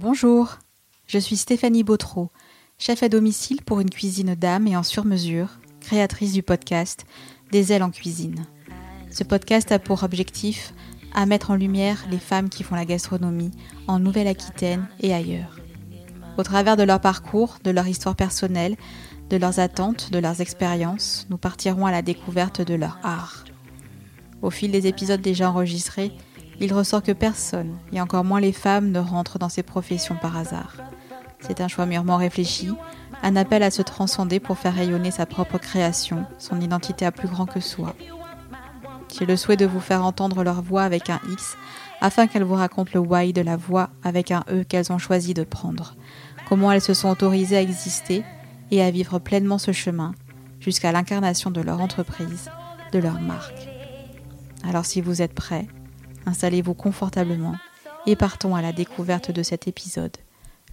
Bonjour, 0.00 0.58
je 1.08 1.18
suis 1.18 1.36
Stéphanie 1.36 1.82
Bautreau, 1.82 2.30
chef 2.78 3.02
à 3.02 3.08
domicile 3.08 3.62
pour 3.62 3.80
une 3.80 3.90
cuisine 3.90 4.36
d'âme 4.36 4.68
et 4.68 4.76
en 4.76 4.84
sur-mesure, 4.84 5.48
créatrice 5.80 6.32
du 6.32 6.44
podcast 6.44 7.04
Des 7.50 7.72
ailes 7.72 7.82
en 7.82 7.90
cuisine. 7.90 8.46
Ce 9.10 9.24
podcast 9.24 9.72
a 9.72 9.80
pour 9.80 10.04
objectif 10.04 10.72
à 11.14 11.26
mettre 11.26 11.50
en 11.50 11.56
lumière 11.56 12.06
les 12.12 12.20
femmes 12.20 12.48
qui 12.48 12.62
font 12.62 12.76
la 12.76 12.84
gastronomie 12.84 13.50
en 13.88 13.98
Nouvelle-Aquitaine 13.98 14.86
et 15.00 15.12
ailleurs. 15.12 15.58
Au 16.36 16.44
travers 16.44 16.76
de 16.76 16.84
leur 16.84 17.00
parcours, 17.00 17.58
de 17.64 17.72
leur 17.72 17.88
histoire 17.88 18.14
personnelle, 18.14 18.76
de 19.30 19.36
leurs 19.36 19.58
attentes, 19.58 20.12
de 20.12 20.20
leurs 20.20 20.40
expériences, 20.40 21.26
nous 21.28 21.38
partirons 21.38 21.86
à 21.86 21.90
la 21.90 22.02
découverte 22.02 22.62
de 22.62 22.74
leur 22.74 23.00
art. 23.02 23.46
Au 24.42 24.50
fil 24.50 24.70
des 24.70 24.86
épisodes 24.86 25.20
déjà 25.20 25.50
enregistrés, 25.50 26.12
il 26.60 26.72
ressort 26.72 27.02
que 27.02 27.12
personne, 27.12 27.76
et 27.92 28.00
encore 28.00 28.24
moins 28.24 28.40
les 28.40 28.52
femmes, 28.52 28.90
ne 28.90 28.98
rentrent 28.98 29.38
dans 29.38 29.48
ces 29.48 29.62
professions 29.62 30.16
par 30.16 30.36
hasard. 30.36 30.74
C'est 31.40 31.60
un 31.60 31.68
choix 31.68 31.86
mûrement 31.86 32.16
réfléchi, 32.16 32.70
un 33.22 33.36
appel 33.36 33.62
à 33.62 33.70
se 33.70 33.82
transcender 33.82 34.40
pour 34.40 34.58
faire 34.58 34.74
rayonner 34.74 35.10
sa 35.10 35.26
propre 35.26 35.58
création, 35.58 36.24
son 36.38 36.60
identité 36.60 37.06
à 37.06 37.12
plus 37.12 37.28
grand 37.28 37.46
que 37.46 37.60
soi. 37.60 37.94
J'ai 39.16 39.24
le 39.24 39.36
souhait 39.36 39.56
de 39.56 39.66
vous 39.66 39.80
faire 39.80 40.04
entendre 40.04 40.42
leur 40.42 40.62
voix 40.62 40.82
avec 40.82 41.10
un 41.10 41.20
X, 41.30 41.56
afin 42.00 42.26
qu'elles 42.26 42.44
vous 42.44 42.54
racontent 42.54 42.90
le 42.94 43.00
why 43.00 43.32
de 43.32 43.40
la 43.40 43.56
voix 43.56 43.90
avec 44.02 44.30
un 44.30 44.44
E 44.50 44.64
qu'elles 44.64 44.92
ont 44.92 44.98
choisi 44.98 45.34
de 45.34 45.44
prendre, 45.44 45.94
comment 46.48 46.72
elles 46.72 46.80
se 46.80 46.94
sont 46.94 47.08
autorisées 47.08 47.56
à 47.56 47.62
exister 47.62 48.24
et 48.70 48.82
à 48.82 48.90
vivre 48.90 49.18
pleinement 49.18 49.58
ce 49.58 49.72
chemin, 49.72 50.14
jusqu'à 50.60 50.92
l'incarnation 50.92 51.50
de 51.50 51.60
leur 51.60 51.80
entreprise, 51.80 52.50
de 52.92 52.98
leur 52.98 53.20
marque. 53.20 53.68
Alors 54.68 54.84
si 54.84 55.00
vous 55.00 55.22
êtes 55.22 55.34
prêts, 55.34 55.66
Installez-vous 56.26 56.74
confortablement 56.74 57.56
et 58.06 58.16
partons 58.16 58.54
à 58.54 58.62
la 58.62 58.72
découverte 58.72 59.30
de 59.30 59.42
cet 59.42 59.68
épisode, 59.68 60.16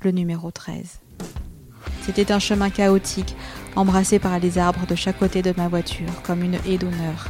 le 0.03 0.12
numéro 0.12 0.52
13. 0.52 1.00
C'était 2.02 2.31
un 2.31 2.39
chemin 2.39 2.70
chaotique, 2.70 3.36
embrassé 3.75 4.20
par 4.20 4.39
les 4.39 4.58
arbres 4.58 4.86
de 4.88 4.95
chaque 4.95 5.20
côté 5.20 5.42
de 5.42 5.53
ma 5.58 5.67
voiture, 5.67 6.22
comme 6.23 6.44
une 6.44 6.59
haie 6.67 6.78
d'honneur. 6.78 7.28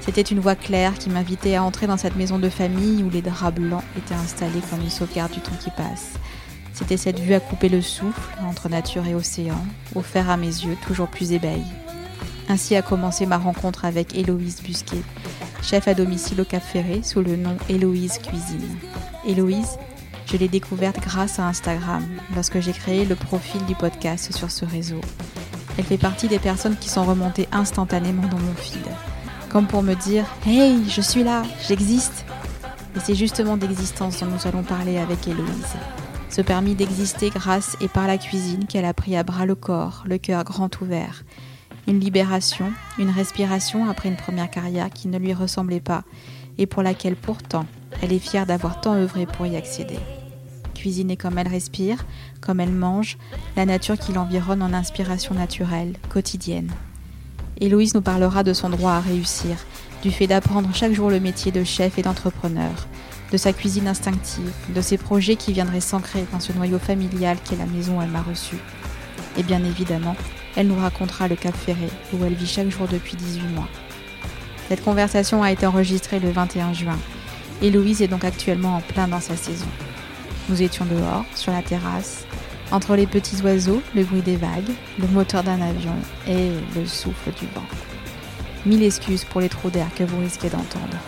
C'était 0.00 0.22
une 0.22 0.40
voie 0.40 0.56
claire 0.56 0.94
qui 0.94 1.10
m'invitait 1.10 1.56
à 1.56 1.62
entrer 1.62 1.86
dans 1.86 1.96
cette 1.96 2.16
maison 2.16 2.38
de 2.38 2.48
famille 2.48 3.02
où 3.02 3.10
les 3.10 3.22
draps 3.22 3.58
blancs 3.58 3.84
étaient 3.96 4.14
installés 4.14 4.60
comme 4.70 4.80
une 4.80 4.90
sauvegarde 4.90 5.32
du 5.32 5.40
temps 5.40 5.56
qui 5.62 5.70
passe. 5.70 6.14
C'était 6.72 6.96
cette 6.96 7.18
vue 7.18 7.34
à 7.34 7.40
couper 7.40 7.68
le 7.68 7.82
souffle 7.82 8.30
entre 8.42 8.68
nature 8.68 9.06
et 9.06 9.14
océan, 9.14 9.62
offert 9.94 10.30
à 10.30 10.36
mes 10.36 10.46
yeux 10.46 10.76
toujours 10.86 11.08
plus 11.08 11.32
ébahis. 11.32 11.64
Ainsi 12.48 12.74
a 12.76 12.82
commencé 12.82 13.26
ma 13.26 13.38
rencontre 13.38 13.84
avec 13.84 14.14
Héloïse 14.16 14.62
Busquet, 14.62 15.02
chef 15.62 15.88
à 15.88 15.94
domicile 15.94 16.40
au 16.40 16.44
Cap 16.44 16.62
Ferré 16.62 17.02
sous 17.02 17.20
le 17.20 17.36
nom 17.36 17.56
Héloïse 17.68 18.18
Cuisine. 18.18 18.76
Héloïse, 19.26 19.78
je 20.26 20.36
l'ai 20.36 20.48
découverte 20.48 21.00
grâce 21.00 21.38
à 21.38 21.46
Instagram 21.46 22.04
lorsque 22.34 22.60
j'ai 22.60 22.72
créé 22.72 23.04
le 23.04 23.14
profil 23.14 23.64
du 23.66 23.74
podcast 23.74 24.34
sur 24.34 24.50
ce 24.50 24.64
réseau. 24.64 25.00
Elle 25.78 25.84
fait 25.84 25.98
partie 25.98 26.28
des 26.28 26.38
personnes 26.38 26.76
qui 26.76 26.88
sont 26.88 27.04
remontées 27.04 27.48
instantanément 27.52 28.26
dans 28.26 28.38
mon 28.38 28.54
feed, 28.54 28.86
comme 29.48 29.66
pour 29.66 29.82
me 29.82 29.94
dire 29.94 30.24
Hey, 30.46 30.88
je 30.88 31.00
suis 31.00 31.24
là, 31.24 31.42
j'existe. 31.68 32.24
Et 32.96 33.00
c'est 33.00 33.14
justement 33.14 33.56
d'existence 33.56 34.20
dont 34.20 34.26
nous 34.26 34.48
allons 34.48 34.62
parler 34.62 34.98
avec 34.98 35.28
Héloïse. 35.28 35.76
Ce 36.28 36.42
permis 36.42 36.74
d'exister 36.74 37.30
grâce 37.30 37.76
et 37.80 37.88
par 37.88 38.06
la 38.06 38.18
cuisine 38.18 38.66
qu'elle 38.66 38.84
a 38.84 38.94
pris 38.94 39.16
à 39.16 39.24
bras 39.24 39.46
le 39.46 39.54
corps, 39.54 40.04
le 40.06 40.18
cœur 40.18 40.44
grand 40.44 40.80
ouvert, 40.80 41.24
une 41.90 41.98
libération, 41.98 42.72
une 42.98 43.10
respiration 43.10 43.90
après 43.90 44.08
une 44.08 44.16
première 44.16 44.48
carrière 44.48 44.90
qui 44.90 45.08
ne 45.08 45.18
lui 45.18 45.34
ressemblait 45.34 45.80
pas 45.80 46.04
et 46.56 46.66
pour 46.66 46.84
laquelle 46.84 47.16
pourtant 47.16 47.66
elle 48.00 48.12
est 48.12 48.20
fière 48.20 48.46
d'avoir 48.46 48.80
tant 48.80 48.94
œuvré 48.94 49.26
pour 49.26 49.46
y 49.46 49.56
accéder. 49.56 49.98
Cuisiner 50.74 51.16
comme 51.16 51.36
elle 51.36 51.48
respire, 51.48 52.06
comme 52.40 52.60
elle 52.60 52.70
mange, 52.70 53.18
la 53.56 53.66
nature 53.66 53.98
qui 53.98 54.12
l'environne 54.12 54.62
en 54.62 54.72
inspiration 54.72 55.34
naturelle, 55.34 55.96
quotidienne. 56.08 56.70
Héloïse 57.60 57.94
nous 57.94 58.02
parlera 58.02 58.44
de 58.44 58.52
son 58.52 58.70
droit 58.70 58.92
à 58.92 59.00
réussir, 59.00 59.56
du 60.02 60.12
fait 60.12 60.28
d'apprendre 60.28 60.70
chaque 60.72 60.92
jour 60.92 61.10
le 61.10 61.18
métier 61.18 61.50
de 61.50 61.64
chef 61.64 61.98
et 61.98 62.02
d'entrepreneur, 62.02 62.86
de 63.32 63.36
sa 63.36 63.52
cuisine 63.52 63.88
instinctive, 63.88 64.52
de 64.74 64.80
ses 64.80 64.96
projets 64.96 65.36
qui 65.36 65.52
viendraient 65.52 65.80
s'ancrer 65.80 66.24
dans 66.32 66.40
ce 66.40 66.52
noyau 66.52 66.78
familial 66.78 67.36
qu'est 67.44 67.56
la 67.56 67.66
maison 67.66 67.98
où 67.98 68.02
elle 68.02 68.10
m'a 68.10 68.22
reçue. 68.22 68.58
Et 69.36 69.42
bien 69.42 69.62
évidemment, 69.64 70.16
elle 70.56 70.68
nous 70.68 70.80
racontera 70.80 71.28
le 71.28 71.36
Cap 71.36 71.54
Ferré, 71.54 71.88
où 72.12 72.24
elle 72.24 72.34
vit 72.34 72.46
chaque 72.46 72.70
jour 72.70 72.88
depuis 72.88 73.16
18 73.16 73.42
mois. 73.54 73.68
Cette 74.68 74.84
conversation 74.84 75.42
a 75.42 75.50
été 75.50 75.66
enregistrée 75.66 76.20
le 76.20 76.30
21 76.30 76.72
juin, 76.72 76.98
et 77.62 77.70
Louise 77.70 78.02
est 78.02 78.08
donc 78.08 78.24
actuellement 78.24 78.76
en 78.76 78.80
plein 78.80 79.08
dans 79.08 79.20
sa 79.20 79.36
saison. 79.36 79.66
Nous 80.48 80.62
étions 80.62 80.84
dehors, 80.84 81.24
sur 81.34 81.52
la 81.52 81.62
terrasse, 81.62 82.24
entre 82.72 82.94
les 82.94 83.06
petits 83.06 83.42
oiseaux, 83.42 83.82
le 83.94 84.04
bruit 84.04 84.22
des 84.22 84.36
vagues, 84.36 84.70
le 84.98 85.08
moteur 85.08 85.42
d'un 85.42 85.60
avion 85.60 85.94
et 86.26 86.50
le 86.76 86.86
souffle 86.86 87.32
du 87.32 87.46
vent. 87.46 87.66
Mille 88.66 88.82
excuses 88.82 89.24
pour 89.24 89.40
les 89.40 89.48
trous 89.48 89.70
d'air 89.70 89.88
que 89.96 90.04
vous 90.04 90.20
risquez 90.20 90.50
d'entendre. 90.50 90.98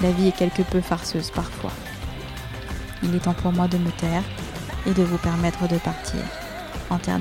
La 0.00 0.10
vie 0.10 0.28
est 0.28 0.36
quelque 0.36 0.62
peu 0.62 0.80
farceuse 0.80 1.30
parfois. 1.30 1.72
Il 3.02 3.14
est 3.14 3.20
temps 3.20 3.34
pour 3.34 3.52
moi 3.52 3.68
de 3.68 3.78
me 3.78 3.90
taire 3.90 4.22
et 4.86 4.92
de 4.92 5.02
vous 5.02 5.18
permettre 5.18 5.66
de 5.66 5.78
partir 5.78 6.20
en 6.90 6.98
terre. 6.98 7.18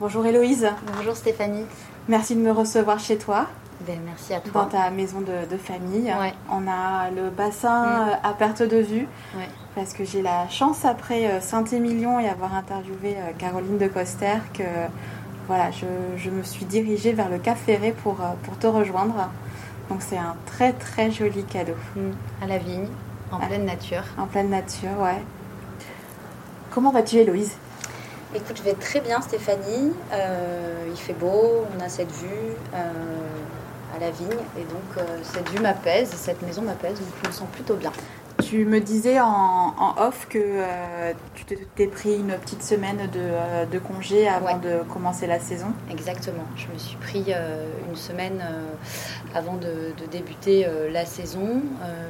Bonjour 0.00 0.24
Héloïse. 0.24 0.66
Bonjour 0.96 1.14
Stéphanie. 1.14 1.66
Merci 2.08 2.34
de 2.34 2.40
me 2.40 2.50
recevoir 2.50 2.98
chez 2.98 3.18
toi. 3.18 3.48
Ben, 3.86 4.00
merci 4.02 4.32
à 4.32 4.40
toi. 4.40 4.62
Dans 4.62 4.68
ta 4.68 4.88
maison 4.88 5.20
de, 5.20 5.58
famille. 5.58 6.10
On 6.50 6.66
a 6.66 7.10
le 7.10 7.28
bassin 7.28 7.84
mm. 7.84 8.08
euh, 8.08 8.14
à 8.22 8.32
perte 8.32 8.62
de 8.62 8.78
vue. 8.78 9.06
Parce 9.74 9.92
que 9.92 10.06
j'ai 10.06 10.22
la 10.22 10.48
chance 10.48 10.86
après 10.86 11.26
euh, 11.26 11.40
Saint-Émilion 11.42 12.18
et 12.18 12.30
avoir 12.30 12.54
interviewé 12.54 13.16
euh, 13.18 13.32
Caroline 13.36 13.76
de 13.76 13.88
Coster 13.88 14.38
que 14.54 14.62
voilà, 15.46 15.70
je, 15.70 16.30
me 16.30 16.44
suis 16.44 16.64
dirigée 16.64 17.12
vers 17.12 17.28
le 17.28 17.36
Cap 17.36 17.58
Ferré 17.58 17.92
pour, 17.92 18.20
pour 18.44 18.56
te 18.56 18.66
rejoindre. 18.66 19.28
Donc 19.90 20.00
c'est 20.00 20.16
un 20.16 20.34
très 20.46 20.72
très 20.72 21.10
joli 21.10 21.44
cadeau. 21.44 21.76
Mm. 21.94 22.10
À 22.42 22.46
la 22.46 22.56
vigne, 22.56 22.88
en 23.30 23.38
pleine 23.38 23.66
nature. 23.66 24.04
En 24.16 24.24
pleine 24.24 24.48
nature, 24.48 24.98
ouais. 24.98 25.22
Comment 26.70 26.90
vas-tu 26.90 27.16
Héloïse? 27.16 27.54
Écoute, 28.32 28.58
je 28.58 28.62
vais 28.62 28.74
très 28.74 29.00
bien 29.00 29.20
Stéphanie. 29.20 29.92
Euh, 30.12 30.86
il 30.88 30.96
fait 30.96 31.14
beau, 31.14 31.66
on 31.76 31.84
a 31.84 31.88
cette 31.88 32.12
vue 32.12 32.54
euh, 32.74 32.92
à 33.96 33.98
la 33.98 34.12
vigne 34.12 34.28
et 34.56 34.62
donc 34.62 34.98
euh, 34.98 35.18
cette 35.24 35.48
vue 35.48 35.58
m'apaise, 35.58 36.10
cette 36.10 36.40
maison 36.42 36.62
m'apaise, 36.62 37.00
donc 37.00 37.08
je 37.24 37.28
me 37.28 37.32
sens 37.32 37.48
plutôt 37.50 37.74
bien. 37.74 37.90
Tu 38.40 38.64
me 38.66 38.78
disais 38.78 39.18
en, 39.20 39.74
off 39.98 40.28
que 40.30 40.62
tu 41.34 41.44
t'es 41.44 41.86
pris 41.88 42.14
une 42.14 42.34
petite 42.38 42.62
semaine 42.62 43.10
de, 43.12 43.78
congé 43.80 44.28
avant 44.28 44.56
de 44.58 44.78
commencer 44.90 45.26
la 45.26 45.40
saison. 45.40 45.72
Exactement, 45.90 46.44
je 46.56 46.68
me 46.72 46.78
suis 46.78 46.96
pris 46.96 47.34
une 47.88 47.96
semaine 47.96 48.42
avant 49.34 49.56
de, 49.56 49.92
de 49.98 50.06
débuter 50.10 50.66
la 50.90 51.04
saison 51.04 51.60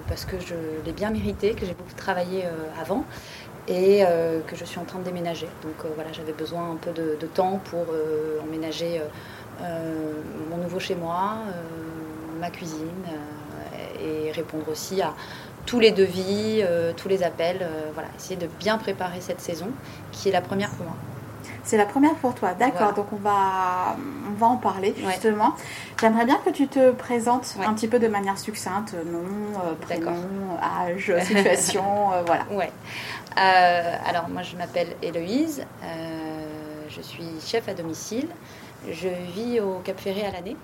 parce 0.07 0.25
que 0.25 0.39
je 0.39 0.55
l'ai 0.87 0.93
bien 0.93 1.11
mérité, 1.11 1.55
que 1.55 1.67
j'ai 1.67 1.75
beaucoup 1.75 1.95
travaillé 1.97 2.45
avant 2.81 3.05
et 3.71 4.05
euh, 4.05 4.41
que 4.41 4.57
je 4.57 4.65
suis 4.65 4.79
en 4.79 4.85
train 4.85 4.99
de 4.99 5.05
déménager. 5.05 5.47
Donc 5.63 5.85
euh, 5.85 5.89
voilà, 5.95 6.13
j'avais 6.13 6.33
besoin 6.33 6.73
un 6.73 6.77
peu 6.77 6.91
de, 6.91 7.27
temps 7.27 7.61
pour 7.65 7.87
euh, 7.93 8.41
emménager 8.43 9.01
mon 10.51 10.57
nouveau 10.57 10.81
chez 10.81 10.95
moi, 10.95 11.35
ma 12.41 12.49
cuisine 12.49 13.05
et 14.03 14.33
répondre 14.33 14.67
aussi 14.71 15.03
à 15.03 15.13
tous 15.67 15.79
les 15.81 15.91
devis, 15.91 16.65
tous 16.97 17.09
les 17.09 17.23
appels. 17.23 17.69
voilà, 17.93 18.09
essayer 18.17 18.37
de 18.37 18.49
bien 18.59 18.79
préparer 18.79 19.21
cette 19.21 19.43
saison 19.43 19.69
qui 20.13 20.31
est 20.31 20.33
la 20.33 20.41
première 20.41 20.71
pour 20.71 20.87
moi. 20.87 20.97
C'est 21.63 21.77
la 21.77 21.87
première 21.87 22.15
pour 22.15 22.35
toi, 22.35 22.55
d'accord. 22.55 22.95
Donc 22.95 23.13
on 23.13 23.17
va, 23.17 23.97
on 24.29 24.35
va 24.39 24.47
en 24.47 24.57
parler 24.57 24.95
justement. 24.97 25.55
J'aimerais 26.01 26.25
bien 26.25 26.39
que 26.45 26.51
tu 26.51 26.69
te 26.69 26.91
présentes 26.93 27.55
un 27.65 27.75
petit 27.75 27.89
peu 27.89 27.99
de 27.99 28.09
manière 28.09 28.39
succincte, 28.39 28.95
nom, 29.07 29.61
prénom, 29.81 30.15
âge, 30.63 31.13
situation, 31.23 32.11
voilà. 32.27 32.45
Ouais. 32.51 32.71
Euh, 33.39 33.97
alors 34.07 34.29
moi 34.29 34.43
je 34.43 34.57
m'appelle 34.57 34.89
Héloïse, 35.03 35.65
euh, 35.85 36.43
je 36.89 37.01
suis 37.01 37.41
chef 37.45 37.69
à 37.69 37.75
domicile, 37.75 38.29
je 38.91 39.09
vis 39.35 39.61
au 39.61 39.79
Cap 39.85 40.01
Ferré 40.01 40.27
à 40.27 40.33
l'année 40.33 40.57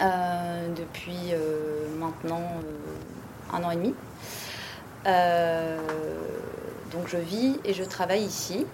euh, 0.00 0.68
depuis 0.74 1.34
maintenant 1.98 2.42
un 3.52 3.62
an 3.64 3.70
et 3.70 3.76
demi. 3.76 3.94
donc 6.90 7.06
je 7.06 7.18
vis 7.18 7.60
et 7.64 7.74
je 7.74 7.84
travaille 7.84 8.22
ici 8.22 8.66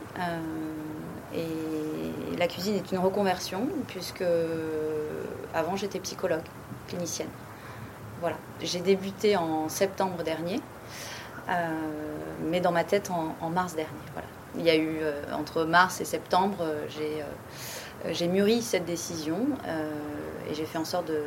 et 1.34 2.36
la 2.36 2.46
cuisine 2.46 2.76
est 2.76 2.92
une 2.92 2.98
reconversion 2.98 3.68
puisque 3.88 4.24
avant 5.54 5.76
j'étais 5.76 6.00
psychologue 6.00 6.42
clinicienne. 6.88 7.28
Voilà, 8.20 8.36
j'ai 8.60 8.80
débuté 8.80 9.36
en 9.36 9.68
septembre 9.68 10.22
dernier. 10.22 10.60
Euh, 11.48 11.68
mais 12.50 12.60
dans 12.60 12.72
ma 12.72 12.84
tête 12.84 13.10
en, 13.10 13.50
mars 13.50 13.74
dernier. 13.74 13.90
Voilà. 14.12 14.28
Il 14.56 14.62
y 14.62 14.70
a 14.70 14.76
eu 14.76 14.98
euh, 15.00 15.22
entre 15.32 15.64
mars 15.64 16.00
et 16.00 16.04
septembre, 16.04 16.58
euh, 16.60 16.86
j'ai 18.10 18.28
mûri 18.28 18.62
cette 18.62 18.84
décision 18.84 19.46
et 20.50 20.54
j'ai 20.54 20.66
fait 20.66 20.78
en 20.78 20.84
sorte 20.84 21.06
de, 21.08 21.22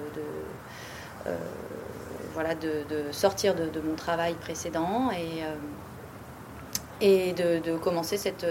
voilà, 2.34 2.54
de, 2.54 2.84
sortir 3.12 3.56
de, 3.56 3.82
mon 3.82 3.96
travail 3.96 4.36
précédent 4.36 5.10
et, 5.12 5.42
et 7.02 7.34
de, 7.34 7.78
commencer 7.78 8.18
cette, 8.18 8.46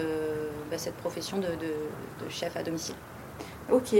bah, 0.70 0.78
cette 0.78 0.96
profession 0.96 1.38
de, 1.38 1.48
chef 2.28 2.56
à 2.56 2.62
domicile. 2.62 2.94
Ok, 3.70 3.94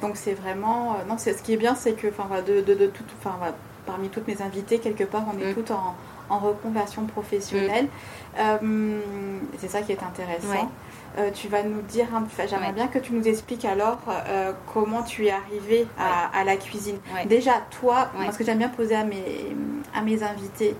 donc 0.00 0.16
c'est 0.16 0.34
vraiment. 0.34 0.96
non, 1.08 1.16
ce 1.18 1.30
qui 1.42 1.52
est 1.52 1.56
bien, 1.56 1.74
c'est 1.74 1.92
que 1.92 2.08
de, 2.08 2.60
de, 2.60 2.86
tout, 2.86 3.04
parmi 3.86 4.08
toutes 4.08 4.26
mes 4.26 4.42
invitées, 4.42 4.78
quelque 4.78 5.04
part, 5.04 5.24
on 5.32 5.40
est 5.40 5.52
mm. 5.52 5.54
toutes 5.54 5.70
en, 5.70 5.94
reconversion 6.28 7.04
professionnelle. 7.04 7.86
Mm. 8.62 8.94
c'est 9.58 9.68
ça 9.68 9.82
qui 9.82 9.92
est 9.92 10.02
intéressant. 10.02 10.70
Euh, 11.16 11.30
tu 11.32 11.46
vas 11.46 11.62
nous 11.62 11.80
dire, 11.82 12.06
j'aimerais 12.48 12.72
bien 12.72 12.88
que 12.88 12.98
tu 12.98 13.12
nous 13.12 13.28
expliques 13.28 13.64
alors 13.64 13.98
euh, 14.08 14.52
comment 14.72 15.02
tu 15.04 15.26
es 15.26 15.30
arrivée 15.30 15.86
à, 15.96 16.42
la 16.44 16.56
cuisine. 16.56 16.98
Déjà, 17.26 17.52
toi, 17.78 18.10
ce 18.32 18.36
que 18.36 18.44
j'aime 18.44 18.58
bien 18.58 18.68
poser 18.68 18.96
à 18.96 19.04
mes, 19.04 19.54
à 19.94 20.02
mes 20.02 20.22
invités, 20.24 20.74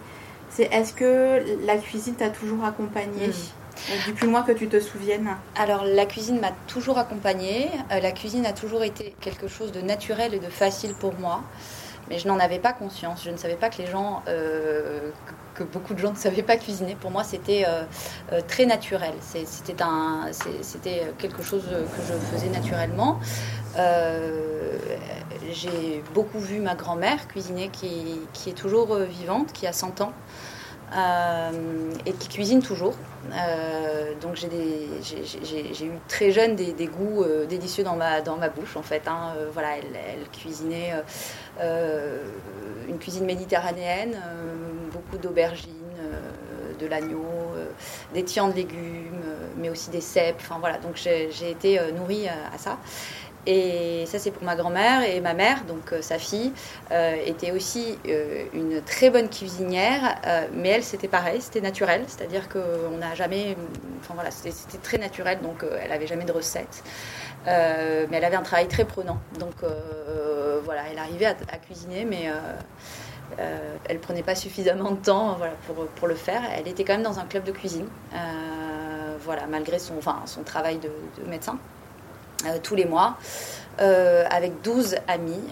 c'est 0.55 0.73
est-ce 0.73 0.95
que 0.95 1.67
la 1.67 1.77
cuisine 1.77 2.15
t'a 2.15 2.31
toujours 2.31 2.65
accompagnée 2.65 3.29
hmm. 3.29 3.91
euh, 3.91 4.13
plus 4.15 4.29
loin 4.29 4.43
que 4.43 4.53
tu 4.53 4.69
te 4.69 4.79
souviennes 4.81 5.29
Alors 5.57 5.85
la 5.85 6.07
cuisine 6.07 6.41
m'a 6.41 6.53
toujours 6.69 6.99
accompagnée. 6.99 7.71
la 7.91 8.13
cuisine 8.13 8.47
a 8.47 8.53
toujours 8.53 8.85
été 8.85 9.15
quelque 9.21 9.49
chose 9.49 9.73
de 9.73 9.81
naturel 9.81 10.33
et 10.35 10.39
de 10.39 10.49
facile 10.49 10.95
pour 10.95 11.15
moi 11.19 11.43
mais 12.09 12.19
je 12.19 12.29
n'en 12.29 12.39
avais 12.39 12.59
pas 12.59 12.73
conscience. 12.73 13.23
Je 13.25 13.31
ne 13.31 13.37
savais 13.37 13.57
pas 13.57 13.71
que 13.71 13.79
les 13.79 13.87
gens, 13.87 14.23
euh, 14.29 15.11
que, 15.55 15.65
beaucoup 15.65 15.95
de 15.95 15.99
gens 15.99 16.11
ne 16.11 16.17
savaient 16.17 16.43
pas 16.43 16.57
cuisiner. 16.57 16.95
Pour 16.95 17.11
moi, 17.11 17.25
c'était 17.25 17.65
euh, 17.67 17.83
euh, 18.33 18.41
très 18.47 18.67
naturel. 18.67 19.15
C'était 19.21 21.13
quelque 21.19 21.43
chose 21.43 21.65
que 21.65 22.03
je 22.03 22.15
faisais 22.37 22.51
naturellement. 22.51 23.21
J'ai 25.51 26.03
beaucoup 26.15 26.41
vu 26.41 26.61
ma 26.61 26.75
grand-mère 26.75 27.29
cuisiner, 27.29 27.69
qui, 27.69 28.21
qui, 28.33 28.51
est 28.51 28.55
toujours 28.55 28.97
vivante, 28.97 29.53
qui 29.53 29.67
a 29.67 29.73
100 29.73 30.01
ans. 30.01 30.13
Et 32.07 32.13
qui 32.13 32.29
cuisine 32.29 32.63
toujours. 32.63 32.95
donc 34.21 34.37
j'ai 34.37 35.87
eu 35.87 35.99
très 36.09 36.31
jeune 36.31 36.55
des, 36.55 36.87
goûts 36.87 37.25
délicieux 37.49 37.85
dans 37.85 37.97
ma, 37.97 38.49
bouche 38.49 38.77
en 38.77 38.83
fait. 38.83 39.03
Hein. 39.09 39.35
voilà, 39.53 39.77
elle, 39.77 40.29
cuisinait 40.31 40.93
euh, 41.61 42.19
une 42.89 42.99
cuisine 42.99 43.25
méditerranéenne, 43.25 44.15
euh, 44.15 44.91
beaucoup 44.93 45.17
d'aubergines, 45.17 45.71
euh, 46.01 46.75
de 46.79 46.87
l'agneau, 46.87 47.25
des 48.13 48.25
tiens 48.25 48.49
de 48.49 48.55
légumes, 48.55 49.23
mais 49.57 49.71
aussi 49.71 49.91
des 49.91 50.01
cèpes. 50.01 50.37
Enfin 50.41 50.57
voilà, 50.59 50.79
donc 50.79 50.97
j'ai 50.97 51.51
été 51.51 51.81
nourrie 51.97 52.29
à 52.29 52.59
ça. 52.59 52.79
Et 53.47 54.05
ça, 54.07 54.19
c'est 54.19 54.31
pour 54.31 54.45
ma 54.45 54.57
grand-mère. 54.57 55.03
Et 55.03 55.21
ma 55.21 55.35
mère, 55.35 55.65
donc 55.65 55.95
sa 56.01 56.19
fille, 56.19 56.53
était 57.27 57.53
aussi 57.53 57.99
une 58.53 58.81
très 58.83 59.11
bonne 59.11 59.29
cuisinière. 59.29 60.17
mais 60.53 60.71
elle, 60.71 60.85
c'était 60.85 61.09
pareil, 61.09 61.41
c'était 61.41 61.61
naturel. 61.61 62.05
C'est-à-dire 62.07 62.49
qu'on 62.49 62.97
n'a 62.99 63.15
jamais. 63.15 63.57
Enfin 64.01 64.15
voilà, 64.15 64.31
c'était 64.31 64.79
très 64.83 64.99
naturel. 64.99 65.41
Donc 65.43 65.65
elle 65.83 65.91
n'avait 65.91 66.07
jamais 66.07 66.25
de 66.25 66.33
recettes. 66.33 66.83
mais 67.47 68.09
elle 68.11 68.25
avait 68.25 68.37
un 68.37 68.43
travail 68.43 68.69
très 68.69 68.85
prenant. 68.85 69.19
Donc 69.39 69.55
voilà, 70.65 70.83
elle 70.91 70.99
arrivait 70.99 71.27
à, 71.27 71.59
cuisiner, 71.59 72.05
mais 72.05 72.29
euh, 72.29 72.33
euh, 73.39 73.77
elle 73.89 73.99
prenait 74.01 74.23
pas 74.23 74.35
suffisamment 74.35 74.91
de 74.93 74.97
temps 74.97 75.35
voilà, 75.35 75.55
pour, 75.97 76.09
le 76.09 76.15
faire. 76.15 76.43
Elle 76.57 76.69
était 76.69 76.85
quand 76.85 76.95
même 76.95 77.03
dans 77.03 77.19
un 77.19 77.25
club 77.25 77.45
de 77.45 77.53
cuisine, 77.53 77.87
euh, 78.15 79.17
voilà, 79.21 79.47
malgré 79.47 79.79
son, 79.79 79.97
enfin, 79.99 80.23
son 80.27 80.43
travail 80.43 80.79
de, 80.79 80.91
médecin, 81.27 81.59
tous 82.63 82.75
les 82.75 82.85
mois, 82.85 83.17
avec 83.79 84.61
12 84.63 84.97
amis 85.09 85.43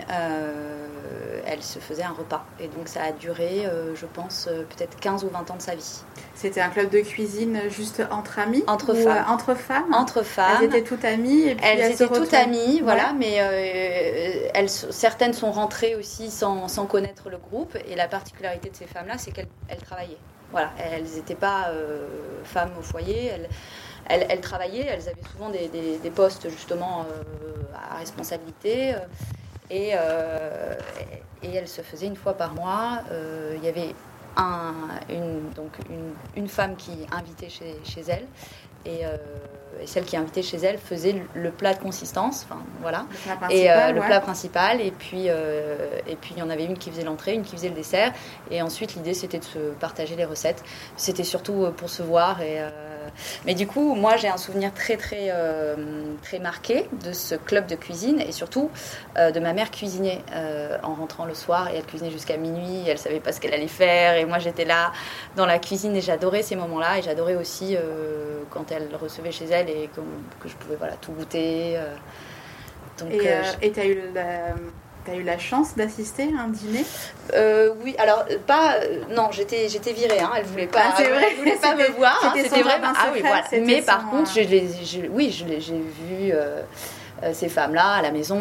elle 1.44 1.62
se 1.62 1.80
faisait 1.80 2.04
un 2.04 2.12
repas. 2.12 2.44
Et 2.60 2.68
donc 2.68 2.86
ça 2.86 3.02
a 3.02 3.12
duré, 3.12 3.66
je 3.94 4.06
pense, 4.06 4.44
peut-être 4.44 4.98
15 5.00 5.24
ou 5.24 5.28
20 5.28 5.50
ans 5.50 5.56
de 5.56 5.62
sa 5.62 5.74
vie. 5.74 6.02
C'était 6.42 6.60
un 6.60 6.70
club 6.70 6.90
de 6.90 6.98
cuisine 6.98 7.60
juste 7.70 8.02
entre 8.10 8.40
amis 8.40 8.64
Entre 8.66 8.94
femmes. 8.94 9.24
Euh, 9.28 9.32
entre 9.32 9.54
femmes 9.54 9.94
Entre 9.94 10.24
femmes. 10.24 10.56
Elles 10.58 10.64
étaient 10.64 10.82
toutes 10.82 11.04
amies 11.04 11.42
et 11.42 11.56
Elles, 11.62 11.92
étaient 11.92 12.08
toutes 12.08 12.34
amies, 12.34 12.80
voilà, 12.80 13.12
mais 13.16 13.36
euh, 13.38 14.48
elles, 14.52 14.68
certaines 14.68 15.34
sont 15.34 15.52
rentrées 15.52 15.94
aussi 15.94 16.32
sans, 16.32 16.66
sans, 16.66 16.86
connaître 16.86 17.30
le 17.30 17.38
groupe. 17.38 17.78
Et 17.88 17.94
la 17.94 18.08
particularité 18.08 18.70
de 18.70 18.74
ces 18.74 18.86
femmes-là, 18.86 19.18
c'est 19.18 19.30
qu'elles 19.30 19.46
travaillaient. 19.86 20.18
Voilà, 20.50 20.70
elles 20.78 21.04
n'étaient 21.14 21.36
pas 21.36 21.68
euh, 21.68 22.08
femmes 22.42 22.72
au 22.76 22.82
foyer. 22.82 23.26
Elles, 23.26 23.48
elles, 24.28 24.40
travaillaient, 24.40 24.86
elles 24.86 25.08
avaient 25.08 25.28
souvent 25.32 25.50
des, 25.50 25.68
des, 25.68 26.10
postes 26.10 26.48
justement 26.50 27.06
à 27.74 27.96
responsabilité. 27.96 28.94
Et, 29.70 29.90
et, 31.42 31.54
elles 31.54 31.68
se 31.68 31.82
faisaient 31.82 32.06
une 32.06 32.16
fois 32.16 32.34
par 32.34 32.54
mois. 32.54 33.00
Il 33.56 33.64
y 33.64 33.68
avait 33.68 33.94
une, 35.08 35.50
donc 35.54 35.72
une, 36.36 36.48
femme 36.48 36.76
qui 36.76 37.06
invitait 37.12 37.48
chez, 37.48 37.76
chez 37.84 38.02
elle 38.08 38.26
euh, 38.86 39.16
et, 39.80 39.86
celle 39.86 40.04
qui 40.04 40.16
invitait 40.16 40.42
chez 40.42 40.58
elle 40.58 40.78
faisait 40.78 41.14
le, 41.34 41.50
plat 41.50 41.74
de 41.74 41.80
consistance, 41.80 42.46
enfin 42.48 42.62
voilà, 42.82 43.06
et 43.50 43.70
euh, 43.70 43.90
le 43.92 44.00
plat 44.00 44.20
principal. 44.20 44.80
Et 44.80 44.90
puis 44.90 45.24
euh, 45.28 45.98
et 46.06 46.16
puis 46.16 46.34
il 46.36 46.40
y 46.40 46.42
en 46.42 46.50
avait 46.50 46.64
une 46.64 46.76
qui 46.76 46.90
faisait 46.90 47.04
l'entrée, 47.04 47.34
une 47.34 47.42
qui 47.42 47.56
faisait 47.56 47.68
le 47.68 47.74
dessert. 47.74 48.12
Et 48.50 48.62
ensuite 48.62 48.94
l'idée 48.94 49.14
c'était 49.14 49.38
de 49.38 49.44
se 49.44 49.58
partager 49.80 50.14
les 50.14 50.24
recettes. 50.24 50.62
C'était 50.96 51.24
surtout 51.24 51.68
pour 51.76 51.90
se 51.90 52.02
voir 52.02 52.42
et 52.42 52.60
mais 53.46 53.54
du 53.54 53.66
coup, 53.66 53.94
moi, 53.94 54.16
j'ai 54.16 54.28
un 54.28 54.36
souvenir 54.36 54.72
très, 54.72 54.96
très, 54.96 55.28
euh, 55.30 55.76
très 56.22 56.38
marqué 56.38 56.88
de 57.04 57.12
ce 57.12 57.34
club 57.34 57.66
de 57.66 57.74
cuisine 57.74 58.20
et 58.20 58.32
surtout 58.32 58.70
euh, 59.18 59.30
de 59.30 59.40
ma 59.40 59.52
mère 59.52 59.70
cuisiner 59.70 60.22
euh, 60.34 60.78
en 60.82 60.94
rentrant 60.94 61.24
le 61.24 61.34
soir 61.34 61.68
et 61.68 61.76
elle 61.76 61.84
cuisinait 61.84 62.10
jusqu'à 62.10 62.36
minuit. 62.36 62.84
Elle 62.86 62.98
savait 62.98 63.20
pas 63.20 63.32
ce 63.32 63.40
qu'elle 63.40 63.54
allait 63.54 63.68
faire 63.68 64.16
et 64.16 64.24
moi, 64.24 64.38
j'étais 64.38 64.64
là 64.64 64.92
dans 65.36 65.46
la 65.46 65.58
cuisine 65.58 65.96
et 65.96 66.00
j'adorais 66.00 66.42
ces 66.42 66.56
moments-là 66.56 66.98
et 66.98 67.02
j'adorais 67.02 67.36
aussi 67.36 67.76
quand 68.50 68.70
elle 68.70 68.94
recevait 68.96 69.32
chez 69.32 69.46
elle 69.46 69.68
et 69.70 69.88
que, 69.94 70.48
je 70.48 70.54
pouvais 70.54 70.76
voilà, 70.76 70.94
tout 70.94 71.12
goûter. 71.12 71.78
Donc, 72.98 73.12
et 73.62 73.72
tu 73.72 73.80
as 73.80 73.86
eu 73.86 74.00
la 74.14 74.54
T'as 75.04 75.16
eu 75.16 75.24
la 75.24 75.38
chance 75.38 75.74
d'assister 75.74 76.28
à 76.38 76.42
un 76.42 76.48
dîner? 76.48 76.84
Euh, 77.34 77.72
Oui, 77.82 77.96
alors 77.98 78.24
pas. 78.46 78.76
Euh, 78.76 79.00
non, 79.10 79.30
j'étais 79.32 79.68
j'étais 79.68 79.92
virée. 79.92 80.20
Hein, 80.20 80.30
elle 80.36 80.44
voulait 80.44 80.68
pas. 80.68 80.94
Ah, 80.96 81.02
vrai, 81.02 81.34
voulait 81.36 81.56
pas 81.56 81.74
me 81.74 81.90
voir. 81.96 82.32
C'était 82.36 82.62
vraiment. 82.62 82.92
Ah 82.94 83.08
oui, 83.12 83.20
voilà. 83.20 83.42
Mais 83.64 83.82
par 83.82 84.08
contre, 84.10 84.30
je 84.32 85.08
oui, 85.10 85.30
j'ai 85.30 85.58
vu 85.58 86.32
euh, 86.32 86.62
ces 87.32 87.48
femmes-là 87.48 87.94
à 87.94 88.02
la 88.02 88.12
maison. 88.12 88.38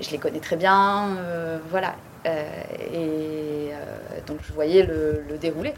je 0.00 0.10
les 0.10 0.18
connais 0.18 0.40
très 0.40 0.56
bien. 0.56 1.16
voilà. 1.70 1.94
et 2.24 3.70
donc 4.26 4.38
je 4.46 4.52
voyais 4.52 4.82
le, 4.82 5.38
déroulé. 5.40 5.72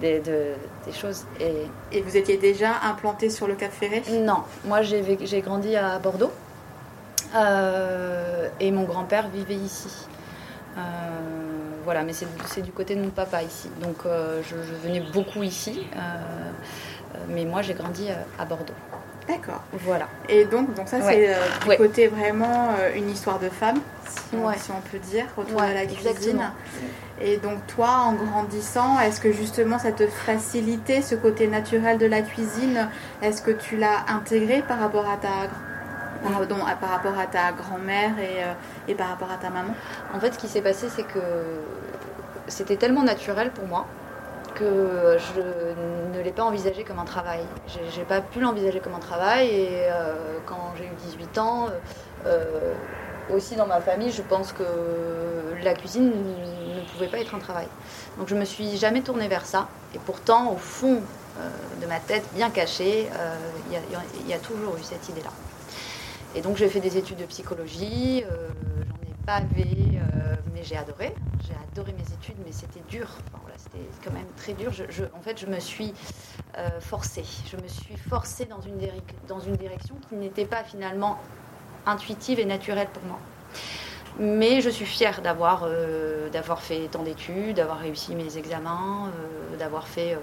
Des, 0.00 0.20
des, 0.20 0.92
choses. 0.92 1.26
Et... 1.40 1.96
et 1.96 2.00
vous 2.00 2.16
étiez 2.16 2.36
déjà 2.36 2.70
implanté 2.82 3.30
sur 3.30 3.46
le 3.46 3.54
Cap 3.54 3.70
Ferret 3.70 4.02
Non, 4.10 4.42
moi 4.64 4.82
j'ai 4.82 5.40
grandi 5.40 5.76
à 5.76 5.98
Bordeaux. 5.98 6.32
Euh, 7.34 8.48
et 8.60 8.70
mon 8.70 8.84
grand-père 8.84 9.28
vivait 9.28 9.54
ici. 9.54 10.06
Euh, 10.76 10.80
voilà, 11.84 12.02
mais 12.02 12.12
c'est 12.12 12.62
du 12.62 12.72
côté 12.72 12.94
de 12.94 13.02
mon 13.02 13.10
papa 13.10 13.42
ici. 13.42 13.70
Donc 13.80 13.96
euh, 14.06 14.42
je, 14.48 14.54
venais 14.86 15.02
beaucoup 15.12 15.42
ici, 15.42 15.86
mais 17.28 17.44
moi 17.44 17.62
j'ai 17.62 17.74
grandi 17.74 18.08
à 18.38 18.44
Bordeaux. 18.44 18.74
D'accord. 19.28 19.62
Voilà. 19.72 20.08
Et 20.28 20.44
donc, 20.44 20.74
donc 20.74 20.88
ça, 20.88 21.00
c'est 21.00 21.36
du 21.68 21.76
côté 21.76 22.08
vraiment 22.08 22.70
une 22.94 23.08
histoire 23.08 23.38
de 23.38 23.48
femme, 23.48 23.78
si, 24.08 24.34
on, 24.34 24.80
peut 24.90 24.98
dire, 24.98 25.26
autour 25.36 25.60
de 25.60 25.72
la 25.72 25.86
cuisine. 25.86 26.50
Et 27.20 27.36
donc, 27.36 27.64
toi, 27.68 28.02
en 28.06 28.14
grandissant, 28.14 28.98
est-ce 28.98 29.20
que 29.20 29.32
justement 29.32 29.78
ça 29.78 29.92
te 29.92 30.08
facilitait 30.08 31.02
ce 31.02 31.14
côté 31.14 31.46
naturel 31.46 31.98
de 31.98 32.06
la 32.06 32.22
cuisine? 32.22 32.88
Est-ce 33.22 33.42
que 33.42 33.52
tu 33.52 33.76
l'as 33.76 34.06
intégré 34.08 34.62
par 34.66 34.80
rapport 34.80 35.08
à 35.08 35.16
ta 35.16 35.48
par, 36.22 36.90
rapport 36.90 37.18
à 37.18 37.26
ta 37.26 37.52
grand-mère 37.52 38.18
et, 38.18 38.44
euh, 38.44 38.94
par 38.94 39.08
rapport 39.08 39.30
à 39.30 39.36
ta 39.36 39.50
maman? 39.50 39.74
En 40.14 40.20
fait, 40.20 40.32
ce 40.32 40.38
qui 40.38 40.48
s'est 40.48 40.62
passé, 40.62 40.88
c'est 40.88 41.02
que 41.02 41.20
c'était 42.46 42.76
tellement 42.76 43.02
naturel 43.02 43.50
pour 43.50 43.66
moi 43.66 43.86
que 44.54 45.16
je 45.18 45.40
ne 46.16 46.22
l'ai 46.22 46.30
pas 46.30 46.44
envisagé 46.44 46.84
comme 46.84 46.98
un 46.98 47.04
travail. 47.04 47.40
J'ai 47.90 48.04
pas 48.04 48.20
pu 48.20 48.40
l'envisager 48.40 48.80
comme 48.80 48.94
un 48.94 49.00
travail 49.00 49.48
et 49.48 49.68
euh, 49.90 50.14
quand 50.46 50.74
j'ai 50.76 50.84
eu 50.84 51.10
18 51.10 51.38
ans, 51.38 51.68
euh, 52.26 52.74
aussi 53.34 53.56
dans 53.56 53.66
ma 53.66 53.80
famille, 53.80 54.10
je 54.10 54.22
pense 54.22 54.52
que 54.52 54.64
la 55.62 55.74
cuisine 55.74 56.10
ne 56.10 56.80
pouvait 56.92 57.08
pas 57.08 57.18
être 57.18 57.34
un 57.34 57.38
travail. 57.38 57.66
Donc 58.18 58.28
je 58.28 58.34
me 58.34 58.44
suis 58.44 58.76
jamais 58.76 59.00
tournée 59.00 59.28
vers 59.28 59.46
ça. 59.46 59.68
Et 59.94 59.98
pourtant, 59.98 60.52
au 60.52 60.56
fond 60.56 61.00
de 61.80 61.86
ma 61.86 61.98
tête, 61.98 62.24
bien 62.34 62.50
cachée, 62.50 63.08
il 63.70 64.28
y, 64.28 64.34
a 64.34 64.38
toujours 64.38 64.76
eu 64.76 64.82
cette 64.82 65.08
idée-là. 65.08 65.30
Et 66.34 66.40
donc 66.40 66.56
j'ai 66.56 66.68
fait 66.68 66.80
des 66.80 66.96
études 66.96 67.18
de 67.18 67.26
psychologie, 67.26 68.24
euh, 68.24 68.48
j'en 68.88 69.08
ai 69.08 69.14
bavé, 69.26 69.66
euh, 69.96 70.34
mais 70.54 70.62
j'ai 70.64 70.76
adoré. 70.76 71.14
J'ai 71.46 71.54
adoré 71.70 71.92
mes 71.92 72.14
études, 72.14 72.36
mais 72.44 72.52
c'était 72.52 72.82
dur. 72.88 73.08
c'était 73.58 73.84
quand 74.02 74.12
même 74.12 74.26
très 74.36 74.54
dur. 74.54 74.72
En 75.14 75.20
fait, 75.20 75.38
je 75.38 75.46
me 75.46 75.60
suis 75.60 75.92
euh, 76.56 76.80
forcée. 76.80 77.24
Je 77.50 77.56
me 77.58 77.68
suis 77.68 77.96
forcée 77.96 78.46
dans 78.46 78.62
une, 78.62 78.78
dans 79.28 79.40
une 79.40 79.56
direction 79.56 79.94
qui 80.08 80.14
n'était 80.14 80.46
pas 80.46 80.64
finalement 80.64 81.18
intuitive 81.84 82.40
et 82.40 82.46
naturelle 82.46 82.88
pour 82.94 83.02
moi. 83.04 83.18
Mais 84.18 84.62
je 84.62 84.70
suis 84.70 84.84
fière 84.86 85.22
d'avoir 85.22 85.66
d'avoir 86.32 86.60
fait 86.60 86.86
tant 86.90 87.02
d'études, 87.02 87.56
d'avoir 87.56 87.78
réussi 87.78 88.14
mes 88.14 88.36
examens, 88.36 89.10
d'avoir 89.58 89.88
fait 89.88 90.18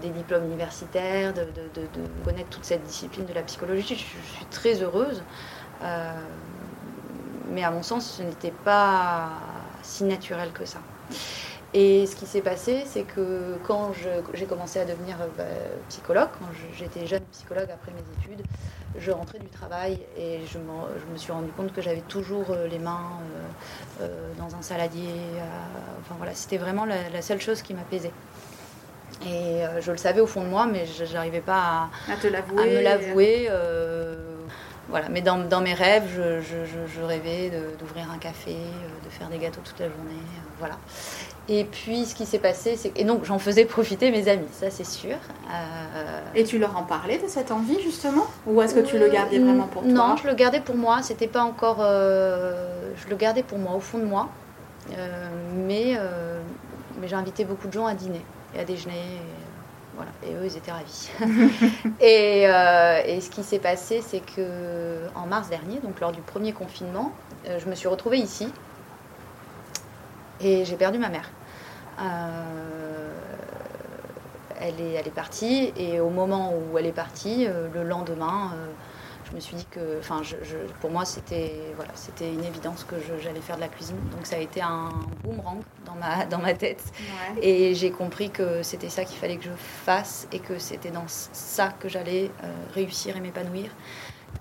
des 0.00 0.08
diplômes 0.08 0.44
universitaires, 0.44 1.34
de, 1.34 1.46
connaître 2.24 2.48
toute 2.48 2.64
cette 2.64 2.84
discipline 2.84 3.26
de 3.26 3.34
la 3.34 3.42
psychologie. 3.42 3.82
Je, 3.82 3.94
suis 3.94 4.46
très 4.50 4.82
heureuse. 4.82 5.22
mais 7.50 7.64
à 7.64 7.70
mon 7.70 7.82
sens, 7.82 8.16
ce 8.18 8.22
n'était 8.22 8.54
pas 8.64 9.30
si 9.82 10.04
naturel 10.04 10.52
que 10.52 10.64
ça. 10.64 10.78
Et 11.74 12.06
ce 12.06 12.16
qui 12.16 12.26
s'est 12.26 12.42
passé, 12.42 12.84
c'est 12.86 13.04
que 13.04 13.56
quand 13.66 13.92
j'ai 14.34 14.44
commencé 14.44 14.78
à 14.78 14.84
devenir 14.84 15.16
euh, 15.22 15.26
bah, 15.38 15.44
psychologue, 15.88 16.28
quand 16.38 16.46
j'étais 16.76 17.06
jeune 17.06 17.22
psychologue 17.32 17.68
après 17.72 17.92
mes 17.92 18.02
études, 18.20 18.44
je 18.98 19.10
rentrais 19.10 19.38
du 19.38 19.46
travail 19.46 19.98
et 20.18 20.40
je, 20.52 20.58
me 20.58 21.16
suis 21.16 21.32
rendu 21.32 21.50
compte 21.52 21.72
que 21.72 21.80
j'avais 21.80 22.02
toujours 22.02 22.50
euh, 22.50 22.66
les 22.66 22.78
mains 22.78 23.20
euh, 24.02 24.08
dans 24.36 24.54
un 24.54 24.60
saladier. 24.60 25.08
c'était 26.34 26.58
vraiment 26.58 26.84
la, 26.84 27.22
seule 27.22 27.40
chose 27.40 27.62
qui 27.62 27.72
m'apaisait. 27.72 28.12
Et 29.26 29.62
je 29.80 29.90
le 29.90 29.98
savais 29.98 30.20
au 30.20 30.26
fond 30.26 30.42
de 30.42 30.48
moi, 30.48 30.66
mais 30.66 30.84
je 30.86 31.12
n'arrivais 31.12 31.40
pas 31.40 31.88
à, 32.08 32.16
te 32.16 32.26
à 32.26 32.66
me 32.66 32.82
l'avouer. 32.82 33.48
voilà, 34.88 35.08
mais 35.08 35.20
dans, 35.22 35.38
dans 35.38 35.60
mes 35.60 35.74
rêves, 35.74 36.08
je, 36.16 36.40
je 36.86 37.02
rêvais 37.02 37.52
d'ouvrir 37.78 38.10
un 38.12 38.18
café, 38.18 38.56
de 39.04 39.10
faire 39.10 39.28
des 39.28 39.38
gâteaux 39.38 39.60
toute 39.64 39.78
la 39.80 39.88
journée. 39.88 40.20
voilà. 40.58 40.76
Et 41.48 41.64
puis, 41.64 42.04
ce 42.04 42.14
qui 42.14 42.24
s'est 42.24 42.38
passé, 42.38 42.76
c'est 42.76 42.96
et 42.96 43.04
donc 43.04 43.24
j'en 43.24 43.38
faisais 43.38 43.64
profiter 43.64 44.12
mes 44.12 44.28
amis, 44.28 44.46
ça 44.52 44.70
c'est 44.70 44.86
sûr. 44.86 45.16
Euh, 45.52 46.20
et 46.36 46.44
tu 46.44 46.58
leur 46.58 46.76
en 46.78 46.84
parlais 46.84 47.18
de 47.18 47.26
cette 47.26 47.50
envie 47.50 47.80
justement, 47.82 48.26
ou 48.46 48.62
est-ce 48.62 48.74
que 48.74 48.80
tu 48.80 48.96
le 48.96 49.08
gardais 49.08 49.38
euh, 49.40 49.44
vraiment 49.44 49.66
pour 49.66 49.82
toi? 49.82 49.90
Non, 49.90 50.16
je 50.16 50.28
le 50.28 50.34
gardais 50.34 50.60
pour 50.60 50.76
moi. 50.76 51.02
C'était 51.02 51.26
pas 51.26 51.42
encore, 51.42 51.78
euh, 51.80 52.92
je 52.96 53.10
le 53.10 53.16
gardais 53.16 53.42
pour 53.42 53.58
moi, 53.58 53.72
au 53.74 53.80
fond 53.80 53.98
de 53.98 54.04
moi. 54.04 54.28
mais 54.88 55.98
mais 57.00 57.08
j'ai 57.08 57.16
invité 57.16 57.44
beaucoup 57.44 57.66
de 57.66 57.72
gens 57.72 57.86
à 57.86 57.94
dîner 57.94 58.24
et 58.54 58.60
à 58.60 58.64
déjeuner. 58.64 58.94
Et, 58.94 59.96
voilà, 59.96 60.10
et 60.26 60.34
eux, 60.34 60.46
ils 60.46 60.56
étaient 60.56 60.72
ravis. 60.72 61.10
et, 62.00 62.44
et, 62.44 63.20
ce 63.20 63.30
qui 63.30 63.42
s'est 63.42 63.58
passé, 63.58 64.00
c'est 64.00 64.20
que 64.20 65.00
en 65.14 65.26
mars 65.26 65.50
dernier, 65.50 65.80
donc 65.80 66.00
lors 66.00 66.12
du 66.12 66.22
premier 66.22 66.54
confinement, 66.54 67.12
je 67.44 67.68
me 67.68 67.74
suis 67.74 67.88
retrouvée 67.88 68.16
ici 68.16 68.48
et 70.42 70.64
j'ai 70.64 70.76
perdu 70.76 70.98
ma 70.98 71.08
mère. 71.08 71.30
Euh, 72.00 73.14
elle, 74.60 74.80
est, 74.80 74.92
elle 74.92 75.06
est 75.06 75.14
partie 75.14 75.72
et 75.76 76.00
au 76.00 76.10
moment 76.10 76.52
où 76.54 76.78
elle 76.78 76.86
est 76.86 76.92
partie, 76.92 77.46
euh, 77.46 77.68
le 77.72 77.84
lendemain, 77.84 78.52
euh, 78.54 78.66
je 79.32 79.36
me 79.36 79.40
suis 79.40 79.56
dit 79.56 79.66
que, 79.70 79.98
enfin, 79.98 80.20
je, 80.22 80.36
pour 80.82 80.90
moi, 80.90 81.06
c'était 81.06 81.54
voilà, 81.76 81.90
c'était 81.94 82.30
une 82.30 82.44
évidence 82.44 82.84
que 82.84 82.96
j'allais 83.22 83.40
faire 83.40 83.56
de 83.56 83.62
la 83.62 83.68
cuisine. 83.68 83.96
Donc 84.14 84.26
ça 84.26 84.36
a 84.36 84.40
été 84.40 84.60
un 84.60 84.90
boomerang 85.24 85.62
dans 85.86 85.94
ma, 85.94 86.26
dans 86.30 86.38
ma 86.38 86.52
tête. 86.52 86.84
Et 87.40 87.74
j'ai 87.74 87.90
compris 87.90 88.30
que 88.30 88.62
c'était 88.62 88.90
ça 88.90 89.04
qu'il 89.04 89.16
fallait 89.16 89.38
que 89.38 89.44
je 89.44 89.56
fasse 89.56 90.28
et 90.32 90.38
que 90.38 90.58
c'était 90.58 90.90
dans 90.90 91.06
ça 91.08 91.70
que 91.70 91.88
j'allais 91.88 92.30
réussir 92.74 93.16
et 93.16 93.20
m'épanouir. 93.20 93.70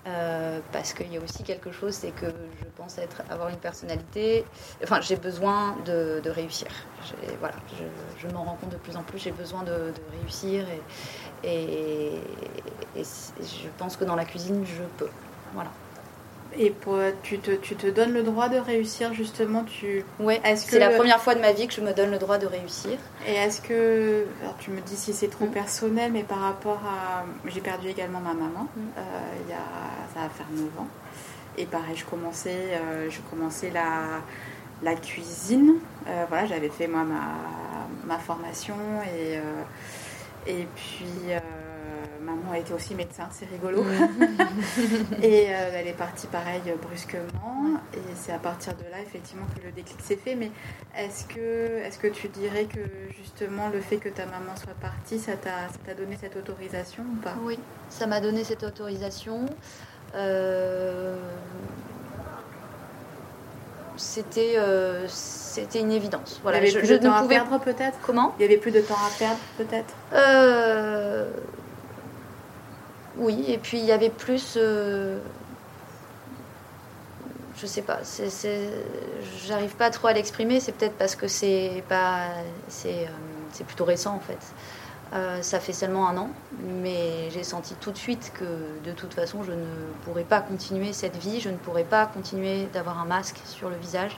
Euh, 0.07 0.59
parce 0.71 0.93
qu'il 0.93 1.13
y 1.13 1.17
a 1.17 1.21
aussi 1.21 1.43
quelque 1.43 1.71
chose, 1.71 1.93
c'est 1.93 2.11
que 2.11 2.25
je 2.25 2.65
pense 2.75 2.97
être, 2.97 3.21
avoir 3.29 3.49
une 3.49 3.57
personnalité. 3.57 4.45
Enfin, 4.83 4.99
j'ai 4.99 5.15
besoin 5.15 5.75
de, 5.85 6.21
réussir. 6.25 6.67
Voilà, 7.39 7.55
je, 8.19 8.27
m'en 8.29 8.43
rends 8.43 8.55
compte 8.55 8.71
de 8.71 8.77
plus 8.77 8.95
en 8.95 9.03
plus. 9.03 9.19
J'ai 9.19 9.31
besoin 9.31 9.63
de, 9.63 9.93
réussir 10.19 10.65
et, 10.69 10.81
et, 11.43 12.11
je 12.95 13.67
pense 13.77 13.97
que 13.97 14.05
dans 14.05 14.15
la 14.15 14.25
cuisine, 14.25 14.63
je 14.65 14.83
peux. 14.97 15.09
Voilà. 15.53 15.71
Et 16.57 16.69
pour, 16.69 16.97
tu, 17.23 17.39
te, 17.39 17.51
tu 17.51 17.75
te 17.75 17.87
donnes 17.87 18.11
le 18.11 18.23
droit 18.23 18.49
de 18.49 18.57
réussir 18.57 19.13
justement 19.13 19.63
tu... 19.63 20.03
Ouais, 20.19 20.41
c'est 20.55 20.79
la 20.79 20.89
première 20.89 21.21
fois 21.21 21.33
de 21.33 21.39
ma 21.39 21.53
vie 21.53 21.65
que 21.65 21.73
je 21.73 21.79
me 21.79 21.93
donne 21.93 22.11
le 22.11 22.17
droit 22.17 22.37
de 22.37 22.45
réussir. 22.45 22.97
Et 23.25 23.33
est-ce 23.35 23.61
que, 23.61 24.25
alors 24.41 24.57
tu 24.59 24.71
me 24.71 24.81
dis 24.81 24.97
si 24.97 25.13
c'est 25.13 25.29
trop 25.29 25.45
mm. 25.45 25.51
personnel, 25.51 26.11
mais 26.11 26.23
par 26.23 26.39
rapport 26.39 26.81
à... 26.85 27.23
J'ai 27.47 27.61
perdu 27.61 27.87
également 27.87 28.19
ma 28.19 28.33
maman, 28.33 28.67
mm. 28.75 28.79
euh, 28.97 29.01
il 29.45 29.49
y 29.49 29.53
a, 29.53 29.63
ça 30.13 30.23
va 30.23 30.29
faire 30.29 30.47
9 30.51 30.65
ans. 30.77 30.87
Et 31.57 31.65
pareil, 31.65 31.95
je 31.95 32.05
commençais, 32.05 32.73
euh, 32.73 33.09
je 33.09 33.19
commençais 33.29 33.69
la, 33.69 34.21
la 34.83 34.95
cuisine. 34.95 35.75
Euh, 36.07 36.25
voilà, 36.27 36.47
j'avais 36.47 36.69
fait 36.69 36.87
moi 36.87 37.03
ma, 37.03 38.13
ma 38.13 38.19
formation 38.19 38.75
et, 39.05 39.37
et 40.47 40.67
puis 40.75 41.33
maman 42.21 42.53
était 42.53 42.73
aussi 42.73 42.95
médecin, 42.95 43.27
c'est 43.31 43.47
rigolo. 43.49 43.83
et 45.21 45.47
euh, 45.49 45.71
elle 45.73 45.87
est 45.87 45.97
partie 45.97 46.27
pareil 46.27 46.61
brusquement. 46.81 47.79
Et 47.93 47.99
c'est 48.15 48.31
à 48.31 48.37
partir 48.37 48.75
de 48.75 48.83
là, 48.83 48.99
effectivement, 49.01 49.45
que 49.55 49.65
le 49.65 49.71
déclic 49.71 49.99
s'est 50.01 50.15
fait. 50.15 50.35
Mais 50.35 50.51
est-ce 50.97 51.25
que, 51.25 51.79
est 51.79 51.99
que 51.99 52.07
tu 52.07 52.27
dirais 52.29 52.65
que 52.65 52.79
justement 53.17 53.69
le 53.69 53.81
fait 53.81 53.97
que 53.97 54.09
ta 54.09 54.25
maman 54.25 54.55
soit 54.55 54.75
partie, 54.79 55.19
ça 55.19 55.33
t'a 55.35 55.93
donné 55.93 56.17
cette 56.19 56.35
autorisation 56.35 57.03
ou 57.03 57.15
pas? 57.17 57.35
Oui, 57.41 57.59
ça 57.89 58.07
m'a 58.07 58.21
donné 58.21 58.43
cette 58.43 58.63
autorisation. 58.63 59.45
Euh, 60.15 61.15
c'était 64.01 64.55
euh, 64.57 65.05
c'était 65.07 65.79
une 65.79 65.91
évidence. 65.91 66.39
Voilà, 66.43 66.59
Il 66.59 66.67
y 66.67 66.69
avait 66.71 66.79
plus 66.79 66.87
je, 66.87 66.93
de 66.95 66.99
temps 66.99 67.13
à 67.13 67.27
perdre 67.27 67.59
peut-être? 67.59 67.97
Comment? 68.01 68.33
Il 68.39 68.41
y 68.41 68.45
avait 68.45 68.57
plus 68.57 68.71
de 68.71 68.81
temps 68.81 68.95
à 68.95 69.17
perdre 69.17 69.39
peut-être? 69.57 69.93
Oui, 73.17 73.45
et 73.47 73.57
puis 73.57 73.77
il 73.79 73.85
y 73.85 73.91
avait 73.91 74.09
plus. 74.09 74.55
Euh, 74.57 75.19
je 77.57 77.67
sais 77.67 77.83
pas, 77.83 77.99
j'arrive 79.45 79.75
pas 79.75 79.91
trop 79.91 80.07
à 80.07 80.13
l'exprimer, 80.13 80.59
c'est 80.59 80.71
peut-être 80.71 80.97
parce 80.97 81.15
que 81.15 81.27
c'est 81.27 81.83
pas. 81.87 82.29
C'est 82.67 83.05
euh, 83.05 83.63
plutôt 83.65 83.85
récent 83.85 84.15
en 84.15 84.19
fait. 84.19 84.39
Euh, 85.13 85.41
ça 85.41 85.59
fait 85.59 85.73
seulement 85.73 86.07
un 86.07 86.17
an, 86.17 86.29
mais 86.81 87.29
j'ai 87.31 87.43
senti 87.43 87.75
tout 87.75 87.91
de 87.91 87.97
suite 87.97 88.31
que 88.33 88.45
de 88.87 88.93
toute 88.93 89.13
façon, 89.13 89.43
je 89.43 89.51
ne 89.51 89.65
pourrais 90.05 90.23
pas 90.23 90.39
continuer 90.39 90.93
cette 90.93 91.17
vie, 91.17 91.41
je 91.41 91.49
ne 91.49 91.57
pourrais 91.57 91.83
pas 91.83 92.05
continuer 92.05 92.67
d'avoir 92.73 92.97
un 92.97 93.05
masque 93.05 93.41
sur 93.45 93.69
le 93.69 93.75
visage. 93.75 94.15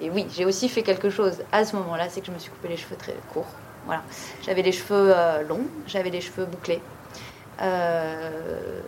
Et 0.00 0.10
oui, 0.10 0.26
j'ai 0.30 0.44
aussi 0.44 0.68
fait 0.68 0.82
quelque 0.82 1.10
chose 1.10 1.42
à 1.50 1.64
ce 1.64 1.74
moment-là, 1.74 2.08
c'est 2.08 2.20
que 2.20 2.28
je 2.28 2.32
me 2.32 2.38
suis 2.38 2.50
coupé 2.50 2.68
les 2.68 2.76
cheveux 2.76 2.96
très 2.96 3.16
courts. 3.32 3.52
Voilà, 3.86 4.02
j'avais 4.42 4.62
les 4.62 4.72
cheveux 4.72 5.12
longs, 5.48 5.66
j'avais 5.86 6.10
les 6.10 6.20
cheveux 6.20 6.44
bouclés. 6.44 6.80
Euh, 7.60 8.80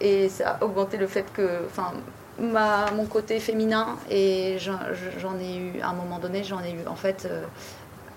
et 0.00 0.28
ça 0.28 0.58
a 0.60 0.64
augmenté 0.64 0.96
le 0.96 1.06
fait 1.06 1.32
que, 1.32 1.64
enfin, 1.66 1.92
ma, 2.38 2.90
mon 2.92 3.06
côté 3.06 3.38
féminin, 3.40 3.96
et 4.10 4.58
j'en 4.58 5.38
ai 5.38 5.56
eu, 5.56 5.80
à 5.80 5.90
un 5.90 5.92
moment 5.92 6.18
donné, 6.18 6.42
j'en 6.44 6.62
ai 6.62 6.72
eu, 6.72 6.86
en 6.86 6.94
fait, 6.94 7.26
euh, 7.30 7.44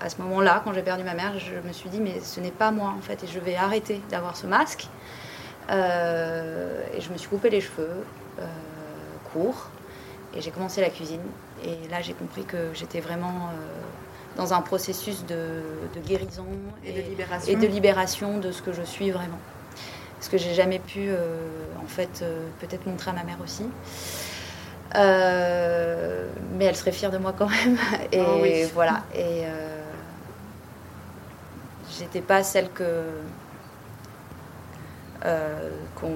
à 0.04 0.10
ce 0.10 0.22
moment-là, 0.22 0.62
quand 0.64 0.74
j'ai 0.74 0.82
perdu 0.82 1.04
ma 1.04 1.14
mère, 1.14 1.40
je 1.40 1.56
me 1.66 1.74
suis 1.74 1.90
dit, 1.90 2.00
mais 2.00 2.20
ce 2.20 2.40
n'est 2.40 2.52
pas 2.52 2.72
moi, 2.72 2.94
en 2.98 3.02
fait, 3.02 3.24
et 3.24 3.28
je 3.28 3.40
vais 3.40 3.56
arrêter 3.56 4.02
d'avoir 4.10 4.36
ce 4.36 4.46
masque. 4.46 4.88
Euh, 5.72 6.84
et 6.96 7.02
je 7.02 7.10
me 7.10 7.18
suis 7.18 7.30
coupé 7.30 7.50
les 7.50 7.62
cheveux 7.62 8.04
courts, 9.32 9.70
et 10.36 10.42
j'ai 10.42 10.52
commencé 10.52 10.82
la 10.82 10.90
cuisine. 10.90 11.22
Et 11.64 11.88
là, 11.90 12.02
j'ai 12.02 12.14
compris 12.14 12.44
que 12.44 12.74
j'étais 12.74 13.00
vraiment 13.00 13.50
dans 14.36 14.54
un 14.54 14.62
processus 14.62 15.26
de, 15.26 15.62
guérison 16.06 16.46
et, 16.86 16.92
de 16.92 17.02
libération. 17.02 17.52
et 17.52 17.56
de 17.56 17.68
libération 17.68 18.38
de 18.40 18.52
ce 18.52 18.62
que 18.62 18.74
je 18.74 18.84
suis 18.84 19.10
vraiment 19.10 19.40
ce 20.24 20.30
que 20.30 20.38
j'ai 20.38 20.54
jamais 20.54 20.80
pu 20.80 21.10
euh, 21.10 21.16
en 21.84 21.88
fait 21.88 22.22
euh, 22.22 22.48
peut-être 22.62 22.88
montrer 22.88 23.12
à 23.12 23.14
ma 23.14 23.24
mère 23.24 23.38
aussi. 23.44 23.66
Euh, 24.96 26.28
mais 26.58 26.66
elle 26.66 26.76
serait 26.76 26.92
fière 26.92 27.12
de 27.12 27.18
moi 27.18 27.34
quand 27.38 27.50
même. 27.50 27.78
Et 28.12 28.22
oh 28.22 28.70
voilà. 28.74 29.04
Et 29.14 29.44
j'étais 31.98 32.22
pas 32.22 32.44
celle 32.44 32.70
que 32.70 33.04
qu'on, 35.96 36.12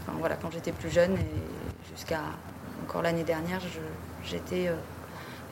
enfin, 0.00 0.12
voilà, 0.18 0.36
quand 0.36 0.50
j'étais 0.50 0.72
plus 0.72 0.88
jeune 0.88 1.12
et 1.16 1.90
jusqu'à 1.94 2.20
encore 2.82 3.02
l'année 3.02 3.24
dernière, 3.24 3.60
j'étais 4.24 4.72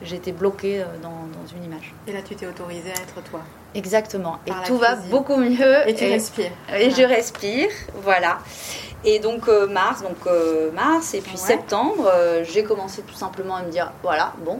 j'étais 0.01 0.31
bloquée 0.31 0.83
dans, 1.03 1.09
dans, 1.09 1.45
une 1.55 1.63
image. 1.63 1.93
Et 2.07 2.11
là, 2.11 2.23
tu 2.23 2.35
t'es 2.35 2.47
autorisée 2.47 2.89
à 2.89 3.03
être 3.03 3.21
toi 3.29 3.41
Exactement. 3.75 4.39
et 4.47 4.51
tout 4.65 4.77
va 4.77 4.95
beaucoup 4.95 5.37
mieux. 5.37 5.87
Et 5.87 5.93
tu 5.93 6.05
respires. 6.05 6.51
Et 6.75 6.89
je 6.89 7.03
respire, 7.03 7.69
voilà. 8.01 8.39
Et 9.05 9.19
donc 9.19 9.47
euh, 9.47 9.67
mars, 9.67 10.01
donc 10.01 10.17
euh, 10.27 10.71
mars, 10.71 11.13
et 11.13 11.21
puis 11.21 11.37
septembre, 11.37 12.09
euh, 12.11 12.43
j'ai 12.43 12.63
commencé 12.63 13.01
tout 13.03 13.13
simplement 13.13 13.55
à 13.55 13.63
me 13.63 13.71
dire, 13.71 13.91
voilà, 14.03 14.33
bon, 14.43 14.59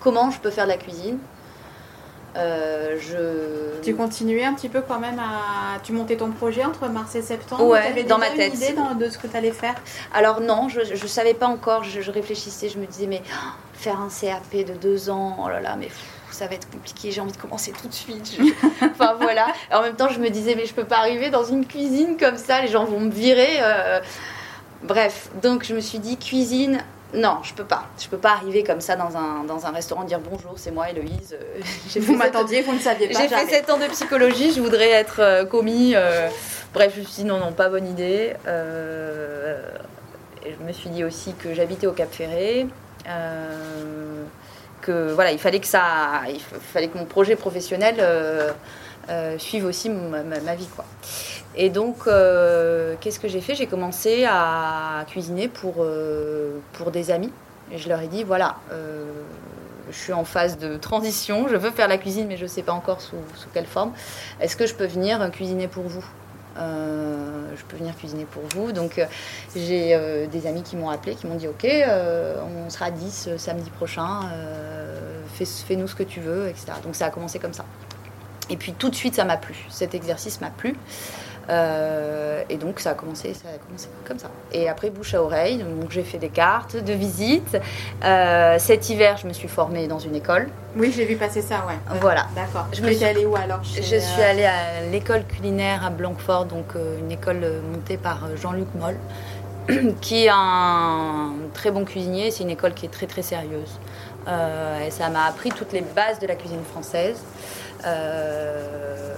comment 0.00 0.30
je 0.30 0.40
peux 0.40 0.50
faire 0.50 0.64
de 0.64 0.70
la 0.70 0.76
cuisine? 0.76 1.18
Je... 2.34 3.80
Tu 3.82 3.94
continuais 3.94 4.44
un 4.44 4.54
petit 4.54 4.68
peu 4.68 4.80
quand 4.80 4.98
même 4.98 5.18
à... 5.18 5.78
Tu 5.82 5.92
montais 5.92 6.16
ton 6.16 6.30
projet 6.30 6.64
entre 6.64 6.88
mars 6.88 7.14
et 7.14 7.22
septembre 7.22 7.64
Ouais, 7.64 8.04
dans 8.04 8.18
ma 8.18 8.30
tête. 8.30 8.54
une 8.54 8.60
idée 8.60 8.74
de 8.98 9.10
ce 9.10 9.18
que 9.18 9.26
tu 9.26 9.36
allais 9.36 9.52
faire? 9.52 9.74
Alors 10.12 10.40
non, 10.40 10.68
je 10.68 10.80
ne 10.80 11.08
savais 11.08 11.34
pas 11.34 11.46
encore, 11.46 11.84
je, 11.84 12.10
réfléchissais, 12.10 12.68
je 12.68 12.78
me 12.78 12.86
disais, 12.86 13.06
mais 13.06 13.22
oh, 13.24 13.48
faire 13.74 14.00
un 14.00 14.08
CAP 14.08 14.66
de 14.66 14.74
deux 14.74 15.10
ans, 15.10 15.38
oh 15.44 15.48
là 15.48 15.60
là, 15.60 15.76
mais 15.76 15.88
ça 16.30 16.46
va 16.46 16.54
être 16.54 16.70
compliqué, 16.70 17.10
j'ai 17.10 17.20
envie 17.20 17.32
de 17.32 17.36
commencer 17.36 17.72
tout 17.72 17.88
de 17.88 17.94
suite. 17.94 18.38
enfin 18.82 19.14
voilà. 19.20 19.48
en 19.72 19.82
même 19.82 19.96
temps, 19.96 20.08
je 20.08 20.20
me 20.20 20.28
disais, 20.28 20.54
mais 20.54 20.66
je 20.66 20.74
peux 20.74 20.84
pas 20.84 20.98
arriver 20.98 21.30
dans 21.30 21.44
une 21.44 21.66
cuisine 21.66 22.16
comme 22.16 22.36
ça, 22.36 22.62
les 22.62 22.68
gens 22.68 22.84
vont 22.84 23.00
me 23.00 23.10
virer. 23.10 23.58
Euh. 23.60 24.00
Bref, 24.82 25.30
donc 25.42 25.64
je 25.64 25.74
me 25.74 25.80
suis 25.80 25.98
dit, 25.98 26.16
cuisine, 26.16 26.78
Non, 27.14 27.38
je 27.42 27.54
peux 27.54 27.64
pas. 27.64 27.84
Je 27.98 28.06
peux 28.08 28.18
pas 28.18 28.32
arriver 28.32 28.62
comme 28.62 28.82
ça 28.82 28.94
dans 28.94 29.16
un, 29.16 29.44
dans 29.44 29.64
un 29.66 29.70
restaurant 29.70 30.04
dire 30.04 30.20
bonjour, 30.20 30.54
c'est 30.56 30.70
moi 30.70 30.90
Héloïse. 30.90 31.34
Euh, 31.34 31.60
vous 32.00 32.14
m'attendiez, 32.16 32.60
vous 32.62 32.74
ne 32.74 32.78
saviez 32.78 33.08
pas. 33.08 33.20
J'ai 33.20 33.28
fait 33.28 33.46
7 33.46 33.70
ans 33.70 33.78
de 33.78 33.86
psychologie, 33.86 34.52
je 34.52 34.60
voudrais 34.60 34.90
être 34.90 35.20
euh, 35.20 35.44
commis. 35.46 35.94
Euh, 35.94 36.28
bref, 36.74 36.92
je 36.94 37.00
me 37.00 37.04
suis 37.06 37.22
dit 37.22 37.28
non, 37.28 37.38
non, 37.38 37.52
pas 37.52 37.70
bonne 37.70 37.86
idée. 37.86 38.34
et 40.44 40.52
je 40.52 40.64
me 40.66 40.72
suis 40.72 40.90
dit 40.90 41.02
aussi 41.02 41.32
que 41.34 41.54
j'habitais 41.54 41.86
au 41.86 41.92
Cap 41.92 42.12
Ferré. 42.12 42.66
que 44.82 45.12
voilà, 45.12 45.32
il 45.32 45.38
fallait 45.38 45.60
que 45.60 45.66
ça, 45.66 46.22
il 46.28 46.40
fallait 46.40 46.88
que 46.88 46.98
mon 46.98 47.06
projet 47.06 47.36
professionnel 47.36 48.04
suive 49.38 49.64
aussi 49.64 49.88
ma, 49.88 50.22
ma, 50.22 50.54
vie, 50.54 50.68
quoi. 50.76 50.84
Et 51.60 51.70
donc, 51.70 51.96
euh, 52.06 52.94
qu'est-ce 53.00 53.18
que 53.18 53.26
j'ai 53.26 53.40
fait? 53.40 53.56
J'ai 53.56 53.66
commencé 53.66 54.24
à 54.24 55.04
cuisiner 55.08 55.48
pour, 55.48 55.74
euh, 55.80 56.60
pour 56.74 56.92
des 56.92 57.10
amis. 57.10 57.32
Et 57.72 57.78
je 57.78 57.88
leur 57.88 58.00
ai 58.00 58.06
dit, 58.06 58.22
voilà, 58.22 58.54
euh, 58.70 59.04
je 59.90 59.96
suis 59.96 60.12
en 60.12 60.24
phase 60.24 60.56
de 60.56 60.76
transition, 60.76 61.48
je 61.48 61.56
veux 61.56 61.72
faire 61.72 61.88
la 61.88 61.98
cuisine, 61.98 62.28
mais 62.28 62.36
je 62.36 62.44
ne 62.44 62.48
sais 62.48 62.62
pas 62.62 62.72
encore 62.72 63.00
sous, 63.00 63.16
sous 63.34 63.48
quelle 63.52 63.66
forme. 63.66 63.92
Est-ce 64.40 64.56
que 64.56 64.66
je 64.66 64.74
peux 64.74 64.86
venir 64.86 65.28
cuisiner 65.32 65.66
pour 65.66 65.84
vous? 65.84 66.04
Je 66.56 67.64
peux 67.68 67.76
venir 67.76 67.96
cuisiner 67.96 68.24
pour 68.24 68.42
vous. 68.54 68.72
Donc 68.72 69.00
j'ai 69.54 70.26
des 70.26 70.46
amis 70.48 70.62
qui 70.62 70.74
m'ont 70.74 70.90
appelé, 70.90 71.14
qui 71.14 71.28
m'ont 71.28 71.36
dit 71.36 71.46
ok, 71.46 71.64
on 71.66 72.68
sera 72.68 72.86
à 72.86 72.90
10 72.90 73.36
samedi 73.36 73.70
prochain, 73.70 74.22
fais-nous 75.34 75.86
ce 75.86 75.94
que 75.94 76.02
tu 76.02 76.20
veux, 76.20 76.48
etc. 76.48 76.72
Donc 76.82 76.96
ça 76.96 77.06
a 77.06 77.10
commencé 77.10 77.38
comme 77.38 77.52
ça. 77.52 77.64
Et 78.50 78.56
puis 78.56 78.72
tout 78.72 78.88
de 78.90 78.96
suite 78.96 79.14
ça 79.14 79.24
m'a 79.24 79.36
plu, 79.36 79.54
cet 79.68 79.94
exercice 79.94 80.40
m'a 80.40 80.50
plu. 80.50 80.74
Euh, 81.50 82.42
et 82.50 82.56
donc 82.56 82.80
ça 82.80 82.90
a, 82.90 82.94
commencé, 82.94 83.32
ça 83.34 83.48
a 83.48 83.58
commencé 83.58 83.88
comme 84.06 84.18
ça. 84.18 84.30
Et 84.52 84.68
après, 84.68 84.90
bouche 84.90 85.14
à 85.14 85.22
oreille, 85.22 85.58
donc 85.58 85.90
j'ai 85.90 86.02
fait 86.02 86.18
des 86.18 86.28
cartes 86.28 86.76
de 86.76 86.92
visite. 86.92 87.58
Euh, 88.04 88.56
cet 88.58 88.90
hiver, 88.90 89.16
je 89.16 89.26
me 89.26 89.32
suis 89.32 89.48
formée 89.48 89.86
dans 89.86 89.98
une 89.98 90.14
école. 90.14 90.48
Oui, 90.76 90.92
j'ai 90.94 91.04
vu 91.04 91.16
passer 91.16 91.40
ça, 91.40 91.64
ouais. 91.66 91.98
Voilà. 92.00 92.26
D'accord. 92.34 92.66
Je 92.72 92.82
me 92.82 92.92
suis 92.92 93.04
allée 93.04 93.24
où 93.24 93.34
alors 93.36 93.62
Je 93.64 93.80
suis 93.80 93.96
euh, 93.96 94.30
allée 94.30 94.44
à 94.44 94.82
l'école 94.90 95.24
culinaire 95.24 95.84
à 95.84 95.90
Blanquefort, 95.90 96.44
donc 96.44 96.74
une 97.00 97.10
école 97.10 97.40
montée 97.72 97.96
par 97.96 98.36
Jean-Luc 98.36 98.68
Moll, 98.74 98.96
qui 100.00 100.26
est 100.26 100.30
un 100.30 101.32
très 101.54 101.70
bon 101.70 101.84
cuisinier. 101.84 102.30
C'est 102.30 102.42
une 102.42 102.50
école 102.50 102.74
qui 102.74 102.86
est 102.86 102.90
très 102.90 103.06
très 103.06 103.22
sérieuse. 103.22 103.78
et 104.26 104.90
ça 104.90 105.08
m'a 105.08 105.24
appris 105.24 105.50
toutes 105.50 105.72
les 105.72 105.80
bases 105.80 106.18
de 106.18 106.26
la 106.26 106.34
cuisine 106.34 106.62
française. 106.70 107.22
Euh, 107.86 109.14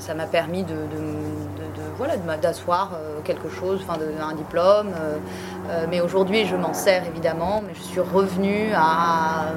ça 0.00 0.14
m'a 0.14 0.26
permis 0.26 0.64
de, 0.64 0.74
voilà 1.96 2.16
d'asseoir 2.38 2.92
euh, 2.94 3.20
quelque 3.22 3.50
chose, 3.50 3.80
enfin 3.82 3.98
un 4.20 4.34
diplôme. 4.34 4.88
Euh, 4.88 5.18
euh, 5.68 5.86
mais 5.88 6.00
aujourd'hui, 6.00 6.46
je 6.46 6.56
m'en 6.56 6.72
sers 6.72 7.06
évidemment, 7.06 7.62
mais 7.66 7.74
je 7.74 7.82
suis 7.82 8.00
revenue 8.00 8.70
à, 8.74 9.52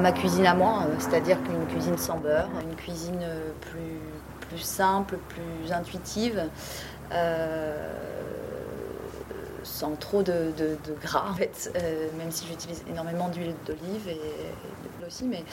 ma 0.00 0.12
cuisine 0.12 0.46
à 0.46 0.54
moi, 0.54 0.84
c'est-à-dire 0.98 1.36
qu'une 1.42 1.66
cuisine 1.66 1.98
sans 1.98 2.18
beurre, 2.18 2.48
une 2.62 2.74
cuisine 2.76 3.24
plus, 3.60 4.58
simple, 4.58 5.18
plus 5.28 5.72
intuitive 5.72 6.44
sans 9.64 9.94
trop 9.96 10.22
de, 10.22 10.52
gras 11.02 11.24
en 11.30 11.34
fait, 11.34 11.72
même 12.18 12.30
si 12.30 12.46
j'utilise 12.46 12.82
énormément 12.90 13.28
d'huile 13.28 13.54
d'olive 13.66 14.08
et 14.08 14.20
aussi. 15.12 15.24
Mais 15.24 15.44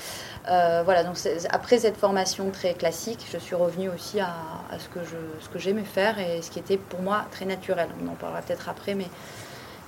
euh, 0.49 0.81
voilà, 0.83 1.03
donc 1.03 1.17
après 1.49 1.79
cette 1.79 1.97
formation 1.97 2.49
très 2.51 2.73
classique, 2.73 3.25
je 3.31 3.37
suis 3.37 3.55
revenue 3.55 3.89
aussi 3.89 4.19
à, 4.19 4.33
ce 4.77 4.87
que 4.89 5.03
je, 5.03 5.43
ce 5.43 5.49
que 5.49 5.59
j'aimais 5.59 5.83
faire 5.83 6.19
et 6.19 6.41
ce 6.41 6.49
qui 6.49 6.59
était 6.59 6.77
pour 6.77 7.01
moi 7.01 7.25
très 7.31 7.45
naturel. 7.45 7.89
On 8.03 8.07
en 8.07 8.15
parlera 8.15 8.41
peut-être 8.41 8.69
après, 8.69 8.95
mais 8.95 9.07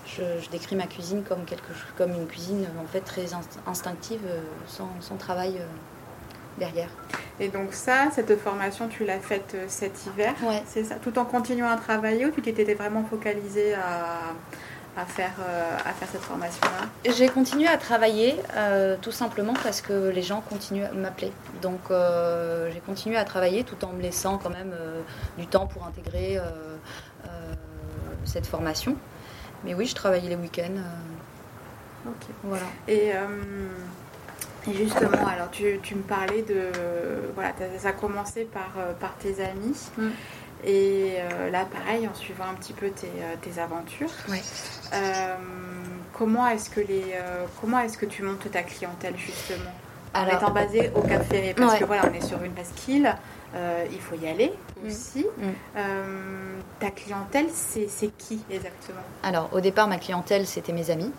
je, 0.06 0.50
décris 0.52 0.76
ma 0.76 0.88
cuisine 0.88 1.24
comme 1.24 1.46
quelque 1.46 1.72
comme 1.98 2.12
une 2.12 2.28
cuisine 2.28 2.68
en 2.82 2.88
fait 2.88 3.02
très 3.02 3.28
instinctive, 3.66 4.22
euh, 4.28 4.42
sans, 4.68 4.90
sans 5.00 5.16
travail 5.16 5.62
derrière. 6.58 6.90
Et 7.40 7.48
donc 7.48 7.74
ça, 7.74 8.10
cette 8.14 8.38
formation, 8.38 8.88
tu 8.88 9.06
l'as 9.06 9.20
faite 9.20 9.54
euh, 9.56 9.66
cet 9.68 10.06
hiver, 10.06 10.36
c'est 10.66 10.84
ça 10.84 10.96
Tout 10.96 11.18
en 11.18 11.26
continuant 11.26 11.70
à 11.70 11.78
travailler 11.78 12.26
ou 12.26 12.32
tu 12.32 12.42
t'étais 12.42 12.74
vraiment 12.74 13.04
focalisée 13.04 13.74
à, 13.74 14.34
faire, 15.06 15.34
euh, 15.40 15.78
à 15.86 15.94
faire 15.94 16.08
cette 16.12 16.22
formation-là 16.22 17.12
J'ai 17.14 17.28
continué 17.30 17.68
à 17.68 17.78
travailler 17.78 18.36
euh, 18.56 18.98
tout 19.02 19.12
simplement 19.12 19.54
parce 19.64 19.82
que 19.82 20.10
les 20.10 20.22
gens 20.22 20.42
continuent 20.42 20.86
à 20.86 20.92
m'appeler. 20.92 21.32
Donc 21.62 21.80
j'ai 21.90 22.80
continué 22.82 23.18
à 23.18 23.24
travailler 23.24 23.64
tout 23.64 23.84
en 23.86 23.94
me 23.94 24.02
laissant 24.02 24.38
quand 24.38 24.50
même 24.50 24.74
du 25.38 25.48
temps 25.48 25.68
pour 25.68 25.86
intégrer 25.86 26.40
cette 28.26 28.46
formation. 28.46 28.96
Mais 29.64 29.74
oui, 29.74 29.86
je 29.86 29.96
travaillais 29.96 30.30
les 30.30 30.36
week-ends. 30.36 30.82
ok. 32.06 32.28
Voilà. 32.44 32.66
Et 32.88 33.14
et 34.68 34.74
justement, 34.74 35.28
alors 35.28 35.50
tu, 35.52 35.80
tu, 35.82 35.96
me 35.96 36.04
parlais 36.04 36.44
de. 36.44 36.70
Voilà, 37.34 37.54
ça 37.80 37.90
a 37.90 37.94
commencé 37.94 38.44
par, 38.44 38.72
euh, 38.78 38.94
par 38.94 39.16
tes 39.16 39.44
amis. 39.44 39.90
Mm. 39.98 40.10
Et 40.64 41.16
euh, 41.18 41.50
là, 41.50 41.66
pareil, 41.66 42.08
en 42.08 42.14
suivant 42.14 42.46
un 42.52 42.54
petit 42.54 42.74
peu 42.74 42.90
tes, 42.90 43.08
euh, 43.08 43.36
tes 43.42 43.60
aventures. 43.60 44.12
comment 46.14 46.48
est-ce 46.48 46.70
que 46.70 46.82
les 46.82 47.16
comment 47.60 47.80
est-ce 47.80 47.98
que 47.98 48.06
tu 48.06 48.24
montes 48.24 48.50
ta 48.52 48.64
clientèle 48.64 49.16
justement? 49.18 49.72
Alors, 50.14 50.34
En 50.34 50.38
étant 50.38 50.52
basé 50.52 50.92
au 50.94 51.02
Cap 51.02 51.24
Ferré, 51.24 51.54
parce 51.56 51.80
que 51.80 51.86
voilà, 51.86 52.04
on 52.12 52.14
est 52.14 52.26
sur 52.26 52.44
une 52.44 52.52
presqu'île, 52.52 53.16
il 53.92 54.00
faut 54.00 54.16
y 54.16 54.28
aller 54.28 54.54
mm. 54.84 54.88
aussi. 54.88 55.26
Mm. 55.38 55.80
ta 56.80 56.92
clientèle, 56.92 57.48
c'est 57.52 57.88
qui 58.18 58.44
exactement? 58.52 59.02
Alors, 59.24 59.50
au 59.54 59.62
départ, 59.62 59.88
ma 59.88 59.98
clientèle, 59.98 60.46
c'était 60.46 60.74
mes 60.74 60.92
amis 60.92 61.12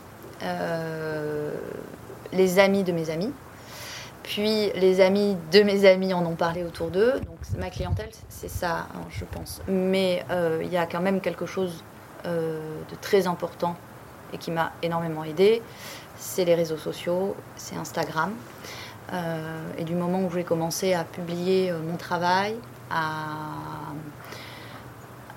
les 2.32 2.58
amis 2.58 2.82
de 2.82 2.92
mes 2.92 3.10
amis. 3.10 3.32
Puis 4.22 4.70
les 4.74 5.00
amis 5.00 5.36
de 5.50 5.62
mes 5.62 5.84
amis 5.84 6.14
en 6.14 6.24
ont 6.24 6.36
parlé 6.36 6.62
autour 6.62 6.90
d'eux. 6.90 7.14
Donc 7.26 7.38
ma 7.58 7.70
clientèle, 7.70 8.10
c'est 8.28 8.48
ça, 8.48 8.86
hein, 8.94 9.04
je 9.10 9.24
pense. 9.24 9.60
Mais 9.68 10.24
euh, 10.30 10.60
il 10.62 10.72
y 10.72 10.76
a 10.76 10.86
quand 10.86 11.00
même 11.00 11.20
quelque 11.20 11.46
chose 11.46 11.82
euh, 12.26 12.60
de 12.90 12.96
très 13.00 13.26
important 13.26 13.76
et 14.32 14.38
qui 14.38 14.50
m'a 14.50 14.72
énormément 14.82 15.24
aidé. 15.24 15.62
C'est 16.16 16.44
les 16.44 16.54
réseaux 16.54 16.76
sociaux, 16.76 17.34
c'est 17.56 17.76
Instagram. 17.76 18.32
Euh, 19.12 19.60
et 19.76 19.84
du 19.84 19.94
moment 19.94 20.22
où 20.22 20.30
j'ai 20.30 20.44
commencé 20.44 20.94
à 20.94 21.04
publier 21.04 21.72
mon 21.72 21.96
travail, 21.96 22.54
à, 22.90 23.48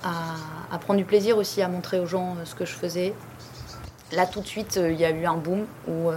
à, 0.04 0.78
prendre 0.78 1.00
du 1.00 1.06
plaisir 1.06 1.38
aussi 1.38 1.62
à 1.62 1.68
montrer 1.68 2.00
aux 2.00 2.06
gens 2.06 2.36
ce 2.46 2.54
que 2.54 2.66
je 2.66 2.74
faisais, 2.74 3.14
là 4.12 4.28
tout 4.28 4.42
de 4.42 4.48
suite, 4.48 4.80
il 4.82 4.96
y 4.96 5.06
a 5.06 5.10
eu 5.10 5.26
un 5.26 5.38
boom 5.38 5.66
où 5.88 6.12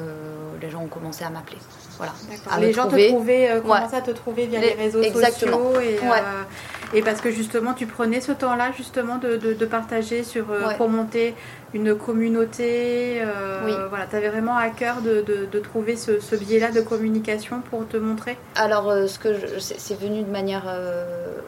les 0.60 0.68
gens 0.68 0.82
ont 0.82 0.88
commencé 0.88 1.24
à 1.24 1.30
m'appeler. 1.30 1.58
Voilà. 1.98 2.12
les 2.60 2.72
gens 2.72 2.86
te 2.86 3.08
trouvaient, 3.08 3.50
euh, 3.50 3.60
commençaient 3.60 3.96
à 3.96 4.00
te 4.00 4.12
trouver 4.12 4.46
via 4.46 4.60
les, 4.60 4.72
réseaux 4.72 5.02
sociaux 5.02 5.80
et, 5.80 5.98
euh, 6.02 6.94
et, 6.94 7.02
parce 7.02 7.20
que 7.20 7.30
justement 7.30 7.74
tu 7.74 7.86
prenais 7.86 8.20
ce 8.20 8.30
temps-là 8.32 8.70
justement 8.76 9.16
de, 9.18 9.36
de, 9.36 9.66
partager 9.66 10.22
sur 10.22 10.50
euh, 10.50 10.74
pour 10.76 10.88
monter 10.88 11.34
une 11.74 11.96
communauté. 11.96 13.20
oui. 13.64 13.72
Voilà, 13.88 14.06
tu 14.08 14.16
avais 14.16 14.28
vraiment 14.28 14.56
à 14.56 14.68
cœur 14.68 15.00
de, 15.02 15.22
de 15.22 15.58
trouver 15.58 15.96
ce, 15.96 16.20
ce 16.20 16.36
biais-là 16.36 16.70
de 16.70 16.80
communication 16.80 17.60
pour 17.68 17.86
te 17.86 17.96
montrer? 17.96 18.38
Alors 18.54 18.92
ce 19.08 19.18
que 19.18 19.28
c'est 19.58 19.98
venu 19.98 20.22
de 20.22 20.30
manière 20.30 20.64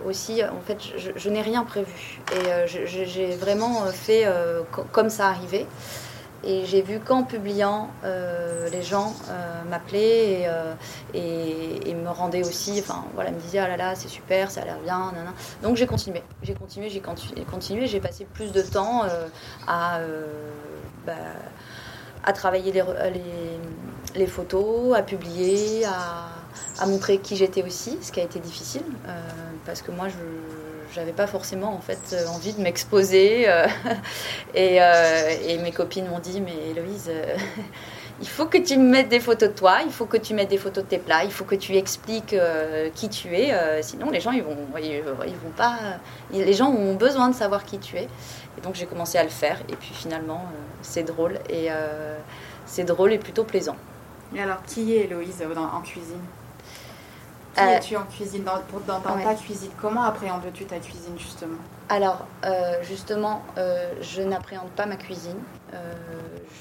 aussi, 0.06 0.42
en 0.44 0.60
fait, 0.66 0.78
je, 0.96 1.10
je 1.14 1.30
n'ai 1.30 1.42
rien 1.42 1.62
prévu 1.62 2.20
et 2.32 2.66
j'ai 2.66 3.36
vraiment 3.36 3.86
fait 3.86 4.26
comme 4.92 5.10
ça 5.10 5.28
arrivait. 5.28 5.66
Et 6.42 6.64
j'ai 6.64 6.80
vu 6.80 7.00
qu'en 7.00 7.22
publiant, 7.22 7.90
euh, 8.04 8.68
les 8.70 8.82
gens 8.82 9.14
euh, 9.28 9.62
m'appelaient 9.68 10.44
euh, 10.46 10.72
et, 11.12 11.94
me 11.94 12.08
rendaient 12.08 12.46
aussi, 12.46 12.78
enfin 12.80 13.04
voilà, 13.14 13.30
me 13.30 13.38
disaient 13.38 13.58
ah 13.58 13.68
là 13.68 13.76
là 13.76 13.94
c'est 13.94 14.08
super, 14.08 14.50
ça 14.50 14.62
a 14.62 14.64
l'air 14.64 14.78
bien, 14.82 15.12
nanana. 15.12 15.34
donc 15.62 15.76
j'ai 15.76 15.86
continué, 15.86 16.22
j'ai 16.42 16.54
continué, 16.54 16.88
j'ai 16.88 17.00
continué, 17.44 17.86
j'ai 17.86 18.00
passé 18.00 18.26
plus 18.32 18.52
de 18.52 18.62
temps 18.62 19.02
à, 19.66 20.00
bah, 21.06 21.12
à 22.24 22.32
travailler 22.32 22.72
les, 22.72 22.82
les, 23.12 24.18
les, 24.18 24.26
photos, 24.26 24.96
à 24.96 25.02
publier, 25.02 25.84
à, 25.84 26.30
à 26.78 26.86
montrer 26.86 27.18
qui 27.18 27.36
j'étais 27.36 27.62
aussi, 27.62 27.98
ce 28.00 28.10
qui 28.12 28.20
a 28.20 28.22
été 28.24 28.38
difficile 28.38 28.84
parce 29.66 29.82
que 29.82 29.90
moi 29.90 30.08
je 30.08 30.16
j'avais 30.94 31.12
pas 31.12 31.26
forcément 31.26 31.74
en 31.74 31.80
fait 31.80 32.12
euh, 32.12 32.26
envie 32.28 32.52
de 32.52 32.60
m'exposer 32.60 33.48
euh, 33.48 33.66
euh, 34.56 35.36
et, 35.46 35.58
mes 35.58 35.72
copines 35.72 36.08
m'ont 36.08 36.18
dit 36.18 36.40
mais 36.40 36.54
Héloïse 36.70 37.10
il 38.20 38.28
faut 38.28 38.46
que 38.46 38.58
tu 38.58 38.76
mettes 38.78 39.08
des 39.08 39.20
photos 39.20 39.50
de 39.50 39.54
toi 39.54 39.78
il 39.84 39.92
faut 39.92 40.06
que 40.06 40.16
tu 40.16 40.34
mettes 40.34 40.48
des 40.48 40.58
photos 40.58 40.84
de 40.84 40.88
tes 40.88 40.98
plats 40.98 41.24
il 41.24 41.32
faut 41.32 41.44
que 41.44 41.54
tu 41.54 41.76
expliques 41.76 42.34
qui 42.94 43.08
tu 43.08 43.34
es 43.34 43.82
sinon 43.82 44.10
les 44.10 44.20
gens 44.20 44.32
ils 44.32 44.42
vont 44.42 44.56
ils, 44.82 45.02
vont 45.02 45.50
pas 45.56 45.78
les 46.32 46.52
gens 46.52 46.70
ont 46.70 46.94
besoin 46.94 47.28
de 47.28 47.34
savoir 47.34 47.64
qui 47.64 47.78
tu 47.78 47.96
es. 47.96 48.08
Et 48.58 48.60
donc 48.62 48.74
j'ai 48.74 48.86
commencé 48.86 49.16
à 49.16 49.22
le 49.22 49.30
faire 49.30 49.58
et 49.68 49.76
puis 49.76 49.92
finalement 49.94 50.44
c'est 50.82 51.04
drôle 51.04 51.38
et 51.48 51.68
c'est 52.66 52.84
drôle 52.84 53.12
et 53.12 53.18
plutôt 53.18 53.44
plaisant. 53.44 53.76
Et 54.34 54.40
alors 54.42 54.62
qui 54.64 54.94
est 54.94 55.04
Héloïse 55.04 55.42
en 55.56 55.80
cuisine? 55.80 56.20
Qui 57.54 57.60
es-tu 57.60 57.96
en 57.96 58.04
cuisine 58.04 58.44
Dans, 58.44 58.60
dans, 58.86 59.00
ta 59.00 59.34
cuisine, 59.34 59.70
comment 59.80 60.02
appréhendes-tu 60.02 60.64
ta 60.64 60.78
cuisine 60.78 61.18
justement? 61.18 61.58
Alors, 61.88 62.26
justement, 62.82 63.42
je 63.56 64.22
n'appréhende 64.22 64.70
pas 64.70 64.86
ma 64.86 64.96
cuisine. 64.96 65.38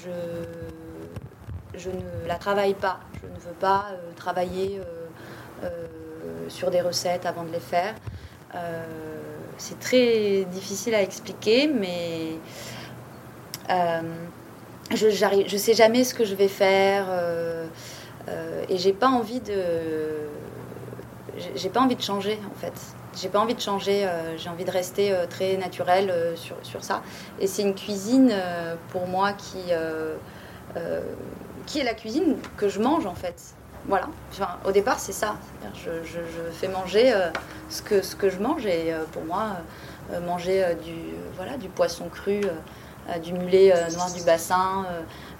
je, 0.02 1.78
je 1.78 1.90
ne 1.90 2.26
la 2.26 2.36
travaille 2.36 2.74
pas. 2.74 3.00
Je 3.14 3.26
ne 3.26 3.40
veux 3.40 3.56
pas 3.58 3.86
travailler 4.16 4.80
sur 6.48 6.70
des 6.70 6.80
recettes 6.80 7.26
avant 7.26 7.44
de 7.44 7.52
les 7.52 7.60
faire. 7.60 7.94
c'est 9.58 9.78
très 9.78 10.44
difficile 10.50 10.94
à 10.94 11.02
expliquer, 11.02 11.68
mais 11.68 12.38
je 14.94 15.06
ne 15.06 15.58
sais 15.58 15.74
jamais 15.74 16.04
ce 16.04 16.14
que 16.14 16.24
je 16.24 16.34
vais 16.34 16.48
faire 16.48 17.06
euh, 17.08 17.66
euh, 18.28 18.64
et 18.68 18.76
j'ai 18.76 18.92
pas 18.92 19.08
envie 19.08 19.40
de 19.40 19.62
j'ai 21.54 21.68
pas 21.68 21.80
envie 21.80 21.96
de 21.96 22.02
changer 22.02 22.38
en 22.50 22.58
fait. 22.58 22.72
J'ai 23.20 23.28
pas 23.28 23.40
envie 23.40 23.54
de 23.54 23.60
changer 23.60 24.06
euh, 24.06 24.36
j'ai 24.36 24.48
envie 24.48 24.64
de 24.64 24.70
rester 24.70 25.14
très 25.28 25.56
naturel 25.56 26.12
sur, 26.36 26.56
sur, 26.62 26.84
ça. 26.84 27.02
Et 27.40 27.46
c'est 27.46 27.62
une 27.62 27.74
cuisine 27.74 28.32
pour 28.90 29.06
moi 29.06 29.32
qui 29.32 29.72
qui 31.66 31.78
est 31.78 31.84
la 31.84 31.94
cuisine 31.94 32.36
que 32.56 32.68
je 32.68 32.80
mange 32.80 33.06
en 33.06 33.14
fait. 33.14 33.54
Voilà. 33.86 34.08
Au 34.64 34.72
départ 34.72 34.98
c'est 34.98 35.12
ça. 35.12 35.36
Je, 35.74 36.20
fais 36.52 36.68
manger 36.68 37.12
ce 37.68 37.82
que 37.82 38.30
je 38.30 38.38
mange 38.38 38.66
et 38.66 38.92
pour 39.12 39.24
moi 39.24 39.56
manger 40.26 40.76
du 41.60 41.68
poisson 41.68 42.08
cru 42.08 42.42
euh, 43.08 43.18
du 43.18 43.32
mulet 43.32 43.72
euh, 43.72 43.90
noir 43.90 44.12
du 44.12 44.22
bassin, 44.22 44.84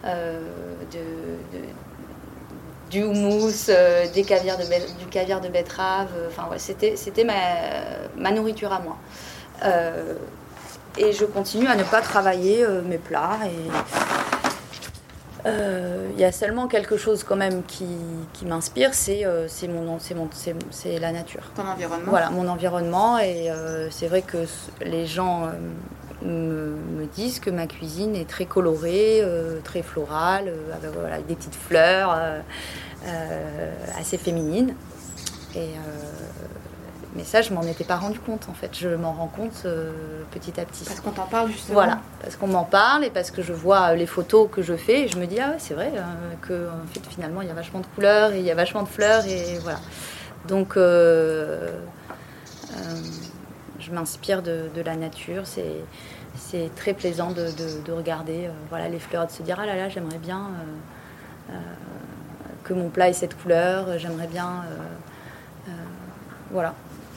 euh, 0.05 0.41
du 2.91 3.05
houmous, 3.05 3.71
des 4.15 4.25
caviar 4.25 4.57
de 4.59 4.65
du 4.99 5.07
caviar 5.07 5.41
de 5.41 5.49
betterave. 5.49 6.09
Enfin, 6.29 6.49
c'était, 6.57 6.97
c'était 6.97 7.25
ma, 7.25 8.31
nourriture 8.31 8.73
à 8.73 8.81
moi. 8.81 8.97
et 10.99 11.13
je 11.13 11.25
continue 11.25 11.69
à 11.69 11.77
ne 11.77 11.85
pas 11.85 12.01
travailler 12.01 12.67
mes 12.85 12.99
plats. 12.99 13.39
Il 15.47 16.19
y 16.19 16.25
a 16.25 16.33
seulement 16.33 16.67
quelque 16.67 16.97
chose 16.97 17.25
quand 17.25 17.37
même 17.37 17.63
qui, 17.63 17.87
m'inspire, 18.45 18.93
c'est 18.95 19.25
c'est 19.49 19.69
mon, 19.69 19.99
c'est 20.71 20.99
la 20.99 21.13
nature. 21.13 21.43
Ton 21.55 21.67
environnement. 21.67 22.11
Voilà, 22.11 22.31
mon 22.31 22.49
environnement. 22.49 23.19
Et 23.19 23.51
c'est 23.91 24.09
vrai 24.09 24.23
que 24.23 24.39
les 24.85 25.07
gens 25.07 25.49
me, 26.23 27.07
disent 27.15 27.41
que 27.41 27.51
ma 27.51 27.67
cuisine 27.67 28.15
est 28.15 28.29
très 28.29 28.45
colorée, 28.45 29.21
euh, 29.23 29.61
très 29.65 29.83
florale, 29.83 30.49
euh, 30.49 31.13
avec, 31.13 31.27
des 31.27 31.35
petites 31.35 31.55
fleurs, 31.55 32.17
euh, 33.07 33.73
assez 33.99 34.17
féminines. 34.17 34.75
Et, 35.57 35.71
mais 37.17 37.25
ça, 37.25 37.43
je 37.43 37.53
m'en 37.53 37.63
étais 37.63 37.83
pas 37.83 37.97
rendu 37.97 38.21
compte 38.21 38.47
en 38.49 38.55
fait. 38.55 38.71
Je 38.79 38.89
m'en 38.91 39.13
rends 39.13 39.27
compte 39.27 39.67
petit 40.31 40.61
à 40.61 40.65
petit. 40.65 40.85
Parce 40.85 41.01
qu'on 41.01 41.11
t'en 41.11 41.27
parle 41.27 41.51
justement. 41.51 41.75
Voilà, 41.75 41.99
parce 42.23 42.37
qu'on 42.37 42.47
m'en 42.47 42.63
parle 42.63 43.05
et 43.05 43.11
parce 43.11 43.33
que 43.33 43.43
je 43.43 43.53
vois 43.53 43.95
les 43.95 44.07
photos 44.07 44.49
que 44.51 44.63
je 44.63 44.77
fais 44.77 45.03
et 45.03 45.09
je 45.09 45.19
me 45.19 45.27
dis 45.27 45.41
ah 45.41 45.51
ouais 45.51 45.57
c'est 45.59 45.75
vrai 45.75 45.93
que 46.43 46.69
en 46.69 46.87
fait, 46.93 47.05
finalement 47.09 47.43
il 47.43 47.49
y 47.49 47.51
a 47.51 47.55
vachement 47.55 47.81
de 47.81 47.87
couleurs 47.97 48.33
et 48.33 48.39
il 48.39 48.45
y 48.45 48.51
a 48.53 48.55
vachement 48.55 48.85
de 48.85 48.89
fleurs 48.89 49.27
et 49.27 49.59
voilà. 49.59 49.81
Donc 50.47 50.77
je 53.91 53.95
m'inspire 53.95 54.43
de, 54.43 54.71
de, 54.75 54.83
la 54.83 54.97
nature. 54.97 55.43
C'est 55.47 56.75
très 56.77 56.95
plaisant 56.95 57.33
de, 57.33 57.49
de, 57.85 57.93
regarder 57.93 58.47
euh, 58.47 58.51
voilà, 58.69 58.89
les 58.89 58.99
fleurs, 58.99 59.27
de 59.27 59.33
se 59.33 59.43
dire 59.43 59.59
ah 59.61 59.67
là 59.67 59.77
là, 59.77 59.89
j'aimerais 59.89 60.19
bien 60.19 60.39
euh, 60.39 61.53
euh, 61.53 61.55
que 62.65 62.73
mon 62.73 62.89
plat 62.89 63.09
ait 63.09 63.13
cette 63.13 63.41
couleur, 63.41 63.99
j'aimerais 63.99 64.29
bien. 64.29 64.65
voilà. 66.51 66.75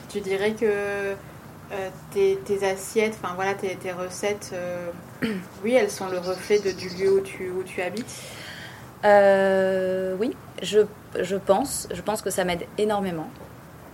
Tu 0.09 0.19
dirais 0.21 0.53
que 0.53 1.13
tes, 2.11 2.37
tes, 2.45 2.67
assiettes, 2.67 3.17
enfin 3.21 3.33
voilà, 3.35 3.55
tes, 3.55 3.75
tes 3.75 3.91
recettes, 3.91 4.53
oui, 5.63 5.73
elles 5.73 5.89
sont 5.89 6.07
le 6.07 6.19
reflet 6.19 6.59
de, 6.59 6.71
du 6.71 6.89
lieu 6.89 7.13
où 7.13 7.21
tu, 7.21 7.49
où 7.49 7.63
tu 7.63 7.81
habites? 7.81 8.21
Oui, 10.19 10.35
je, 10.61 10.81
je, 11.19 11.35
pense. 11.35 11.87
Je 11.91 12.01
pense 12.01 12.21
que 12.21 12.29
ça 12.29 12.43
m'aide 12.45 12.65
énormément. 12.77 13.29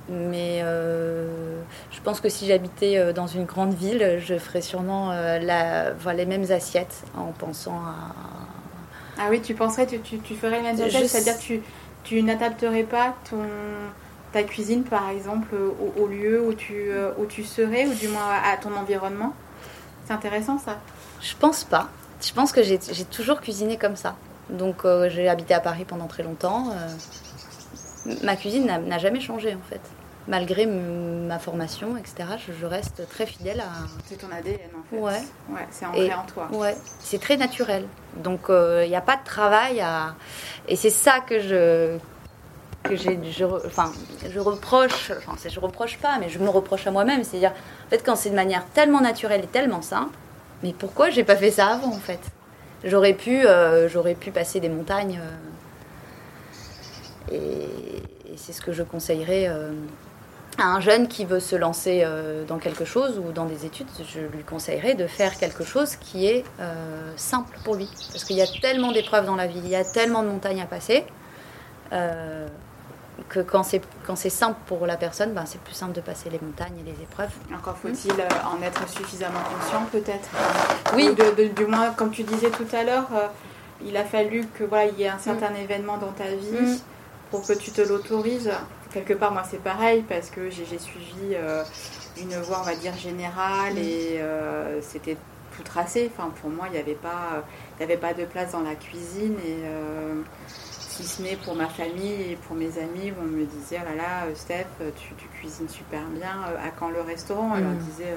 Mais 0.10 0.62
euh, 0.63 1.62
je 1.91 2.02
pense 2.02 2.19
que 2.19 2.30
si 2.30 2.48
j'habitais 2.48 2.98
euh, 2.98 3.13
dans 3.13 3.28
une 3.28 3.45
grande 3.45 3.74
ville, 3.74 4.19
je 4.26 4.38
ferais 4.39 4.62
sûrement 4.62 5.12
euh, 5.12 5.38
la, 5.38 5.93
les 6.13 6.26
mêmes 6.26 6.52
assiettes 6.52 7.04
en 7.15 7.32
pensant 7.32 7.76
à. 7.76 7.95
Ah 9.19 9.28
oui, 9.30 9.41
tu 9.41 9.54
penserais, 9.54 9.86
tu, 9.86 10.00
tu, 10.00 10.36
ferais 10.36 10.58
les 10.58 10.63
mêmes 10.63 10.82
assiettes, 10.82 11.08
c'est-à-dire 11.08 11.38
tu, 11.38 11.62
tu 12.04 12.24
n'adapterais 12.24 12.84
pas 12.84 13.15
ton, 13.30 13.43
ta 14.32 14.43
cuisine, 14.43 14.84
par 14.84 15.10
exemple, 15.10 15.56
au, 15.98 16.08
lieu 16.08 16.41
où 16.41 16.54
tu, 16.54 16.89
où 17.17 17.26
tu 17.26 17.43
serais, 17.43 17.86
ou 17.86 17.93
du 17.93 18.08
moins 18.08 18.32
à, 18.43 18.56
ton 18.56 18.74
environnement? 18.76 19.34
C'est 20.06 20.13
intéressant 20.13 20.58
ça 20.58 20.78
Je 21.22 21.34
pense 21.38 21.65
pas. 21.65 21.89
Je 22.22 22.32
pense 22.32 22.54
que 22.54 22.63
j'ai 22.63 22.80
toujours 23.12 23.41
cuisiné 23.41 23.78
comme 23.78 23.98
ça. 23.98 24.15
Donc 24.50 24.86
j'ai 25.10 25.28
habité 25.28 25.54
à 25.54 25.60
Paris 25.60 25.84
pendant 25.86 26.08
très 26.08 26.24
longtemps. 26.24 26.74
ma 28.24 28.38
cuisine 28.38 28.65
n'a 28.65 28.98
jamais 29.00 29.19
changé 29.19 29.54
en 29.54 29.69
fait 29.69 29.82
malgré 30.27 30.65
ma 30.65 31.39
formation, 31.39 31.97
etc., 31.97 32.29
je, 32.60 32.65
reste 32.65 33.08
très 33.10 33.25
fidèle 33.25 33.62
à. 33.62 33.69
C'est 34.05 34.17
ton 34.17 34.27
ADN 34.32 34.60
en 34.77 34.84
fait. 34.89 34.97
Ouais. 34.97 35.21
ouais 35.49 35.67
c'est 35.71 35.86
ancré 35.86 36.13
en 36.13 36.23
toi. 36.23 36.47
Ouais, 36.51 36.75
c'est 36.99 37.19
très 37.19 37.38
naturel. 37.38 37.86
Donc 38.17 38.41
il 38.49 38.53
euh, 38.53 38.88
n'y 38.88 38.95
a 38.95 39.01
pas 39.01 39.17
de 39.17 39.23
travail 39.23 39.82
à. 39.82 40.15
Et 40.67 40.75
c'est 40.75 40.89
ça 40.89 41.19
que 41.19 41.39
je. 41.39 41.97
Que 42.84 42.95
j'ai, 42.95 43.19
je, 43.29 43.43
enfin, 43.43 43.91
je 44.29 44.39
reproche, 44.39 45.12
enfin, 45.17 45.36
je 45.49 45.60
reproche 45.60 45.97
pas, 45.97 46.17
mais 46.17 46.29
je 46.29 46.39
me 46.39 46.47
reproche 46.47 46.88
à 46.88 46.91
moi-même. 46.91 47.25
C'est-à-dire, 47.25 47.51
en 47.51 47.89
fait, 47.89 48.01
quand 48.05 48.15
c'est 48.15 48.29
de 48.29 48.36
manière 48.36 48.63
tellement 48.67 49.01
naturelle 49.01 49.43
et 49.43 49.47
tellement 49.47 49.82
simple, 49.82 50.15
mais 50.63 50.71
pourquoi 50.71 51.10
j'ai 51.10 51.25
pas 51.25 51.36
fait 51.36 51.51
ça 51.51 51.67
avant, 51.67 51.89
en 51.89 51.99
fait? 51.99 52.21
J'aurais 52.86 53.13
pu, 53.13 53.45
euh, 53.45 53.89
j'aurais 53.89 54.15
pu 54.15 54.32
passer 54.32 54.62
des 54.62 54.69
montagnes. 54.69 55.19
Euh, 57.32 57.36
et, 57.36 58.32
et 58.32 58.38
c'est 58.38 58.53
ce 58.53 58.62
que 58.62 58.71
je 58.71 58.84
conseillerais 58.84 59.49
un 60.65 60.80
jeune 60.80 61.08
qui 61.08 61.26
veut 61.26 61.39
se 61.39 61.56
lancer 61.56 62.02
euh, 62.04 62.45
dans 62.45 62.58
quelque 62.58 62.86
chose 62.86 63.19
ou 63.19 63.32
dans 63.32 63.45
des 63.45 63.65
études, 63.65 63.88
je 64.04 64.19
lui 64.19 64.43
conseillerais 64.43 64.95
de 64.95 65.08
faire 65.08 65.38
quelque 65.38 65.63
chose 65.63 65.95
qui 65.95 66.28
est 66.28 66.43
euh, 66.60 67.12
simple 67.15 67.58
pour 67.63 67.76
lui. 67.76 67.89
Parce 68.12 68.24
qu'il 68.24 68.36
y 68.36 68.41
a 68.41 68.48
tellement 68.62 68.91
d'épreuves 68.91 69.26
dans 69.26 69.36
la 69.36 69.48
vie, 69.48 69.60
il 69.63 69.69
y 69.69 69.76
a 69.76 69.84
tellement 69.84 70.24
de 70.24 70.30
montagnes 70.30 70.62
à 70.62 70.65
passer, 70.65 71.06
euh, 71.93 72.48
que 73.28 73.39
quand 73.39 73.63
c'est, 73.63 73.82
quand 74.06 74.15
c'est 74.15 74.30
simple 74.30 74.58
pour 74.65 74.86
la 74.86 74.98
personne, 74.98 75.34
ben, 75.34 75.45
c'est 75.45 75.62
plus 75.62 75.74
simple 75.74 75.93
de 75.93 76.02
passer 76.02 76.30
les 76.30 76.39
montagnes 76.41 76.80
et 76.80 76.84
les 76.84 77.04
épreuves. 77.04 77.32
Encore 77.54 77.78
faut-il 77.78 78.13
en 78.13 78.62
être 78.63 78.88
suffisamment 78.89 79.41
conscient 79.41 79.86
peut-être 79.91 80.30
Oui. 80.95 81.15
du 81.56 81.65
moins, 81.65 81.91
comme 81.91 82.12
tu 82.12 82.24
disais 82.24 82.50
tout 82.50 82.67
à 82.74 82.84
l'heure, 82.84 83.08
il 83.86 83.95
a 83.98 84.04
fallu 84.04 84.45
que 84.54 84.63
voilà, 84.63 84.86
il 84.91 85.00
y 85.00 85.04
ait 85.04 85.10
un 85.10 85.19
certain 85.19 85.50
mm. 85.50 85.63
événement 85.63 85.98
dans 85.98 86.12
ta 86.12 86.26
vie 86.26 86.74
mm. 86.74 86.78
pour 87.32 87.45
que 87.45 87.54
tu 87.54 87.72
te 87.72 87.82
l'autorises 87.82 88.52
quelque 88.91 89.13
part, 89.13 89.32
moi, 89.32 89.43
c'est 89.49 89.62
pareil 89.62 90.04
parce 90.08 90.30
que 90.30 90.49
j'ai 90.49 90.65
suivi 90.80 91.34
euh, 91.34 91.63
une 92.19 92.36
voie, 92.38 92.60
on 92.62 92.65
va 92.65 92.75
dire, 92.75 92.95
générale 92.95 93.75
mm. 93.75 93.78
et 93.78 94.19
euh, 94.19 94.82
c'était 94.82 95.17
tout 95.56 95.63
tracé. 95.63 96.12
Enfin, 96.13 96.32
pour 96.41 96.49
moi, 96.49 96.67
il 96.67 96.73
n'y 96.73 96.80
avait, 96.80 96.93
pas, 96.93 97.43
avait 97.80 97.97
pas 97.97 98.13
de 98.13 98.25
place 98.25 98.52
dans 98.52 98.62
la 98.62 98.75
cuisine 98.75 99.36
et 99.45 99.60
euh, 99.65 100.21
si 100.47 101.04
ce 101.04 101.21
n'est 101.21 101.38
pour 101.38 101.56
ma 101.56 101.67
famille 101.67 102.32
et 102.32 102.36
pour 102.36 102.56
mes 102.58 102.78
amis 102.78 103.13
on 103.21 103.23
me 103.23 103.45
disait, 103.45 103.80
oh 103.82 103.89
là 103.89 103.95
là, 103.95 104.36
Steph, 104.36 104.65
tu, 104.97 105.28
cuisines 105.39 105.69
super 105.69 106.04
bien, 106.08 106.41
à 106.62 106.69
quand 106.71 106.89
le 106.89 107.02
restaurant? 107.02 107.56
Elle 107.56 107.63
leur 107.63 107.73
mm. 107.73 107.78
disait, 107.78 108.13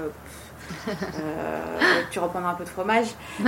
tu 2.11 2.19
reprendras 2.19 2.51
un 2.51 2.55
peu 2.55 2.65
de 2.65 2.69
fromage. 2.69 3.09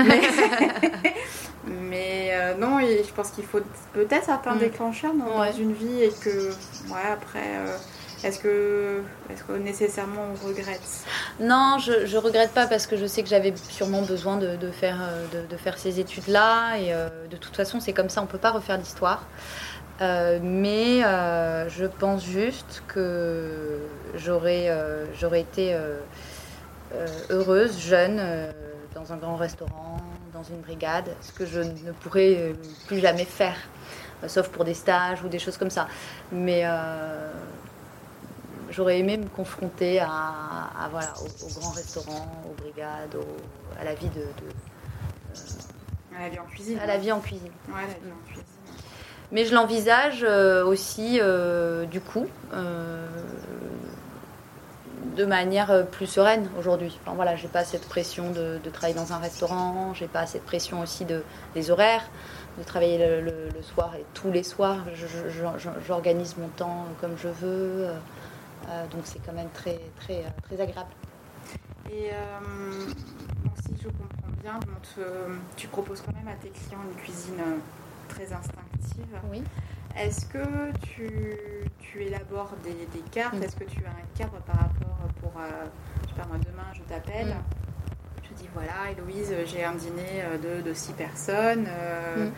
Mais 1.67 2.31
euh, 2.33 2.55
non, 2.55 2.79
je 2.81 3.13
pense 3.13 3.31
qu'il 3.31 3.45
faut 3.45 3.61
peut-être 3.93 4.25
certains 4.25 4.55
mm. 4.55 4.59
déclencheurs 4.59 5.15
dans, 5.15 5.51
une 5.53 5.73
vie 5.73 6.03
et 6.03 6.11
que, 6.11 6.51
ouais, 6.91 7.11
après, 7.11 7.39
euh, 7.41 7.77
est-ce 8.23 8.39
que, 8.39 9.03
est 9.31 9.47
que 9.47 9.53
nécessairement 9.53 10.27
on 10.33 10.47
regrette 10.47 10.81
Non, 11.41 11.79
je, 11.79 12.07
je 12.07 12.17
regrette 12.17 12.53
pas 12.53 12.67
parce 12.67 12.87
que 12.87 12.97
je 12.97 13.07
sais 13.07 13.23
que 13.23 13.29
j'avais 13.29 13.55
sûrement 13.71 14.03
besoin 14.03 14.37
de, 14.37 14.57
de 14.57 14.71
faire, 14.71 14.99
euh, 15.03 15.47
de, 15.49 15.57
faire 15.57 15.79
ces 15.79 16.01
études-là 16.01 16.77
et 16.77 16.93
de 17.31 17.37
toute 17.37 17.57
façon, 17.57 17.81
c'est 17.81 17.93
comme 17.93 18.11
ça, 18.11 18.23
on 18.23 18.27
peut 18.27 18.39
pas 18.39 18.51
refaire 18.51 18.77
l'histoire. 18.77 19.25
mais 20.01 21.01
je 21.01 21.87
pense 21.87 22.25
juste 22.25 22.83
que 22.89 23.79
j'aurais 24.17 24.71
j'aurais 25.19 25.41
été 25.41 25.77
heureuse, 27.31 27.79
jeune, 27.79 28.21
dans 28.95 29.13
un 29.13 29.17
grand 29.17 29.37
restaurant, 29.37 29.99
dans 30.33 30.43
une 30.43 30.61
brigade, 30.61 31.15
ce 31.21 31.33
que 31.33 31.47
je 31.47 31.61
ne 31.61 31.93
pourrais 32.01 32.37
euh, 32.37 32.53
plus 32.87 32.99
jamais 32.99 33.25
faire, 33.25 33.57
euh, 34.23 34.29
sauf 34.29 34.49
pour 34.49 34.65
des 34.65 34.75
stages 34.75 35.23
ou 35.23 35.29
des 35.29 35.39
choses 35.39 35.57
comme 35.57 35.71
ça. 35.71 35.89
Mais 36.33 36.63
euh, 36.65 37.31
j'aurais 38.71 38.99
aimé 38.99 39.17
me 39.17 39.27
confronter 39.27 40.01
à, 40.01 40.89
voilà, 40.91 41.13
aux, 41.21 41.61
grands 41.61 41.71
restaurants, 41.71 42.45
aux 42.49 42.61
brigades, 42.61 43.17
à 43.81 43.85
la 43.85 43.95
vie 43.95 44.09
de, 44.09 44.23
à 46.17 46.23
la 46.23 46.29
vie 46.29 46.39
en 46.39 46.45
cuisine. 46.45 46.79
À 46.79 46.87
la 46.87 46.99
vie 46.99 47.13
en 47.13 47.21
cuisine. 47.21 47.53
Ouais, 47.69 47.83
la 47.83 47.87
vie 47.87 48.13
en 48.13 48.27
cuisine. 48.27 48.45
Mais 49.33 49.45
je 49.45 49.55
l'envisage 49.55 50.23
euh, 50.23 50.65
aussi, 50.65 51.19
euh, 51.21 51.87
du 51.87 52.01
coup, 52.01 52.27
euh, 52.53 53.07
de 55.17 55.25
manière 55.25 55.87
plus 55.91 56.07
sereine 56.07 56.49
aujourd'hui. 56.59 56.99
Enfin, 57.03 57.15
voilà, 57.15 57.37
j'ai 57.37 57.49
pas 57.49 57.65
cette 57.65 57.89
pression 57.89 58.31
de, 58.31 58.59
de 58.63 58.71
travailler 58.71 58.95
dans 58.95 59.13
un 59.13 59.19
restaurant, 59.19 59.95
j'ai 59.95 60.07
pas 60.09 60.27
cette 60.27 60.45
pression 60.45 60.81
aussi 60.81 61.05
de, 61.05 61.23
des 61.55 61.71
horaires, 61.71 62.05
de 62.59 62.63
travailler 62.65 62.99
le, 62.99 63.21
le- 63.21 63.49
le 63.55 63.63
soir 63.63 63.95
et 63.97 64.05
tous 64.15 64.31
les 64.31 64.43
soirs. 64.43 64.79
J'organise 65.87 66.37
mon 66.37 66.49
temps 66.49 66.87
comme 67.01 67.17
je 67.17 67.29
veux. 67.29 67.87
euh, 67.87 67.95
euh, 68.69 68.87
donc 68.89 69.03
c'est 69.05 69.21
quand 69.25 69.33
même 69.35 69.51
très, 69.53 69.79
très, 70.01 70.19
euh, 70.21 70.29
très 70.43 70.61
agréable. 70.61 70.91
Et 71.93 72.11
euh, 72.13 72.89
si 73.63 73.75
je 73.83 73.89
comprends 73.89 74.33
bien, 74.43 74.55
bon, 74.61 75.03
tu 75.57 75.69
proposes 75.69 76.01
quand 76.01 76.15
même 76.15 76.29
à 76.29 76.37
tes 76.43 76.49
clients 76.49 76.81
une 76.91 76.97
cuisine 77.03 77.39
euh, 77.41 77.57
très 78.09 78.25
instinctive. 78.33 79.19
Oui. 79.31 79.43
Est-ce 79.97 80.27
que 80.27 80.39
tu, 80.83 81.09
tu 81.79 82.03
élabores 82.03 82.53
des, 82.65 82.71
des 82.73 83.05
cartes? 83.13 83.35
Mm. 83.35 83.43
Est-ce 83.45 83.57
que 83.57 83.65
tu 83.65 83.85
as 83.85 83.91
un 83.91 84.19
cadre 84.19 84.39
par 84.47 84.57
rapport 84.57 84.99
pour, 85.21 85.33
euh, 85.41 85.49
je 86.05 86.09
sais 86.15 86.21
pas 86.21 86.27
moi, 86.27 86.37
demain 86.39 86.67
je 86.73 86.81
t'appelle, 86.83 87.29
Mm. 87.29 88.25
je 88.29 88.35
dis 88.43 88.49
voilà 88.53 88.91
Héloïse, 88.91 89.33
j'ai 89.47 89.65
un 89.65 89.75
dîner 89.75 90.23
euh, 90.25 90.61
de, 90.61 90.69
de 90.69 90.75
six 90.75 90.93
personnes. 90.93 91.67
euh, 91.69 92.27
Mm. 92.29 92.33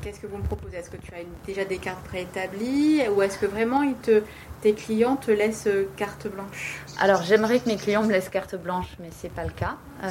Qu'est-ce 0.00 0.20
que 0.20 0.28
vous 0.28 0.36
me 0.36 0.44
proposez? 0.44 0.76
Est-ce 0.76 0.90
que 0.90 0.96
tu 0.96 1.12
as 1.12 1.22
une- 1.22 1.26
déjà 1.44 1.64
des 1.64 1.78
cartes 1.78 2.04
préétablies? 2.04 3.02
Ou 3.08 3.20
est-ce 3.22 3.36
que 3.36 3.46
vraiment 3.46 3.82
ils 3.82 3.96
te, 3.96 4.22
tes 4.60 4.72
clients 4.72 5.16
te 5.16 5.32
laissent 5.32 5.68
carte 5.96 6.28
blanche? 6.28 6.80
Alors 7.00 7.22
j'aimerais 7.22 7.58
que 7.58 7.68
mes 7.68 7.76
clients 7.76 8.04
me 8.04 8.12
laissent 8.12 8.28
carte 8.28 8.54
blanche, 8.54 8.94
mais 9.00 9.08
c'est 9.10 9.32
pas 9.32 9.42
le 9.44 9.50
cas. 9.50 9.74
Euh, 10.04 10.08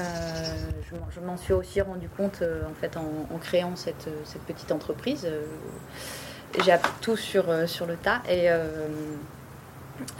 je 1.14 1.22
m'en- 1.22 1.38
suis 1.38 1.54
aussi 1.54 1.80
rendu 1.80 2.10
compte 2.10 2.42
en 2.70 2.74
fait 2.82 2.98
en, 2.98 3.28
en 3.34 3.38
créant 3.38 3.78
cette, 3.78 4.10
cette 4.26 4.42
petite 4.42 4.74
entreprise. 4.74 5.26
Euh, 6.58 6.62
J'ai 6.66 6.76
tout 7.02 7.18
sur, 7.18 7.50
euh, 7.50 7.68
sur 7.68 7.86
le 7.86 7.96
tas 7.96 8.22
et 8.30 8.48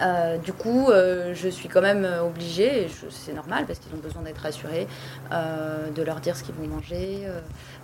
euh, 0.02 0.04
euh, 0.18 0.38
du 0.38 0.54
coup 0.54 0.90
euh, 0.90 1.34
je 1.34 1.48
suis 1.50 1.70
quand 1.70 1.82
même 1.82 2.08
obligée, 2.24 2.84
et 2.86 2.88
je- 2.88 3.10
c'est 3.10 3.34
normal 3.34 3.66
parce 3.68 3.80
qu'ils 3.80 3.94
ont 3.94 4.02
besoin 4.02 4.22
d'être 4.22 4.40
rassurés, 4.40 4.88
euh, 5.32 5.90
de 5.90 6.02
leur 6.04 6.20
dire 6.20 6.36
ce 6.36 6.44
qu'ils 6.44 6.56
vont 6.56 6.68
manger. 6.68 7.24
euh, 7.26 7.40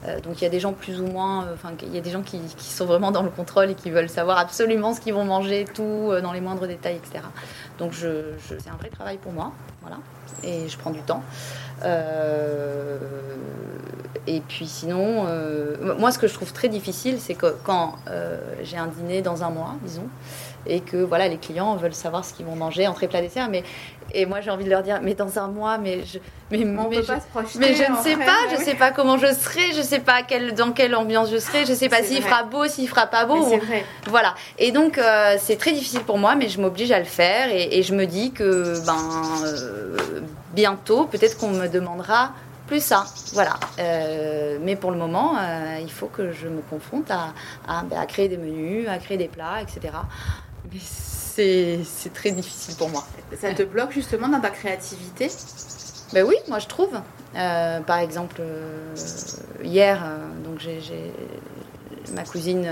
euh, 0.08 0.20
donc 0.20 0.42
il 0.42 0.44
y 0.44 0.48
a 0.48 0.50
des 0.50 0.60
gens 0.60 0.74
plus 0.74 1.00
ou 1.00 1.06
moins, 1.08 1.46
euh, 1.46 1.54
enfin 1.54 1.72
il 1.82 1.94
y 1.94 1.98
a 1.98 2.02
des 2.02 2.12
gens 2.12 2.22
qui, 2.22 2.40
sont 2.60 2.86
vraiment 2.86 3.12
dans 3.12 3.24
le 3.24 3.30
contrôle 3.30 3.70
et 3.70 3.76
qui 3.76 3.90
veulent 3.92 4.10
savoir 4.10 4.38
absolument 4.38 4.94
ce 4.94 5.02
qu'ils 5.02 5.14
vont 5.14 5.26
manger, 5.26 5.66
tout 5.74 6.10
euh, 6.12 6.22
dans 6.22 6.34
les 6.34 6.42
moindres 6.42 6.68
détails, 6.68 6.98
etc. 6.98 7.24
Donc 7.80 7.94
c'est 7.94 8.70
un 8.70 8.76
vrai 8.80 8.90
travail 8.90 9.18
pour 9.18 9.32
moi, 9.32 9.52
voilà. 9.82 9.98
Et 10.44 10.68
je 10.68 10.78
prends 10.78 10.92
du 10.92 11.02
temps. 11.02 11.24
Euh, 11.84 12.98
et 14.28 14.40
puis 14.42 14.68
sinon, 14.68 15.26
euh, 15.28 15.96
moi 15.98 16.12
ce 16.12 16.20
que 16.20 16.28
je 16.28 16.34
trouve 16.34 16.54
très 16.54 16.70
difficile, 16.70 17.18
c'est 17.20 17.34
que 17.36 17.56
quand 17.64 17.96
euh, 18.10 18.40
j'ai 18.64 18.78
un 18.78 18.88
dîner 18.88 19.22
dans 19.22 19.44
un 19.44 19.50
mois, 19.50 19.76
disons, 19.84 20.08
et 20.66 20.80
que 20.80 20.98
voilà, 20.98 21.28
les 21.28 21.38
clients 21.38 21.76
veulent 21.76 21.94
savoir 21.94 22.24
ce 22.26 22.34
qu'ils 22.34 22.46
vont 22.46 22.56
manger, 22.56 22.88
entrée, 22.88 23.08
plat, 23.08 23.22
dessert, 23.22 23.50
mais 23.50 23.64
et 24.14 24.26
moi 24.26 24.42
j'ai 24.42 24.52
envie 24.52 24.66
de 24.66 24.70
leur 24.70 24.84
dire, 24.84 25.00
mais 25.02 25.14
dans 25.16 25.40
un 25.40 25.48
mois, 25.48 25.78
mais 25.78 26.04
je, 26.06 26.20
mais, 26.52 26.60
On 26.78 26.90
mais 26.90 26.98
peut 26.98 27.02
je- 27.02 27.08
pas 27.08 27.20
se 27.20 27.28
projeter. 27.28 27.60
mais 27.60 27.74
je 27.74 27.90
ne 27.92 27.98
sais 27.98 28.16
pas, 28.16 28.26
mais 28.48 28.52
je 28.56 28.58
oui. 28.60 28.64
sais 28.66 28.76
pas 28.76 28.92
comment 28.92 29.18
je 29.18 29.28
serai, 29.34 29.72
je 29.76 29.82
sais 29.82 30.00
pas 30.00 30.22
quelle, 30.24 30.54
dans 30.54 30.72
quelle 30.72 30.96
ambiance 30.96 31.32
je 31.32 31.38
serai, 31.38 31.66
je 31.66 31.74
sais 31.74 31.90
pas 31.90 32.04
s'il 32.04 32.22
fera 32.22 32.44
beau, 32.44 32.68
s'il 32.68 32.88
fera 32.88 33.08
pas 33.08 33.26
beau. 33.26 33.38
Ou- 33.38 33.60
vrai. 33.60 33.86
voilà. 34.08 34.36
Et 34.60 34.72
donc, 34.72 34.98
euh, 34.98 35.36
c'est 35.40 35.56
très 35.58 35.72
difficile 35.72 36.02
pour 36.02 36.18
moi, 36.20 36.36
mais 36.36 36.48
je 36.50 36.62
m'oblige 36.62 36.92
à 36.92 37.00
le 37.00 37.06
faire. 37.06 37.50
Et, 37.52 37.80
et 37.80 37.84
je 37.84 37.94
me 37.96 38.06
dis 38.06 38.32
que 38.32 38.86
ben, 38.86 38.96
euh, 39.46 39.98
bientôt, 40.54 41.06
peut-être 41.06 41.38
qu'on 41.38 41.50
me 41.50 41.68
demandera 41.68 42.32
plus 42.68 42.84
ça. 42.84 43.06
Voilà. 43.34 43.56
Euh, 43.80 44.58
mais 44.62 44.76
pour 44.76 44.92
le 44.92 44.98
moment, 44.98 45.36
euh, 45.38 45.78
il 45.82 45.92
faut 45.92 46.08
que 46.08 46.32
je 46.32 46.48
me 46.48 46.62
confronte 46.62 47.10
à, 47.12 47.34
à, 47.68 47.84
ben, 47.84 47.98
à 48.00 48.06
créer 48.06 48.30
des 48.30 48.38
menus, 48.38 48.88
à 48.88 48.98
créer 49.00 49.18
des 49.18 49.28
plats, 49.28 49.62
etc. 49.62 49.94
C'est 51.36 52.14
très 52.14 52.32
difficile 52.32 52.76
pour 52.76 52.90
moi. 52.90 53.04
Ça 53.40 53.54
te 53.54 53.64
bloque 53.64 53.92
justement 53.92 54.28
dans 54.28 54.40
ta 54.40 54.52
créativité? 54.52 55.32
Ben 56.14 56.24
oui, 56.24 56.36
moi 56.48 56.60
je 56.60 56.68
trouve. 56.68 56.94
Euh, 57.36 57.80
par 57.82 57.98
exemple, 57.98 58.36
euh, 58.40 58.94
hier, 59.64 60.04
euh, 60.04 60.44
donc 60.44 60.60
j'ai 60.60 60.80
ma 62.14 62.24
cousine 62.24 62.70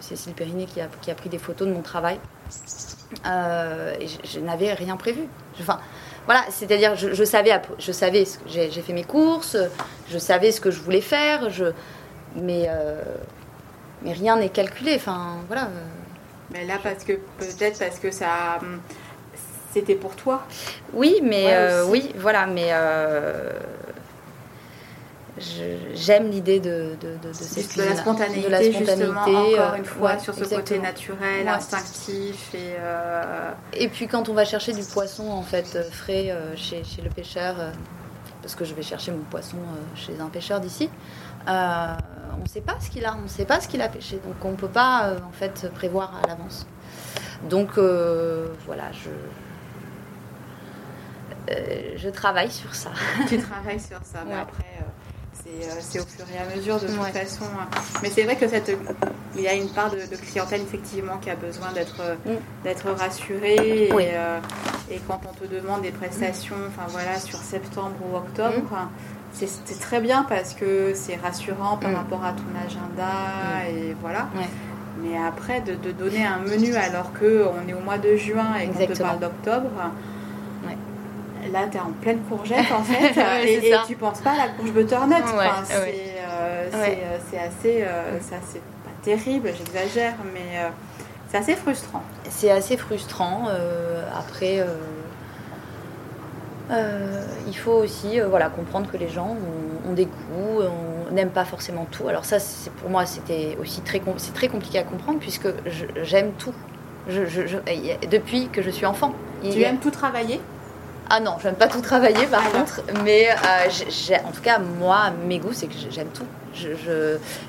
Cécile 0.00 0.32
Périnet 0.32 0.64
qui 0.64 0.80
a, 0.80 0.88
qui 1.02 1.10
a 1.10 1.14
pris 1.14 1.28
des 1.28 1.38
photos 1.38 1.68
de 1.68 1.74
mon 1.74 1.82
travail. 1.82 2.18
Et 3.26 4.06
je, 4.06 4.18
je 4.24 4.40
n'avais 4.40 4.72
rien 4.72 4.96
prévu. 4.96 5.28
Enfin, 5.60 5.78
voilà, 6.24 6.44
c'est-à-dire 6.50 6.96
je, 6.96 7.12
je 7.12 7.24
savais, 7.24 7.60
je 7.78 7.92
savais, 7.92 8.24
j'ai 8.46 8.70
fait 8.70 8.94
mes 8.94 9.04
courses, 9.04 9.56
je 10.08 10.18
savais 10.18 10.50
ce 10.50 10.60
que 10.62 10.70
je 10.70 10.80
voulais 10.80 11.02
faire, 11.02 11.50
je, 11.50 11.66
mais 12.36 12.70
mais 14.02 14.12
rien 14.12 14.36
n'est 14.36 14.48
calculé. 14.48 14.94
Enfin, 14.96 15.36
voilà. 15.48 15.68
Mais 16.52 16.64
là, 16.64 16.74
parce 16.82 17.04
que 17.04 17.12
peut-être 17.38 17.78
parce 17.78 17.98
que 17.98 18.10
ça, 18.10 18.58
hum, 18.62 18.80
c'était 19.72 19.94
pour 19.96 20.16
toi. 20.16 20.44
Oui, 20.94 21.20
mais 21.22 21.44
Ouais, 21.44 21.52
euh, 21.54 21.84
oui, 21.86 22.12
voilà, 22.16 22.46
mais 22.46 22.68
euh, 22.70 23.52
j'aime 25.94 26.30
l'idée 26.30 26.58
de, 26.58 26.96
de, 27.00 27.08
de, 27.22 27.28
de 27.28 27.32
cette 27.32 27.76
de 27.76 27.82
la 27.84 27.94
spontanéité, 27.96 28.46
de 28.46 28.48
la 28.50 28.62
justement, 28.62 28.86
spontanéité, 29.22 29.60
encore 29.60 29.72
euh, 29.74 29.76
une 29.76 29.84
fois, 29.84 30.10
ouais, 30.12 30.18
sur 30.18 30.34
ce 30.34 30.44
côté 30.54 30.78
naturel, 30.78 31.44
Ouais. 31.44 31.48
instinctif 31.48 32.54
et 32.54 32.74
euh, 32.80 33.52
Et 33.72 33.88
puis 33.88 34.08
quand 34.08 34.28
on 34.28 34.34
va 34.34 34.44
chercher 34.44 34.72
du 34.72 34.82
poisson 34.82 35.30
en 35.30 35.42
fait 35.42 35.78
frais 35.92 36.34
chez, 36.56 36.82
chez 36.82 37.02
le 37.02 37.10
pêcheur, 37.10 37.54
parce 38.42 38.54
que 38.56 38.64
je 38.64 38.74
vais 38.74 38.82
chercher 38.82 39.12
mon 39.12 39.22
poisson 39.30 39.58
chez 39.94 40.18
un 40.18 40.26
pêcheur 40.28 40.58
d'ici, 40.60 40.90
on 42.36 42.42
ne 42.42 42.46
sait 42.48 42.60
pas 42.60 42.76
ce 42.80 42.90
qu'il 42.90 43.04
a, 43.04 43.14
on 43.16 43.22
ne 43.22 43.28
sait 43.28 43.44
pas 43.44 43.60
ce 43.60 43.68
qu'il 43.68 43.80
a 43.82 43.88
pêché, 43.88 44.16
donc 44.24 44.34
on 44.44 44.50
ne 44.50 44.56
peut 44.56 44.68
pas 44.68 45.08
euh, 45.08 45.18
en 45.28 45.32
fait 45.32 45.70
prévoir 45.74 46.12
à 46.22 46.26
l'avance. 46.26 46.66
Donc 47.48 47.78
euh, 47.78 48.48
voilà, 48.66 48.90
je 48.92 49.10
euh, 51.50 51.92
je 51.96 52.08
travaille 52.08 52.50
sur 52.50 52.74
ça. 52.74 52.90
tu 53.28 53.38
travailles 53.38 53.80
sur 53.80 53.98
ça. 54.02 54.20
Mais 54.26 54.34
Ouais. 54.34 54.40
après, 54.40 54.64
euh, 54.80 54.84
c'est, 55.32 55.98
euh, 55.98 56.02
au 56.02 56.06
fur 56.06 56.24
et 56.34 56.38
à 56.38 56.56
mesure 56.56 56.78
de 56.78 56.86
toute 56.86 56.98
Ouais. 56.98 57.10
façon. 57.12 57.44
hein. 57.58 57.68
Mais 58.02 58.10
c'est 58.10 58.24
vrai 58.24 58.36
que 58.36 58.46
cette, 58.48 58.70
il 59.34 59.40
y 59.40 59.48
a 59.48 59.54
une 59.54 59.70
part 59.70 59.90
de, 59.90 59.96
de 59.96 60.16
clientèle 60.16 60.60
effectivement 60.62 61.16
qui 61.18 61.30
a 61.30 61.36
besoin 61.36 61.72
d'être, 61.72 62.00
Mm. 62.26 62.30
d'être 62.64 62.90
rassurée. 62.90 63.86
Et, 63.88 63.92
Oui. 63.94 64.04
et 64.90 65.00
quand 65.06 65.20
on 65.28 65.32
te 65.32 65.46
demande 65.50 65.82
des 65.82 65.90
prestations, 65.92 66.56
enfin 66.68 66.86
voilà, 66.88 67.18
sur 67.18 67.38
septembre 67.38 67.94
ou 68.10 68.16
octobre. 68.16 68.52
C'est, 68.68 69.17
c'est 69.46 69.78
très 69.80 70.00
bien 70.00 70.24
parce 70.28 70.54
que 70.54 70.92
c'est 70.94 71.16
rassurant 71.16 71.76
par 71.76 71.90
Mm. 71.90 71.94
rapport 71.96 72.24
à 72.24 72.32
ton 72.32 72.44
agenda 72.66 73.68
et 73.70 73.94
voilà. 74.00 74.28
Ouais. 74.36 74.48
Mais 75.00 75.16
après, 75.16 75.60
de, 75.60 75.74
de 75.74 75.92
donner 75.92 76.26
un 76.26 76.38
menu 76.38 76.74
alors 76.74 77.12
qu'on 77.12 77.68
est 77.68 77.74
au 77.74 77.80
mois 77.80 77.98
de 77.98 78.16
juin 78.16 78.54
et 78.60 78.66
qu'on 78.66 78.86
te 78.92 78.98
parle 79.00 79.20
d'octobre, 79.20 79.70
Ouais. 80.66 80.76
là, 81.52 81.60
tu 81.70 81.76
es 81.76 81.80
en 81.80 81.92
pleine 82.00 82.18
courgette 82.28 82.70
en 82.72 82.82
fait. 82.82 83.16
Ouais, 83.16 83.44
et, 83.48 83.68
et 83.70 83.74
tu 83.86 83.94
penses 83.94 84.20
pas 84.20 84.32
à 84.32 84.36
la 84.38 84.48
courge 84.48 84.72
butternut. 84.72 85.14
Enfin, 85.22 85.62
c'est, 85.64 85.74
euh, 85.76 86.68
euh, 86.74 87.16
assez. 87.46 87.82
euh, 87.82 88.18
c'est 88.20 88.34
assez- 88.34 88.58
pas 88.84 88.90
terrible, 89.02 89.50
j'exagère, 89.56 90.14
mais 90.34 90.58
euh, 90.58 90.68
c'est 91.30 91.38
assez 91.38 91.54
frustrant. 91.54 92.02
C'est 92.28 92.50
assez 92.50 92.76
frustrant. 92.76 93.44
euh, 93.50 94.02
après, 94.18 94.58
euh, 96.70 97.22
il 97.46 97.56
faut 97.56 97.72
aussi 97.72 98.20
euh, 98.20 98.28
voilà, 98.28 98.48
comprendre 98.50 98.90
que 98.90 98.96
les 98.96 99.08
gens 99.08 99.36
ont, 99.86 99.90
ont 99.90 99.94
des 99.94 100.04
goûts, 100.06 100.62
on 101.10 101.12
n'aime 101.14 101.30
pas 101.30 101.44
forcément 101.44 101.86
tout. 101.90 102.08
Alors 102.08 102.24
ça, 102.24 102.38
c'est 102.38 102.70
pour 102.72 102.90
moi, 102.90 103.06
c'était 103.06 103.56
aussi 103.60 103.80
très, 103.80 104.00
c'est 104.18 104.34
très 104.34 104.48
compliqué 104.48 104.78
à 104.78 104.82
comprendre 104.82 105.18
puisque 105.18 105.48
je- 105.66 105.86
j'aime 106.04 106.32
tout. 106.38 106.52
Je, 107.08 107.24
je- 107.24 107.56
depuis 108.10 108.48
que 108.48 108.60
je 108.60 108.68
suis 108.70 108.84
enfant. 108.84 109.14
Il 109.42 109.54
Tu 109.54 109.64
a- 109.64 109.68
aimes 109.68 109.78
tout 109.78 109.90
travailler? 109.90 110.40
Ah 111.10 111.20
non, 111.20 111.36
j'aime 111.42 111.54
pas 111.54 111.68
tout 111.68 111.80
travailler 111.80 112.26
par 112.26 112.42
Ah 112.46 112.58
contre, 112.58 112.82
mais 113.02 113.30
euh, 113.30 113.34
j'ai- 113.70 113.90
j'ai- 113.90 114.16
en 114.20 114.30
tout 114.30 114.42
cas, 114.42 114.58
moi, 114.58 115.10
mes 115.26 115.38
goûts, 115.38 115.54
c'est 115.54 115.66
que 115.68 115.74
j'aime 115.90 116.08
tout. 116.08 116.26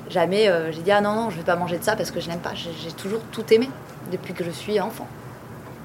Jamais 0.08 0.50
j'ai 0.70 0.82
dit 0.82 0.92
ah 0.92 1.00
non, 1.00 1.14
non, 1.14 1.30
je 1.30 1.36
vais 1.36 1.42
pas 1.42 1.56
manger 1.56 1.76
de 1.78 1.84
ça 1.84 1.96
parce 1.96 2.10
que 2.10 2.20
je 2.20 2.28
n'aime 2.28 2.38
pas. 2.38 2.52
J'ai 2.54 2.70
j'ai 2.82 2.92
toujours 2.92 3.20
tout 3.32 3.44
aimé 3.52 3.68
depuis 4.12 4.32
que 4.34 4.44
je 4.44 4.50
suis 4.50 4.80
enfant. 4.80 5.06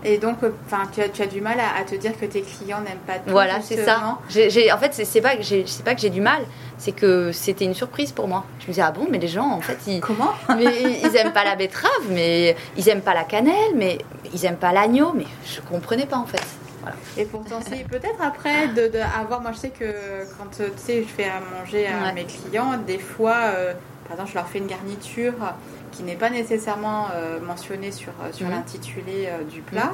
Et 0.06 0.18
donc, 0.20 0.38
euh, 0.44 0.52
enfin, 0.68 0.84
tu, 0.94 1.02
as, 1.02 1.10
tu 1.10 1.22
as 1.22 1.26
du 1.28 1.41
mal 1.41 1.60
à, 1.60 1.80
à 1.82 1.84
te 1.84 1.96
dire 1.96 2.12
que 2.20 2.26
tes 2.26 2.41
clients 2.41 2.80
n'aiment 2.82 3.00
pas 3.08 3.15
tout. 3.15 3.32
Voilà, 3.32 3.60
c'est 3.62 3.84
ça. 3.84 4.18
en 4.18 4.78
fait, 4.78 4.94
c'est- 4.94 5.22
pas 5.22 5.36
que 5.36 5.41
j'ai 5.44 5.65
c'est 5.65 5.84
pas 5.84 5.96
que 5.96 6.02
j'ai 6.02 6.10
du 6.12 6.22
mal, 6.22 6.44
c'est 6.78 6.91
que 6.91 7.32
c'était 7.32 7.65
une 7.65 7.74
surprise 7.74 8.12
pour 8.12 8.28
moi. 8.28 8.46
Je 8.60 8.65
me 8.65 8.70
disais 8.70 8.84
ah 8.84 8.91
bon, 8.91 9.08
mais 9.10 9.18
les 9.18 9.28
gens 9.28 9.50
en 9.50 9.62
fait 9.62 9.78
ils 9.88 10.00
Comment 10.02 10.32
mais 10.56 11.00
ils 11.04 11.15
aiment 11.15 11.34
pas 11.34 11.44
la 11.44 11.56
betterave, 11.56 11.89
mais 12.10 12.56
ils 12.78 12.88
aiment 12.89 13.02
pas 13.02 13.13
la 13.15 13.24
cannelle, 13.24 13.74
mais 13.76 13.98
ils 14.34 14.46
aiment 14.46 14.58
pas 14.58 14.72
l'agneau, 14.72 15.12
mais 15.15 15.26
je 15.46 15.60
comprenais 15.62 16.06
pas 16.06 16.18
en 16.18 16.26
fait. 16.28 16.44
Voilà. 16.82 16.98
Et 17.18 17.26
pourtant, 17.26 17.60
si 17.62 17.84
peut-être 17.86 18.22
après 18.22 18.68
de, 18.68 18.88
de 18.89 19.00
avoir, 19.20 19.41
moi 19.41 19.52
je 19.54 19.58
sais 19.58 19.70
que 19.70 19.86
quand 20.38 20.46
tu 20.56 20.63
sais, 20.78 21.02
je 21.02 21.08
fais 21.08 21.26
à 21.26 21.41
manger 21.60 21.88
à 21.88 22.04
Ouais. 22.08 22.13
mes 22.13 22.26
clients, 22.26 22.74
des 22.86 23.00
fois, 23.00 23.38
euh, 23.46 23.74
par 24.04 24.12
exemple, 24.13 24.30
je 24.30 24.36
leur 24.36 24.48
fais 24.48 24.60
une 24.60 24.68
garniture 24.68 25.34
qui 25.95 26.03
n'est 26.03 26.15
pas 26.15 26.29
nécessairement 26.29 27.08
euh, 27.13 27.39
mentionnée 27.39 27.91
sur, 27.91 28.12
euh, 28.21 28.31
sur 28.31 28.47
Mhm. 28.47 28.53
l'intitulé 28.53 29.27
euh, 29.27 29.43
du 29.43 29.62
plat. 29.62 29.93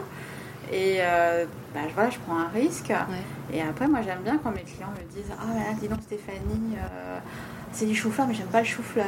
Et 0.73 0.97
euh, 0.99 1.45
bah, 1.73 1.81
je- 1.87 1.93
voilà, 1.93 2.09
je 2.09 2.17
prends 2.19 2.37
un 2.39 2.47
risque. 2.53 2.91
Et 3.53 3.61
après, 3.61 3.87
moi 3.87 3.99
j'aime 4.03 4.21
bien 4.23 4.39
quand 4.43 4.51
mes 4.51 4.61
clients 4.63 4.91
me 4.97 5.13
disent 5.13 5.31
Ah, 5.39 5.53
là, 5.55 5.63
dis 5.79 5.87
donc 5.87 5.99
Stéphanie, 6.01 6.75
c'est 7.73 7.85
du 7.85 7.95
chou-fleur, 7.95 8.27
mais 8.27 8.33
j'aime 8.33 8.47
pas 8.47 8.59
le 8.59 8.65
chou-fleur. 8.65 9.05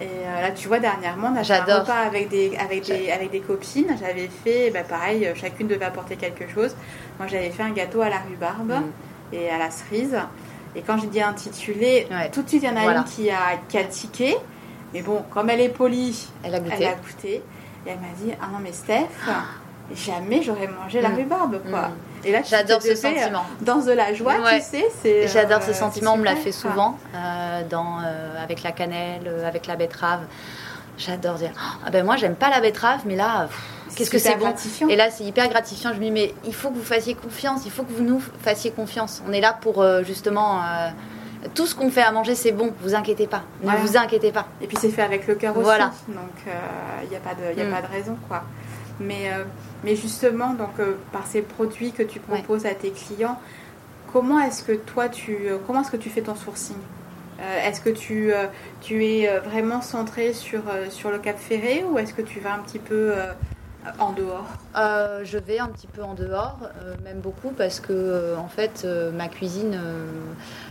Et 0.00 0.24
là, 0.42 0.50
tu 0.50 0.68
vois, 0.68 0.78
dernièrement, 0.78 1.28
on 1.32 1.36
a 1.36 1.44
fait 1.44 1.54
un 1.54 1.58
J'adore. 1.64 1.80
repas 1.80 2.00
avec 2.06 2.28
des, 2.28 2.54
avec 2.58 2.84
des, 2.84 3.10
avec 3.10 3.30
des 3.30 3.40
copines. 3.40 3.96
J'avais 3.98 4.28
fait, 4.28 4.70
bah, 4.70 4.82
pareil, 4.82 5.30
chacune 5.36 5.68
devait 5.68 5.86
apporter 5.86 6.16
quelque 6.16 6.46
chose. 6.52 6.76
Moi, 7.18 7.28
j'avais 7.28 7.48
fait 7.50 7.62
un 7.62 7.70
gâteau 7.70 8.02
à 8.02 8.10
la 8.10 8.18
rhubarbe 8.18 8.72
Mm. 8.72 9.34
et 9.34 9.48
à 9.50 9.56
la 9.58 9.70
cerise. 9.70 10.16
Et 10.74 10.82
quand 10.82 10.98
j'ai 10.98 11.06
dit 11.06 11.22
intitulé, 11.22 12.06
Ouais. 12.10 12.30
tout 12.30 12.42
de 12.42 12.48
suite, 12.48 12.62
il 12.64 12.68
y 12.68 12.72
en 12.72 12.76
a 12.76 12.82
Voilà. 12.82 12.98
une 13.00 13.04
qui 13.06 13.30
a, 13.30 13.56
qui 13.68 13.78
a 13.78 13.84
tiqué. 13.84 14.36
Mais 14.94 15.02
bon, 15.02 15.22
comme 15.32 15.50
elle 15.50 15.60
est 15.60 15.68
polie, 15.68 16.28
Elle 16.42 16.54
a 16.54 16.58
elle 16.58 16.64
goûté. 16.64 16.86
a 16.86 16.94
goûté. 16.94 17.42
Et 17.86 17.90
elle 17.90 17.98
m'a 17.98 18.14
dit 18.20 18.32
Ah 18.40 18.46
non, 18.52 18.58
mais 18.62 18.72
Steph, 18.72 19.08
jamais 19.94 20.42
j'aurais 20.42 20.68
mangé 20.68 21.00
la 21.00 21.10
Mm. 21.10 21.16
rhubarbe, 21.16 21.60
quoi. 21.70 21.88
Mm. 21.88 21.92
Et 22.24 22.32
là, 22.32 22.40
J'adore 22.42 22.82
ce 22.82 22.88
euh, 22.90 22.96
sentiment. 22.96 23.44
Dans 23.60 23.76
de 23.84 23.92
la 23.92 24.12
joie, 24.14 24.34
Ouais. 24.40 24.58
tu 24.58 24.64
sais. 24.64 24.84
c'est, 25.02 25.28
J'adore 25.28 25.60
euh, 25.62 25.66
ce 25.66 25.72
sentiment, 25.72 26.14
on 26.14 26.16
me 26.16 26.24
l'a 26.24 26.34
fait 26.36 26.50
souvent 26.52 26.98
euh, 27.14 27.62
dans, 27.68 27.98
euh, 28.04 28.42
avec 28.42 28.62
la 28.64 28.72
cannelle, 28.72 29.30
avec 29.46 29.66
la 29.66 29.76
betterave. 29.76 30.20
J'adore 30.98 31.34
dire 31.34 31.50
ah 31.84 31.90
ben 31.90 32.06
moi 32.06 32.16
j'aime 32.16 32.34
pas 32.36 32.48
la 32.48 32.58
betterave, 32.60 33.00
mais 33.04 33.16
là 33.16 33.48
quoi. 33.48 33.94
qu'est-ce 33.94 34.08
que 34.10 34.18
c'est 34.18 34.34
bon 34.36 34.46
gratifiant. 34.46 34.88
Et 34.88 34.96
là 34.96 35.10
c'est 35.10 35.24
hyper 35.24 35.46
gratifiant. 35.50 35.90
Je 35.92 35.98
me 35.98 36.04
dis 36.04 36.10
mais 36.10 36.34
il 36.46 36.54
faut 36.54 36.70
que 36.70 36.74
vous 36.76 36.82
fassiez 36.82 37.14
confiance, 37.14 37.66
il 37.66 37.70
faut 37.70 37.82
que 37.82 37.92
vous 37.92 38.02
nous 38.02 38.22
fassiez 38.40 38.70
confiance. 38.70 39.22
On 39.28 39.32
est 39.32 39.42
là 39.42 39.52
pour 39.60 39.84
justement 40.04 40.62
tout 41.54 41.66
ce 41.66 41.74
qu'on 41.74 41.90
fait 41.90 42.02
à 42.02 42.12
manger 42.12 42.34
c'est 42.34 42.52
bon, 42.52 42.72
vous 42.80 42.94
inquiétez 42.94 43.26
pas, 43.26 43.42
ne 43.60 43.64
Voilà. 43.66 43.80
vous 43.80 43.96
inquiétez 43.96 44.32
pas. 44.32 44.46
Et 44.60 44.66
puis 44.66 44.76
c'est 44.80 44.90
fait 44.90 45.02
avec 45.02 45.26
le 45.26 45.34
cœur 45.34 45.54
aussi. 45.56 45.64
Voilà. 45.64 45.92
Donc 46.08 46.30
il 47.02 47.08
n'y 47.10 47.16
a, 47.16 47.20
pas 47.20 47.34
de, 47.34 47.58
y 47.58 47.62
a 47.62 47.64
Mm. 47.66 47.70
pas 47.72 47.82
de 47.82 47.92
raison. 47.92 48.16
quoi. 48.28 48.42
Mais, 49.00 49.30
euh, 49.32 49.44
mais 49.84 49.94
justement, 49.94 50.54
donc, 50.54 50.70
euh, 50.78 50.94
par 51.12 51.26
ces 51.26 51.42
produits 51.42 51.92
que 51.92 52.02
tu 52.02 52.18
Ouais. 52.30 52.38
proposes 52.38 52.64
à 52.64 52.74
tes 52.74 52.90
clients, 52.90 53.38
comment 54.12 54.40
est-ce 54.40 54.62
que 54.62 54.72
toi, 54.72 55.08
tu, 55.10 55.36
euh, 55.48 55.58
comment 55.66 55.82
est-ce 55.82 55.90
que 55.90 55.96
tu 55.98 56.08
fais 56.08 56.22
ton 56.22 56.34
sourcing? 56.34 56.76
Euh, 57.38 57.68
Est-ce 57.68 57.82
que 57.82 57.90
tu, 57.90 58.32
euh, 58.32 58.46
tu 58.80 59.04
es 59.04 59.28
euh, 59.28 59.40
vraiment 59.40 59.82
centré 59.82 60.32
sur, 60.32 60.62
euh, 60.70 60.86
sur 60.88 61.10
le 61.10 61.18
Cap 61.18 61.36
Ferré 61.38 61.84
ou 61.86 61.98
est-ce 61.98 62.14
que 62.14 62.22
tu 62.22 62.40
vas 62.40 62.54
un 62.54 62.60
petit 62.60 62.78
peu 62.78 63.12
euh, 63.14 63.26
en 63.98 64.12
dehors? 64.12 64.46
Euh, 64.78 65.20
je 65.22 65.36
vais 65.36 65.58
un 65.58 65.68
petit 65.68 65.86
peu 65.86 66.02
en 66.02 66.14
dehors, 66.14 66.56
euh, 66.80 66.94
même 67.04 67.18
beaucoup, 67.20 67.50
parce 67.50 67.78
que 67.80 67.92
euh, 67.92 68.36
en 68.38 68.48
fait, 68.48 68.82
euh, 68.86 69.10
ma 69.12 69.28
cuisine 69.28 69.74
euh, 69.74 69.76
euh, 69.78 70.65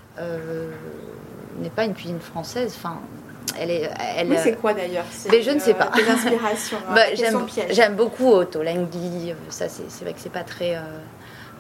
n'est 1.59 1.69
pas 1.69 1.85
une 1.85 1.93
cuisine 1.93 2.19
française. 2.19 2.73
Enfin, 2.77 2.99
elle 3.59 3.71
est. 3.71 3.89
Elle, 4.17 4.29
Oui, 4.29 4.37
c'est 4.41 4.55
quoi 4.59 4.73
d'ailleurs? 4.73 5.05
C'est, 5.11 5.31
mais 5.31 5.41
je 5.41 5.51
ne 5.51 5.59
sais 5.59 5.73
pas. 5.73 5.87
Tes 5.87 6.07
inspirations. 6.09 6.77
hein, 6.89 6.93
Bah, 6.95 7.05
question 7.09 7.45
j'aime, 7.71 7.95
beaucoup 7.95 8.29
Otto 8.31 8.63
Lengi. 8.63 9.31
euh, 9.31 9.35
Ça, 9.49 9.67
c'est, 9.69 10.03
vrai 10.03 10.13
que 10.13 10.19
c'est 10.19 10.31
pas 10.31 10.43
très 10.43 10.75
euh, 10.75 10.79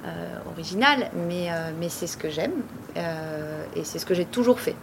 euh, 0.05 0.09
original, 0.51 1.09
mais, 1.27 1.49
euh, 1.51 1.71
mais 1.79 1.89
c'est 1.89 2.07
ce 2.07 2.17
que 2.17 2.29
j'aime 2.29 2.53
euh, 2.97 3.63
et 3.75 3.83
c'est 3.83 3.99
ce 3.99 4.05
que 4.05 4.13
j'ai 4.13 4.25
toujours 4.25 4.59
fait. 4.59 4.75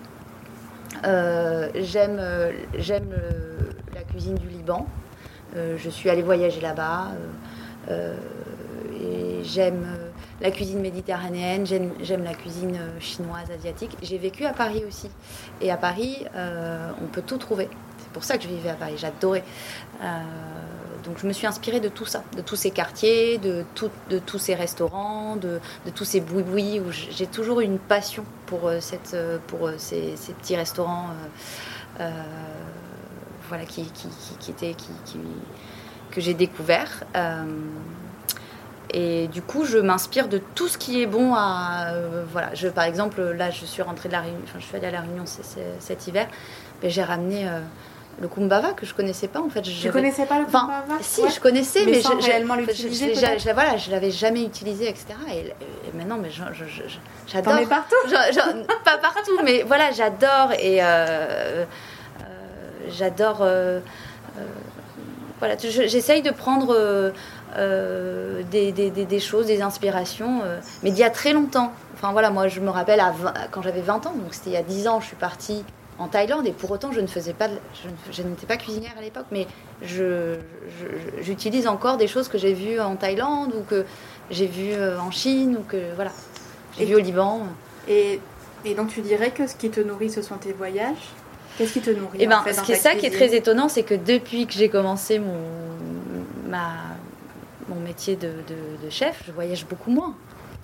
Euh, 1.05 1.69
j'aime 1.75 2.19
euh, 2.21 2.53
j'aime 2.79 3.11
euh, 3.13 3.71
la 3.95 4.03
cuisine 4.03 4.35
du 4.37 4.49
Liban. 4.49 4.87
Euh, 5.57 5.77
je 5.79 5.91
suis 5.91 6.09
allée 6.11 6.23
voyager 6.23 6.61
là-bas. 6.61 7.09
euh, 7.89 7.91
euh, 7.91 8.17
et 9.41 9.43
j'aime 9.45 9.85
euh, 9.85 10.02
la 10.43 10.51
cuisine 10.51 10.81
méditerranéenne, 10.81 11.65
j'aime, 11.67 12.25
la 12.25 12.35
cuisine 12.35 12.77
euh, 12.77 13.01
chinoise, 13.01 13.49
asiatique. 13.57 13.97
J'ai 14.03 14.19
vécu 14.19 14.45
à 14.45 14.53
Paris 14.53 14.83
aussi. 14.87 15.09
Et 15.61 15.71
à 15.71 15.77
Paris, 15.77 16.27
euh, 16.35 16.91
on 17.01 17.07
peut 17.07 17.23
tout 17.23 17.39
trouver. 17.39 17.69
C'est 17.99 18.11
pour 18.11 18.25
ça 18.25 18.37
que 18.37 18.43
je 18.43 18.49
vivais 18.49 18.71
à 18.71 18.75
Paris, 18.75 18.95
j'adorais. 18.97 19.45
Euh, 20.03 20.21
donc 21.05 21.19
je 21.19 21.27
me 21.29 21.33
suis 21.33 21.47
inspirée 21.47 21.79
de 21.79 21.89
tout 21.89 22.07
ça, 22.07 22.25
de 22.37 22.43
tous 22.43 22.57
ces 22.57 22.73
quartiers, 22.73 23.39
de, 23.39 23.65
tous 23.75 24.39
ces 24.39 24.55
restaurants, 24.55 25.37
de, 25.37 25.61
tous 25.95 26.05
ces 26.05 26.21
boui-boui 26.21 26.81
où 26.81 26.91
j'ai 26.91 27.27
toujours 27.27 27.61
une 27.61 27.79
passion 27.79 28.25
pour, 28.47 28.71
ces, 28.79 28.89
petits 30.41 30.55
restaurants 30.55 31.09
voilà, 33.49 33.65
qui, 33.65 33.91
étaient, 34.49 34.77
que 36.13 36.21
j'ai 36.21 36.35
découvert. 36.35 37.03
Et 38.95 39.29
du 39.29 39.41
coup, 39.43 39.65
je 39.65 39.79
m'inspire 39.79 40.29
de 40.29 40.39
tout 40.55 40.69
ce 40.69 40.77
qui 40.77 41.01
est 41.03 41.07
bon 41.07 41.35
à. 41.35 41.93
euh, 41.95 42.25
voilà, 42.31 42.55
je, 42.55 42.69
par 42.69 42.85
exemple, 42.85 43.23
là, 43.23 43.51
je 43.51 43.65
suis 43.65 43.81
rentrée 43.83 44.09
de 44.09 44.13
la 44.15 44.21
Réunion, 44.21 44.41
enfin, 44.45 44.59
je 44.59 44.65
suis 44.67 44.77
allée 44.77 44.89
à 44.89 44.91
la 44.91 45.01
Réunion 45.01 45.25
c- 45.25 45.43
c- 45.43 45.61
cet 45.79 46.07
hiver, 46.07 46.29
mais 46.83 46.91
j'ai 46.91 47.03
ramené 47.03 47.49
euh, 47.49 47.61
le 48.21 48.29
kumbava 48.29 48.73
que 48.75 48.85
je 48.85 48.93
connaissais 48.93 49.29
pas 49.29 49.41
en 49.41 49.49
fait. 49.49 49.63
Tu 49.63 49.71
J'avais- 49.71 49.93
connaissais 49.95 50.27
pas 50.27 50.39
le 50.39 50.45
Enfin, 50.45 50.61
Kumbava 50.87 51.03
Si, 51.03 51.23
Ouais. 51.23 51.31
je 51.31 51.41
connaissais, 51.41 51.87
Mais 51.87 51.93
mais, 51.93 52.01
sans 52.03 52.21
je, 52.21 52.27
je- 52.27 52.31
réellement 52.31 52.55
je- 52.57 52.61
l'utiliser, 52.61 53.15
je- 53.15 53.21
je- 53.39 53.55
voilà, 53.55 53.79
je 53.79 53.91
l'avais 53.91 54.11
jamais 54.11 54.43
utilisé, 54.45 54.91
etc. 54.91 55.07
Et, 55.33 55.39
et 55.39 55.97
maintenant, 55.97 56.19
mais 56.19 56.29
je- 56.31 56.43
je- 56.53 56.65
je- 56.67 56.89
je- 56.89 56.99
j'adore. 57.33 57.59
T'en 57.61 57.67
partout 57.67 57.97
Je- 58.05 58.11
je- 58.35 58.67
pas 58.85 58.99
partout, 58.99 59.39
mais 59.43 59.63
voilà, 59.67 59.91
j'adore 59.93 60.53
et 60.59 60.83
euh, 60.83 60.85
euh, 60.85 61.65
j'adore. 62.91 63.39
euh, 63.41 63.81
voilà, 65.39 65.57
je- 65.59 65.89
j'essaye 65.89 66.23
de 66.23 66.31
prendre 66.31 66.75
des, 68.51 68.73
des- 68.73 69.21
choses, 69.21 69.47
des 69.47 69.63
inspirations, 69.63 70.41
euh, 70.45 70.59
mais 70.83 70.91
d'il 70.91 71.01
y 71.01 71.05
a 71.05 71.11
très 71.11 71.33
longtemps. 71.33 71.73
Enfin 71.95 72.13
voilà, 72.13 72.31
moi 72.31 72.49
je 72.49 72.61
me 72.61 72.71
rappelle 72.71 73.01
à 73.01 73.11
20 73.13 73.33
quand 73.51 73.63
j'avais 73.63 73.81
20 73.83 74.07
ans, 74.07 74.13
donc 74.15 74.33
c'était 74.33 74.51
il 74.51 74.55
y 74.55 74.57
a 74.57 74.63
10 74.63 74.89
ans, 74.89 75.01
je 75.01 75.07
suis 75.07 75.17
partie 75.17 75.65
en 75.99 76.09
Thaïlande 76.09 76.47
et 76.47 76.53
pour 76.53 76.71
autant 76.71 76.91
je 76.93 77.01
ne 77.01 77.07
faisais 77.07 77.33
pas, 77.35 77.49
de- 77.49 77.59
je, 78.11 78.23
n'étais 78.23 78.47
pas 78.47 78.57
cuisinière 78.57 78.93
à 78.99 79.03
l'époque, 79.03 79.27
mais 79.31 79.47
je, 79.83 80.37
j'utilise 81.21 81.67
encore 81.69 81.97
des 81.97 82.09
choses 82.09 82.29
que 82.29 82.39
j'ai 82.39 82.55
vues 82.55 82.81
en 82.81 82.97
Thaïlande 82.97 83.53
ou 83.57 83.63
que 83.63 83.85
j'ai 84.31 84.47
vues 84.47 84.73
euh, 84.73 84.99
en 84.99 85.11
Chine 85.11 85.57
ou 85.61 85.63
que 85.63 85.77
voilà, 85.95 86.11
j'ai 86.79 86.87
vu 86.87 86.95
au 86.97 86.99
Liban. 87.01 87.43
Et, 87.89 88.21
et 88.65 88.75
donc 88.75 88.89
tu 88.89 89.01
dirais 89.03 89.31
que 89.31 89.47
ce 89.47 89.55
qui 89.55 89.71
te 89.71 89.81
nourrit, 89.81 90.11
ce 90.11 90.23
sont 90.23 90.37
tes 90.37 90.53
voyages? 90.53 91.11
Qu'est-ce 91.59 91.75
qui 91.75 91.81
te 91.83 91.91
nourrit 91.91 92.23
Et 92.23 92.27
ben, 92.27 92.39
en 92.39 92.43
fait, 92.43 92.55
ce 92.55 92.63
qui 92.63 92.73
est 92.73 92.77
ça 92.77 92.95
qui 92.95 93.05
est 93.07 93.11
très 93.11 93.35
étonnant, 93.35 93.69
c'est 93.69 93.83
que 93.83 93.95
depuis 93.95 94.47
que 94.47 94.55
j'ai 94.55 94.71
commencé 94.71 95.19
mon, 95.19 95.37
ma, 96.49 96.71
mon 97.69 97.81
métier 97.81 98.17
de, 98.17 98.29
de- 98.29 98.85
de 98.85 98.91
chef, 98.91 99.23
je 99.27 99.33
voyage 99.33 99.67
beaucoup 99.67 99.91
moins. 99.91 100.15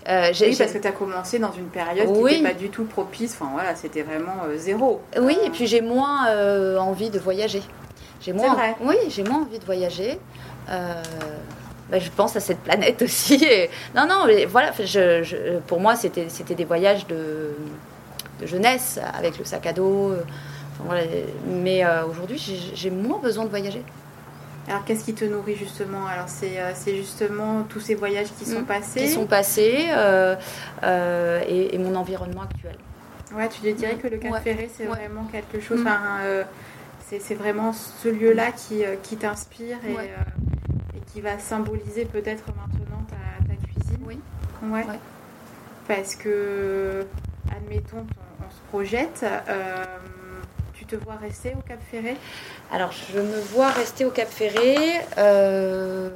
Euh, 0.09 0.33
Oui, 0.41 0.55
parce 0.57 0.73
que 0.73 0.79
tu 0.79 0.87
as 0.89 0.93
commencé 0.93 1.39
dans 1.39 1.53
une 1.53 1.67
période 1.67 2.09
Oui. 2.09 2.33
qui 2.37 2.37
n'était 2.43 2.55
pas 2.55 2.59
du 2.59 2.69
tout 2.71 2.85
propice. 2.85 3.37
Enfin 3.39 3.51
voilà, 3.53 3.75
c'était 3.75 4.03
vraiment 4.03 4.45
euh, 4.47 4.57
zéro. 4.57 5.01
Oui, 5.21 5.37
Euh, 5.43 5.47
et 5.47 5.51
puis 5.51 5.67
j'ai 5.67 5.81
moins 5.83 6.29
euh, 6.29 6.79
envie 6.79 7.11
de 7.11 7.19
voyager. 7.19 7.63
J'ai 8.21 8.33
moins, 8.33 8.55
vrai. 8.55 8.75
Oui, 8.81 8.97
j'ai 9.11 9.23
moins 9.25 9.43
envie 9.43 9.59
de 9.59 9.65
voyager. 9.65 10.19
Euh, 10.71 11.03
bah, 11.91 11.99
je 11.99 12.11
pense 12.11 12.37
à 12.37 12.41
cette 12.41 12.59
planète 12.61 13.03
aussi. 13.07 13.35
et- 13.45 13.71
Non, 13.95 14.07
non, 14.09 14.25
mais 14.27 14.45
voilà. 14.47 14.73
je- 14.79 15.23
je- 15.23 15.59
pour 15.67 15.81
moi, 15.81 15.95
c'était 15.97 16.29
c'était 16.29 16.55
des 16.55 16.65
voyages 16.65 17.07
de, 17.07 17.51
de 18.41 18.47
jeunesse 18.47 18.99
avec 19.15 19.37
le 19.39 19.45
sac 19.45 19.67
à 19.67 19.73
dos. 19.73 20.11
euh, 20.13 20.23
enfin, 20.75 20.85
voilà. 20.87 21.03
Mais 21.47 21.85
euh, 21.85 22.07
aujourd'hui, 22.07 22.39
j'ai 22.75 22.91
moins 22.91 23.19
besoin 23.19 23.45
de 23.45 23.51
voyager. 23.51 23.83
Alors 24.66 24.85
qu'est-ce 24.85 25.05
qui 25.05 25.14
te 25.14 25.25
nourrit 25.25 25.57
justement? 25.57 26.07
Alors 26.07 26.29
c'est 26.29 26.59
euh, 26.61 26.73
c'est 26.75 26.97
justement 26.97 27.62
tous 27.62 27.81
ces 27.81 27.94
voyages 27.94 28.29
qui 28.38 28.44
sont 28.44 28.61
Mm. 28.61 28.66
passés. 28.66 29.01
qui 29.01 29.09
sont 29.09 29.27
passés 29.27 29.87
euh, 29.90 30.37
euh, 30.83 31.40
et, 31.47 31.75
et 31.75 31.79
mon 31.79 31.94
environnement 31.94 32.42
actuel. 32.42 32.77
Ouais, 33.35 33.49
tu 33.49 33.61
dirais 33.73 33.97
que 33.97 34.09
le 34.09 34.18
Cap 34.18 34.33
Ouais. 34.33 34.40
Ferré, 34.40 34.71
c'est 34.75 34.85
Ouais. 34.88 34.94
vraiment 34.97 35.25
quelque 35.33 35.61
chose. 35.61 35.81
Mm. 35.81 35.88
Euh, 36.23 36.44
c'est 37.09 37.35
vraiment 37.35 37.73
ce 37.73 38.09
lieu-là 38.09 38.53
qui, 38.53 38.83
qui 39.03 39.16
t'inspire 39.16 39.79
et, 39.87 39.94
Ouais. 39.94 40.11
et 40.94 41.01
qui 41.12 41.23
va 41.23 41.38
symboliser 41.38 42.05
peut-être 42.05 42.44
maintenant 42.49 43.03
ta, 43.09 43.47
ta 43.47 43.55
cuisine. 43.55 43.99
Oui. 44.07 44.18
Ouais. 44.64 44.85
Ouais. 44.85 44.99
Parce 45.87 46.14
que, 46.16 47.07
admettons, 47.51 47.99
on, 48.40 48.44
on 48.47 48.51
se 48.51 48.61
projette. 48.68 49.25
Tu 50.79 50.85
te 50.85 50.95
vois 50.95 51.17
rester 51.17 51.55
au 51.59 51.62
Cap 51.67 51.81
Ferré 51.91 52.17
Alors, 52.73 52.93
je 52.93 53.19
me 53.19 53.41
vois 53.41 53.71
rester 53.71 54.05
au 54.05 54.11
Cap 54.11 54.29
Ferré. 54.29 54.77
euh, 55.19 56.09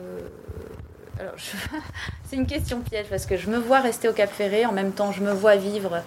c'est 2.25 2.37
une 2.37 2.47
question 2.47 2.81
piège 2.81 3.07
parce 3.11 3.27
que 3.27 3.37
je 3.37 3.51
me 3.51 3.59
vois 3.59 3.81
rester 3.81 4.09
au 4.09 4.13
Cap 4.13 4.31
Ferré. 4.31 4.65
En 4.65 4.73
même 4.73 4.93
temps, 4.93 5.11
je 5.11 5.21
me 5.23 5.33
vois 5.33 5.57
vivre 5.57 6.03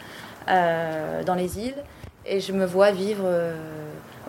euh, 0.47 1.23
dans 1.23 1.35
les 1.35 1.59
îles 1.59 1.83
et 2.25 2.39
je 2.39 2.53
me 2.53 2.65
vois 2.65 2.91
vivre 2.91 3.25
euh, 3.25 3.55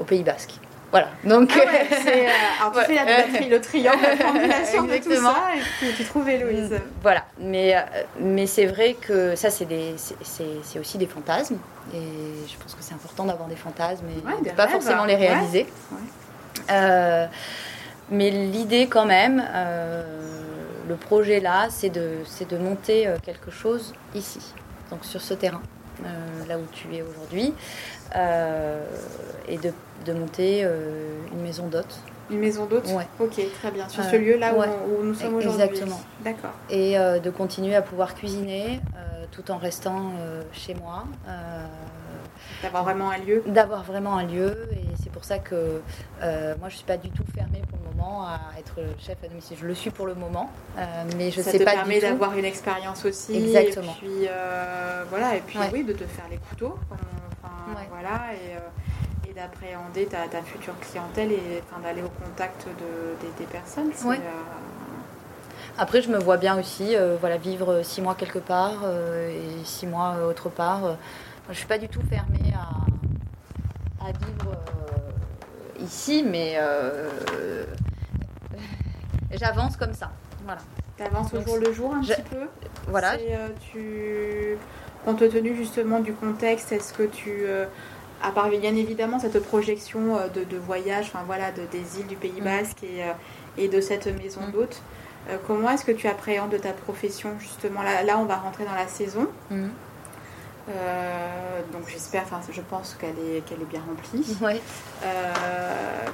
au 0.00 0.04
Pays 0.04 0.24
Basque. 0.24 0.54
Voilà. 0.92 1.08
Donc, 1.24 1.50
Ah 1.52 1.58
ouais, 1.58 1.86
c'est, 1.90 2.26
euh, 2.26 2.30
alors 2.60 2.72
tu 2.72 2.78
Ouais. 2.78 2.84
fais 2.84 2.94
la, 3.04 3.22
tri- 3.24 3.48
le 3.50 3.60
triangle, 3.60 3.98
la 4.02 4.24
combination 4.24 4.82
de 4.84 4.96
tout 4.98 5.12
ça 5.22 5.34
et 5.56 5.60
puis 5.78 5.92
tu 5.96 6.04
trouves 6.04 6.28
Héloïse. 6.28 6.70
Mm, 6.70 6.80
Voilà, 7.02 7.24
mais, 7.38 7.76
euh, 7.76 7.80
mais 8.20 8.46
c'est 8.46 8.66
vrai 8.66 8.94
que 8.94 9.34
ça, 9.34 9.50
c'est 9.50 9.64
des- 9.66 9.94
aussi 10.80 10.98
des 10.98 11.06
fantasmes. 11.06 11.58
Et 11.92 11.98
je 12.48 12.56
pense 12.62 12.74
que 12.74 12.82
c'est 12.82 12.94
important 12.94 13.24
d'avoir 13.24 13.48
des 13.48 13.56
fantasmes 13.56 14.06
et 14.08 14.26
Ouais, 14.26 14.40
de 14.50 14.56
pas 14.56 14.64
rêves. 14.64 14.72
forcément 14.72 15.04
les 15.04 15.14
Ouais. 15.14 15.28
réaliser. 15.28 15.66
Ouais. 15.92 15.98
Euh, 16.70 17.26
mais 18.10 18.30
l'idée, 18.30 18.86
quand 18.88 19.04
même, 19.06 19.44
euh, 19.54 20.02
le 20.88 20.94
projet 20.94 21.40
là, 21.40 21.66
c'est 21.68 21.90
de, 21.90 22.10
c'est 22.24 22.48
de 22.48 22.56
monter 22.56 23.08
quelque 23.24 23.50
chose 23.50 23.92
ici, 24.14 24.40
donc 24.90 25.04
sur 25.04 25.20
ce 25.20 25.34
terrain, 25.34 25.60
là 26.48 26.58
où 26.58 26.64
tu 26.72 26.94
es 26.94 27.02
aujourd'hui, 27.02 27.54
euh, 28.14 28.84
et 29.48 29.58
de, 29.58 29.72
de 30.04 30.12
monter 30.12 30.62
euh, 30.64 31.18
une 31.32 31.42
maison 31.42 31.66
d'hôtes. 31.68 31.98
Une 32.30 32.40
maison 32.40 32.66
d'hôte 32.66 32.86
Ouais. 32.88 33.06
Ok, 33.20 33.40
très 33.60 33.70
bien. 33.70 33.88
Sur 33.88 34.02
Euh, 34.02 34.10
ce 34.10 34.16
lieu-là 34.16 34.52
où 34.54 34.58
ouais. 34.60 34.66
on- 34.68 35.00
où, 35.00 35.04
nous 35.04 35.14
sommes 35.14 35.34
aujourd'hui. 35.36 35.62
Exactement. 35.64 36.00
D'accord. 36.24 36.50
et 36.70 36.98
euh, 36.98 37.18
de 37.20 37.30
continuer 37.30 37.74
à 37.76 37.82
pouvoir 37.82 38.14
cuisiner 38.14 38.80
euh, 38.96 39.24
tout 39.30 39.48
en 39.50 39.58
restant 39.58 40.10
euh, 40.20 40.42
chez 40.52 40.74
moi, 40.74 41.04
euh, 41.28 41.66
D'avoir 42.62 42.84
vraiment 42.84 43.10
un 43.10 43.18
lieu. 43.18 43.42
d'avoir 43.46 43.82
vraiment 43.84 44.16
un 44.16 44.24
lieu 44.26 44.68
et 44.72 44.76
c'est 44.96 45.10
pour 45.10 45.16
pour 45.16 45.24
ça 45.24 45.38
que 45.38 45.80
euh, 46.22 46.54
moi, 46.60 46.68
je 46.68 46.74
ne 46.74 46.76
suis 46.76 46.84
pas 46.84 46.98
du 46.98 47.08
tout 47.08 47.24
fermée 47.34 47.62
pour 47.70 47.78
à 48.04 48.58
être 48.58 48.76
chef 48.98 49.16
à 49.24 49.28
domicile. 49.28 49.56
Je 49.60 49.66
le 49.66 49.74
suis 49.74 49.90
pour 49.90 50.06
le 50.06 50.14
moment, 50.14 50.50
euh, 50.78 51.04
mais 51.16 51.30
je 51.30 51.40
ça 51.40 51.50
sais 51.50 51.58
te 51.58 51.64
pas 51.64 51.72
permet 51.72 51.94
du 51.94 52.00
tout. 52.00 52.06
d'avoir 52.06 52.36
une 52.36 52.44
expérience 52.44 53.04
aussi. 53.04 53.36
Exactement. 53.36 53.92
Et 53.92 53.98
puis, 53.98 54.28
euh, 54.28 55.04
voilà, 55.10 55.36
et 55.36 55.40
puis 55.40 55.58
Ouais. 55.58 55.70
oui, 55.72 55.84
de 55.84 55.92
te 55.92 56.04
faire 56.04 56.26
les 56.30 56.36
couteaux. 56.38 56.78
Enfin, 56.90 57.00
enfin, 57.42 57.80
Ouais. 57.80 57.86
voilà, 57.90 58.20
et, 58.34 58.56
euh, 58.56 59.30
et 59.30 59.32
d'appréhender 59.34 60.06
ta, 60.06 60.28
ta 60.28 60.42
future 60.42 60.74
clientèle 60.80 61.32
et 61.32 61.62
enfin, 61.70 61.80
d'aller 61.82 62.02
au 62.02 62.08
contact 62.24 62.66
de, 62.66 63.26
des, 63.26 63.32
des 63.38 63.46
personnes. 63.50 63.90
Ouais. 64.04 64.20
Après, 65.78 66.00
je 66.00 66.08
me 66.10 66.18
vois 66.18 66.36
bien 66.38 66.58
aussi 66.58 66.96
voilà, 67.20 67.36
vivre 67.36 67.82
six 67.82 68.00
mois 68.00 68.14
quelque 68.14 68.38
part 68.38 68.84
et 69.28 69.64
six 69.64 69.86
mois 69.86 70.16
autre 70.26 70.48
part. 70.48 70.96
Je 71.46 71.50
ne 71.50 71.54
suis 71.54 71.66
pas 71.66 71.78
du 71.78 71.88
tout 71.88 72.00
fermée 72.08 72.54
à, 72.54 74.04
à 74.06 74.12
vivre 74.12 74.56
ici, 75.80 76.24
mais 76.26 76.54
euh, 76.56 77.10
j'avance 79.36 79.76
comme 79.76 79.94
ça. 79.94 80.10
Voilà. 80.44 80.60
T'avances 80.96 81.32
au 81.34 81.40
jour 81.42 81.58
le 81.58 81.72
jour 81.72 81.94
un 81.94 82.02
je- 82.02 82.12
petit 82.14 82.22
peu. 82.22 82.46
voilà. 82.88 83.14
Euh, 83.14 83.48
tu... 83.72 84.56
Compte 85.04 85.18
tenu 85.30 85.54
justement 85.54 86.00
du 86.00 86.12
contexte, 86.12 86.72
est-ce 86.72 86.92
que 86.92 87.04
tu, 87.04 87.30
euh, 87.44 87.66
à 88.22 88.30
part 88.32 88.48
bien 88.48 88.74
évidemment 88.74 89.18
cette 89.20 89.40
projection 89.42 90.16
euh, 90.16 90.26
de, 90.28 90.42
de 90.44 90.56
voyage, 90.56 91.06
enfin 91.12 91.22
voilà, 91.26 91.52
de, 91.52 91.62
des 91.70 92.00
îles 92.00 92.06
du 92.08 92.16
Pays 92.16 92.40
Mm. 92.40 92.44
Basque 92.44 92.82
et, 92.82 93.02
euh, 93.04 93.12
et 93.56 93.68
de 93.68 93.80
cette 93.80 94.06
maison 94.20 94.40
Mm. 94.48 94.52
d'hôte, 94.52 94.82
comment 95.46 95.70
est-ce 95.70 95.84
que 95.84 95.92
tu 95.92 96.06
appréhendes 96.08 96.54
ta 96.60 96.72
profession 96.72 97.30
justement? 97.40 97.82
Là, 97.82 98.02
là, 98.04 98.16
on 98.18 98.24
va 98.24 98.36
rentrer 98.36 98.64
dans 98.64 98.74
la 98.74 98.86
saison. 98.88 99.26
Mhm. 99.50 99.70
Euh, 100.68 101.60
donc 101.72 101.88
j'espère, 101.88 102.22
enfin 102.24 102.40
je 102.50 102.60
pense 102.60 102.96
qu'elle 102.98 103.18
est, 103.18 103.40
qu'elle 103.46 103.62
est 103.62 103.70
bien 103.70 103.80
remplie. 103.86 104.36
Ouais. 104.40 104.60
Euh, 105.04 105.32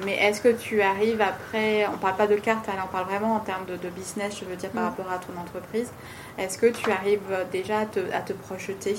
mais 0.04 0.14
est-ce 0.16 0.42
que 0.42 0.48
tu 0.52 0.82
arrives 0.82 1.22
après, 1.22 1.86
on 1.86 1.96
parle 1.96 2.16
pas 2.16 2.26
de 2.26 2.36
carte, 2.36 2.66
là 2.66 2.74
on 2.84 2.92
parle 2.92 3.06
vraiment 3.06 3.34
en 3.36 3.40
termes 3.40 3.64
de, 3.64 3.76
de 3.76 3.88
business, 3.88 4.36
je 4.38 4.44
veux 4.44 4.56
dire 4.56 4.68
par 4.70 4.82
Mm. 4.82 4.86
rapport 4.88 5.10
à 5.10 5.18
ton 5.18 5.40
entreprise, 5.40 5.90
est-ce 6.36 6.58
que 6.58 6.66
tu 6.66 6.90
arrives 6.90 7.20
déjà 7.50 7.78
à 7.80 7.86
te, 7.86 8.00
à 8.12 8.20
te 8.20 8.34
projeter? 8.34 8.96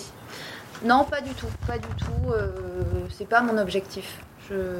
Non, 0.83 1.03
pas 1.05 1.21
du 1.21 1.33
tout, 1.35 1.47
pas 1.67 1.77
du 1.77 1.87
tout. 1.97 2.31
euh, 2.31 2.49
c'est 3.15 3.27
pas 3.29 3.41
mon 3.41 3.57
objectif. 3.59 4.19
Je 4.49 4.79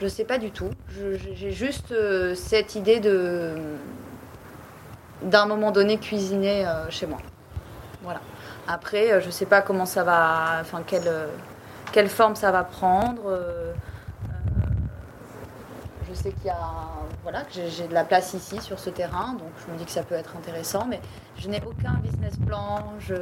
je 0.00 0.06
sais 0.08 0.24
pas 0.24 0.38
du 0.38 0.50
tout. 0.50 0.70
J'ai 1.36 1.52
juste 1.52 1.92
euh, 1.92 2.34
cette 2.34 2.74
idée 2.76 2.98
de 3.00 3.54
d'un 5.22 5.46
moment 5.46 5.70
donné 5.70 5.98
cuisiner 5.98 6.66
euh, 6.66 6.88
chez 6.90 7.06
moi. 7.06 7.18
Voilà. 8.02 8.20
Après, 8.68 9.12
euh, 9.12 9.20
je 9.20 9.30
sais 9.30 9.46
pas 9.46 9.60
comment 9.62 9.86
ça 9.86 10.04
va, 10.04 10.58
enfin 10.60 10.82
quelle 10.86 11.08
euh, 11.08 11.26
quelle 11.92 12.08
forme 12.08 12.36
ça 12.36 12.50
va 12.52 12.64
prendre. 12.64 13.22
euh, 13.26 13.72
je 16.08 16.14
sais 16.14 16.32
qu'il 16.32 16.46
y 16.46 16.50
a 16.50 16.56
voilà 17.22 17.42
que 17.42 17.52
j'ai- 17.54 17.86
de 17.86 17.94
la 17.94 18.04
place 18.04 18.34
ici 18.34 18.60
sur 18.60 18.78
ce 18.78 18.90
terrain, 18.90 19.32
donc 19.34 19.50
je 19.66 19.72
me 19.72 19.78
dis 19.78 19.84
que 19.84 19.90
ça 19.90 20.02
peut 20.02 20.14
être 20.14 20.34
intéressant, 20.36 20.86
mais 20.88 21.00
je 21.38 21.48
n'ai 21.48 21.62
aucun 21.66 21.94
business 22.02 22.34
plan. 22.46 22.92
Je 23.00 23.14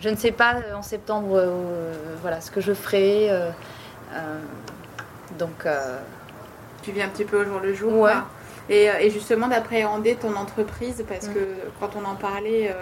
je 0.00 0.08
ne 0.08 0.16
sais 0.16 0.30
pas 0.32 0.54
en 0.76 0.82
septembre 0.82 1.36
euh, 1.36 1.92
voilà 2.22 2.40
ce 2.40 2.50
que 2.50 2.60
je 2.60 2.72
ferai. 2.72 3.28
euh, 3.30 3.50
donc 5.38 5.66
Tu 6.82 6.92
vis 6.92 7.02
un 7.02 7.08
petit 7.08 7.24
peu 7.24 7.40
au 7.42 7.44
jour 7.44 7.60
le 7.60 7.74
jour 7.74 7.92
Ouais. 8.02 8.12
et, 8.70 8.84
et 9.00 9.10
justement 9.10 9.48
d'appréhender 9.48 10.16
ton 10.16 10.34
entreprise, 10.36 11.04
parce 11.08 11.26
Mm. 11.28 11.34
que 11.34 11.40
quand 11.80 11.90
on 11.96 12.04
en 12.08 12.14
parlait 12.14 12.74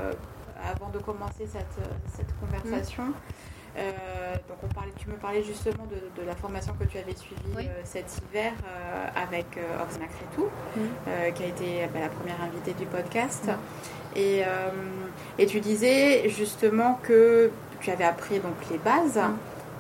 avant 0.73 0.91
de 0.91 0.99
commencer 0.99 1.47
cette, 1.51 1.79
cette 2.17 2.33
conversation, 2.41 3.05
Mm. 3.05 3.13
euh, 3.79 4.35
donc 4.49 4.59
on 4.63 4.69
parlait, 4.75 4.93
tu 4.99 5.09
me 5.09 5.17
parlais 5.17 5.43
justement 5.43 5.85
de, 5.91 6.21
de 6.21 6.27
la 6.27 6.35
formation 6.35 6.73
que 6.81 6.85
tu 6.85 6.97
avais 6.99 7.15
suivie 7.15 7.43
Oui. 7.57 7.67
euh, 7.69 7.81
cet 7.85 8.07
hiver 8.31 8.53
euh, 8.65 9.07
avec 9.23 9.47
euh, 9.59 9.83
Oxana 9.83 10.07
Crétou, 10.07 10.49
Mm. 10.77 11.33
qui 11.35 11.43
a 11.43 11.47
été 11.47 11.87
bah, 11.93 12.01
la 12.01 12.09
première 12.09 12.41
invitée 12.43 12.73
du 12.73 12.87
podcast. 12.87 13.47
Mm. 13.49 14.19
Et, 14.19 14.43
et 15.39 15.47
tu 15.47 15.61
disais 15.61 16.29
justement 16.31 16.99
que 17.03 17.51
tu 17.81 17.91
avais 17.91 18.05
appris 18.05 18.39
donc 18.41 18.55
les 18.71 18.79
bases, 18.79 19.21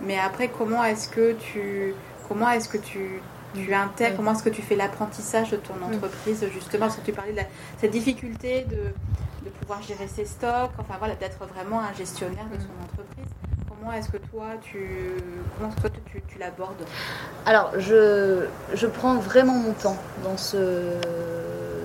mais 0.02 0.18
après 0.18 0.48
comment 0.48 0.84
est-ce 0.84 1.08
que 1.08 1.32
tu 1.32 1.94
comment 2.28 2.50
est-ce 2.50 2.68
que 2.68 2.76
tu 2.76 3.20
tu 3.54 3.72
intègres, 3.72 4.16
comment 4.16 4.32
est-ce 4.32 4.42
que 4.42 4.50
tu 4.50 4.60
fais 4.60 4.76
l'apprentissage 4.76 5.50
de 5.52 5.56
ton 5.56 5.72
entreprise 5.82 6.44
justement? 6.52 6.86
Parce 6.86 6.96
que 6.98 7.06
tu 7.06 7.12
parlais 7.12 7.32
de 7.32 7.38
la- 7.38 7.46
cette 7.78 7.92
difficulté 7.92 8.64
de, 8.64 8.76
de 9.46 9.50
pouvoir 9.50 9.80
gérer 9.82 10.08
ses 10.08 10.24
stocks, 10.26 10.72
enfin 10.78 10.94
voilà, 10.98 11.14
d'être 11.14 11.38
vraiment 11.54 11.80
un 11.80 11.92
gestionnaire 11.94 12.44
de 12.52 12.56
Mm. 12.56 12.60
son 12.66 12.84
entreprise. 12.84 13.30
Comment 13.68 13.92
est-ce 13.92 14.10
que 14.10 14.16
toi 14.32 14.46
tu 14.62 14.80
comment 15.58 15.70
toi, 15.80 15.90
tu, 16.10 16.20
tu 16.28 16.38
l'abordes? 16.38 16.82
Alors, 17.46 17.70
je, 17.78 18.46
je 18.74 18.86
prends 18.86 19.14
vraiment 19.16 19.54
mon 19.54 19.72
temps 19.72 19.96
dans 20.24 20.36
ce, 20.36 20.58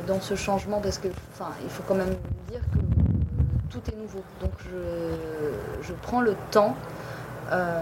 dans 0.07 0.19
ce 0.19 0.35
changement 0.35 0.79
parce 0.81 0.97
que, 0.97 1.09
enfin, 1.33 1.51
il 1.63 1.69
faut 1.69 1.83
quand 1.87 1.95
même 1.95 2.15
dire 2.49 2.61
que 2.73 2.79
tout 3.69 3.81
est 3.91 3.95
nouveau. 3.95 4.23
Donc, 4.41 4.51
je, 4.65 5.83
je 5.87 5.93
prends 6.01 6.21
le 6.21 6.35
temps. 6.51 6.75
euh, 7.51 7.81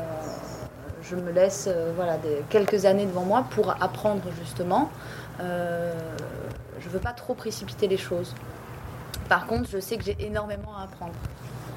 je 1.02 1.16
me 1.16 1.32
laisse 1.32 1.68
euh, 1.68 1.92
voilà, 1.96 2.18
des, 2.18 2.44
quelques 2.50 2.86
années 2.86 3.06
devant 3.06 3.24
moi 3.24 3.46
pour 3.52 3.72
apprendre 3.82 4.22
justement. 4.40 4.90
Euh, 5.40 5.94
je 6.82 6.88
ne 6.88 6.94
veux 6.94 7.00
pas 7.00 7.14
trop 7.14 7.34
précipiter 7.34 7.88
les 7.88 7.98
choses. 7.98 8.36
Par 9.30 9.46
contre, 9.46 9.70
je 9.72 9.80
sais 9.80 9.96
que 9.98 10.04
j'ai 10.04 10.18
énormément 10.20 10.76
à 10.78 10.84
apprendre. 10.84 11.14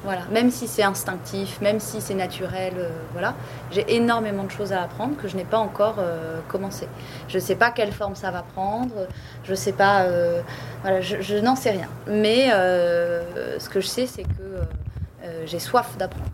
Voilà, 0.04 0.22
même 0.32 0.50
si 0.50 0.66
c'est 0.66 0.82
instinctif, 0.82 1.60
même 1.60 1.78
si 1.78 2.00
c'est 2.00 2.14
naturel, 2.14 2.72
euh, 2.76 2.88
voilà, 3.12 3.34
j'ai 3.70 3.84
énormément 3.94 4.42
de 4.42 4.50
choses 4.50 4.72
à 4.72 4.82
apprendre 4.82 5.16
que 5.16 5.28
je 5.28 5.36
n'ai 5.36 5.44
pas 5.44 5.58
encore 5.58 5.96
euh, 5.98 6.40
commencé. 6.48 6.88
Je 7.28 7.36
ne 7.36 7.40
sais 7.40 7.54
pas 7.54 7.70
quelle 7.70 7.92
forme 7.92 8.16
ça 8.16 8.32
va 8.32 8.42
prendre, 8.42 9.06
je 9.44 9.54
sais 9.54 9.70
pas, 9.72 10.02
euh, 10.02 10.40
voilà, 10.80 11.00
je, 11.02 11.20
je 11.20 11.36
n'en 11.36 11.54
sais 11.54 11.70
rien. 11.70 11.88
Mais 12.08 12.48
ce 12.50 13.68
que 13.68 13.80
je 13.80 13.86
sais, 13.86 14.06
c'est 14.08 14.24
que 14.24 14.62
j'ai 15.46 15.60
soif 15.60 15.96
d'apprendre. 15.98 16.30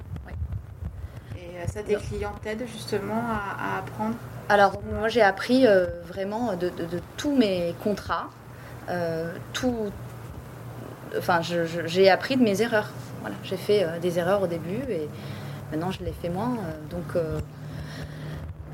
Et 1.36 1.66
ça, 1.68 1.82
tes 1.82 1.96
clients 1.96 2.32
t'aident 2.42 2.64
justement 2.72 3.22
à, 3.30 3.74
à 3.76 3.78
apprendre? 3.80 4.14
Alors, 4.48 4.80
moi, 4.98 5.08
j'ai 5.08 5.20
appris 5.20 5.66
vraiment 6.06 6.54
de, 6.54 6.70
de- 6.70 6.86
de 6.86 7.00
tous 7.18 7.36
mes 7.36 7.74
contrats, 7.84 8.28
tout. 9.52 9.90
Enfin, 11.16 11.40
j'ai 11.42 12.10
appris 12.10 12.36
de 12.36 12.42
mes 12.42 12.60
erreurs. 12.62 12.90
J'ai 13.42 13.56
fait 13.56 13.84
euh, 13.84 13.98
des 13.98 14.18
erreurs 14.18 14.42
au 14.42 14.46
début 14.46 14.80
et 14.88 15.08
maintenant 15.70 15.90
je 15.90 16.02
les 16.04 16.12
fais 16.12 16.28
moins. 16.28 16.56
euh, 16.56 16.88
donc, 16.90 17.16
euh, 17.16 17.40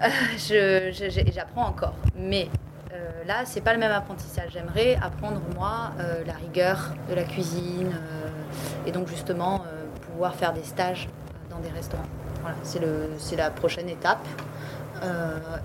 j'apprends 1.34 1.66
encore. 1.66 1.94
Mais 2.16 2.48
là, 3.26 3.44
c'est 3.44 3.60
pas 3.60 3.72
le 3.72 3.78
même 3.78 3.92
apprentissage. 3.92 4.50
J'aimerais 4.52 4.96
apprendre 5.02 5.40
moi 5.54 5.92
la 6.26 6.34
rigueur 6.34 6.92
de 7.08 7.14
la 7.14 7.24
cuisine 7.24 7.92
et 8.86 8.92
donc 8.92 9.08
justement 9.08 9.64
pouvoir 10.06 10.34
faire 10.34 10.52
des 10.52 10.62
stages 10.62 11.08
dans 11.50 11.58
des 11.60 11.70
restaurants. 11.70 12.02
C'est 12.62 13.36
la 13.36 13.50
prochaine 13.50 13.88
étape. 13.88 14.26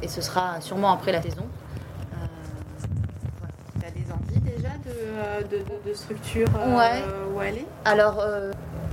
Et 0.01 0.07
ce 0.07 0.21
sera 0.21 0.61
sûrement 0.61 0.91
après 0.93 1.11
la 1.11 1.21
saison. 1.21 1.45
Euh, 2.13 2.25
Tu 3.79 3.85
as 3.85 3.91
des 3.91 4.11
envies 4.11 4.39
déjà 4.39 4.69
de, 4.89 5.55
euh, 5.57 5.61
de, 5.85 5.93
structure 5.93 6.47
euh, 6.55 6.77
Ouais. 6.77 7.03
où 7.33 7.39
aller 7.39 7.65
alors, 7.85 8.19
euh, 8.19 8.51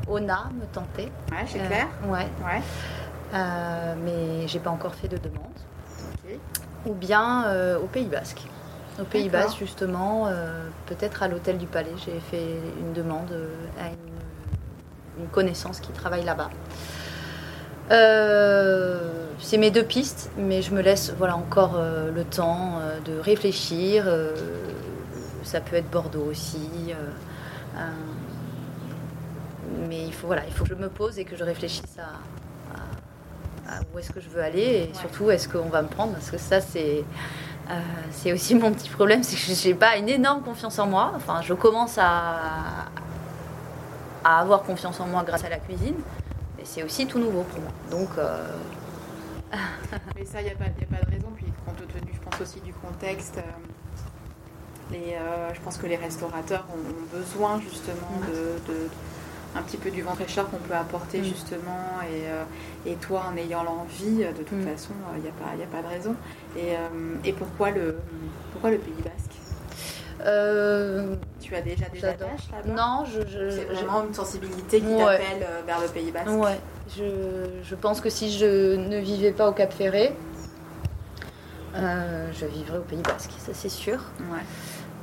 Ona 0.08 0.50
me 0.54 0.64
tentait. 0.66 1.10
Ouais, 1.30 1.44
c'est 1.46 1.58
clair 1.58 1.88
Ouais. 2.04 2.26
Ouais, 2.44 2.62
mais 4.04 4.46
j'ai 4.46 4.60
pas 4.60 4.70
encore 4.70 4.94
fait 4.94 5.08
de 5.08 5.16
demande. 5.16 5.42
Ou 6.86 6.92
bien 6.94 7.44
au 7.82 7.86
Pays 7.86 8.06
Basque. 8.06 8.42
Au 9.00 9.04
Pays. 9.04 9.28
Basque, 9.28 9.58
justement, 9.58 10.30
peut-être 10.86 11.24
à 11.24 11.28
l'hôtel 11.28 11.58
du 11.58 11.66
Palais. 11.66 11.90
J'ai 12.04 12.20
fait 12.30 12.60
une 12.78 12.92
demande 12.92 13.32
à 13.80 13.88
une, 13.88 15.24
une 15.24 15.28
connaissance 15.28 15.80
qui 15.80 15.90
travaille 15.90 16.24
là-bas. 16.24 16.50
Euh, 17.90 18.98
c'est 19.38 19.58
mes 19.58 19.70
deux 19.70 19.84
pistes, 19.84 20.30
mais 20.36 20.62
je 20.62 20.72
me 20.74 20.80
laisse 20.80 21.14
voilà, 21.16 21.36
encore 21.36 21.74
euh, 21.76 22.10
le 22.10 22.24
temps 22.24 22.80
euh, 22.80 22.98
de 23.00 23.18
réfléchir. 23.20 24.04
Ça 25.46 25.60
peut 25.60 25.76
être 25.76 25.90
Bordeaux 25.90 26.26
aussi. 26.30 26.58
euh, 26.90 26.94
euh, 27.76 27.90
mais 29.88 30.04
il 30.06 30.12
faut, 30.12 30.26
voilà, 30.28 30.44
il 30.46 30.52
faut 30.52 30.64
que 30.64 30.70
je 30.70 30.74
me 30.74 30.88
pose 30.88 31.18
et 31.18 31.24
que 31.24 31.36
je 31.36 31.44
réfléchisse 31.44 31.98
à, 31.98 32.20
où 33.92 33.98
est-ce 33.98 34.12
que 34.12 34.20
je 34.20 34.28
veux 34.28 34.42
aller 34.42 34.60
et 34.60 34.94
surtout 34.94 35.28
est-ce 35.30 35.48
qu'on 35.48 35.68
va 35.68 35.82
me 35.82 35.88
prendre 35.88 36.12
parce 36.12 36.30
que 36.30 36.38
ça 36.38 36.60
c'est 36.60 37.04
euh, 37.68 37.80
c'est 38.12 38.32
aussi 38.32 38.54
mon 38.54 38.72
petit 38.72 38.88
problème, 38.88 39.24
c'est 39.24 39.34
que 39.34 39.58
j'ai 39.60 39.74
pas 39.74 39.96
une 39.96 40.08
énorme 40.08 40.42
confiance 40.42 40.78
en 40.78 40.86
moi. 40.86 41.12
Enfin, 41.16 41.42
je 41.42 41.52
commence 41.52 41.98
à, 41.98 42.86
à 44.24 44.38
avoir 44.40 44.62
confiance 44.62 45.00
en 45.00 45.06
moi 45.08 45.24
grâce 45.24 45.42
à 45.44 45.48
la 45.48 45.58
cuisine, 45.58 45.96
mais 46.56 46.62
c'est 46.64 46.84
aussi 46.84 47.08
tout 47.08 47.18
nouveau 47.18 47.42
pour 47.42 47.60
moi. 47.60 47.72
Donc, 47.90 48.08
euh, 48.18 48.46
Mais 50.14 50.24
ça, 50.24 50.40
il 50.40 50.44
n'y 50.44 50.50
a, 50.50 50.52
a 50.52 50.56
pas 50.56 50.68
de 51.06 51.10
raison. 51.10 51.28
Puis 51.36 51.46
compte 51.64 51.76
tenu, 51.88 52.12
je 52.14 52.20
pense 52.20 52.40
aussi 52.40 52.60
du 52.60 52.72
contexte, 52.72 53.38
euh, 53.38 53.42
les, 54.92 55.14
euh, 55.14 55.52
je 55.54 55.60
pense 55.60 55.76
que 55.78 55.86
les 55.86 55.96
restaurateurs 55.96 56.64
ont, 56.72 57.16
besoin 57.16 57.60
justement 57.60 58.20
de, 58.28 58.72
de- 58.72 58.88
un 59.56 59.62
petit 59.62 59.76
peu 59.78 59.90
du 59.90 60.02
vent 60.02 60.14
fraîcheur 60.14 60.50
qu'on 60.50 60.58
peut 60.58 60.74
apporter 60.74 61.20
Mm. 61.20 61.24
justement. 61.24 62.00
Et, 62.10 62.26
euh, 62.28 62.44
et 62.84 62.94
toi, 62.96 63.24
en 63.32 63.36
ayant 63.36 63.62
l'envie, 63.64 64.18
de 64.24 64.42
toute 64.42 64.52
Mm. 64.58 64.68
façon, 64.68 64.92
il 65.16 65.22
n'y 65.22 65.28
a, 65.28 65.32
pas- 65.32 65.56
y 65.58 65.62
a 65.62 65.66
pas 65.66 65.82
de 65.82 65.92
raison. 65.94 66.14
Et, 66.56 66.72
euh, 66.76 67.14
et 67.24 67.32
pourquoi, 67.32 67.70
le, 67.70 67.96
pourquoi 68.52 68.70
le 68.70 68.78
Pays 68.78 68.92
Basque? 69.02 69.32
Euh, 70.26 71.14
Tu 71.40 71.54
as 71.54 71.60
déjà 71.62 71.86
des 71.88 72.04
attaches 72.04 72.48
là-bas? 72.50 72.74
Non, 72.74 73.04
je, 73.06 73.20
je, 73.28 73.50
C'est 73.50 73.68
je- 73.68 73.74
vraiment 73.74 74.04
une 74.06 74.14
sensibilité 74.14 74.80
qui 74.80 74.86
Ouais. 74.86 74.96
t'appelle 75.18 75.42
euh, 75.42 75.62
vers 75.66 75.80
le 75.80 75.88
Pays 75.88 76.10
Basque? 76.10 76.28
Ouais, 76.28 76.58
je, 76.96 77.02
je 77.62 77.74
pense 77.74 78.00
que 78.00 78.10
si 78.10 78.32
je 78.36 78.76
ne 78.76 78.98
vivais 78.98 79.32
pas 79.32 79.48
au 79.48 79.52
Cap 79.52 79.72
Ferré, 79.72 80.14
euh, 81.76 82.30
je 82.32 82.46
vivrais 82.46 82.78
au 82.78 82.82
Pays 82.82 83.02
Basque, 83.02 83.30
ça 83.38 83.52
c'est 83.52 83.68
sûr. 83.68 83.98
Ouais. 84.20 84.40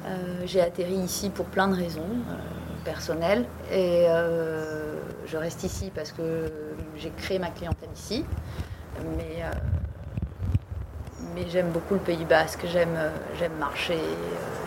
Euh, 0.06 0.42
j'ai 0.46 0.62
atterri 0.62 0.96
ici 0.96 1.30
pour 1.30 1.46
plein 1.46 1.68
de 1.70 1.76
raisons 1.76 2.02
euh, 2.02 2.34
personnelles 2.84 3.46
et 3.72 4.06
euh, 4.10 4.96
je 5.26 5.38
reste 5.38 5.64
ici 5.64 5.92
parce 5.96 6.12
que 6.12 6.52
j'ai 6.98 7.10
créé 7.12 7.40
ma 7.40 7.50
clientèle 7.50 7.90
ici. 7.96 8.26
Mais, 9.18 9.44
mais 11.34 11.50
j'aime 11.50 11.70
beaucoup 11.72 11.96
le 11.96 12.00
Pays 12.00 12.26
Basque, 12.26 12.66
j'aime 12.72 12.96
j'aime 13.40 13.56
marcher, 13.58 13.98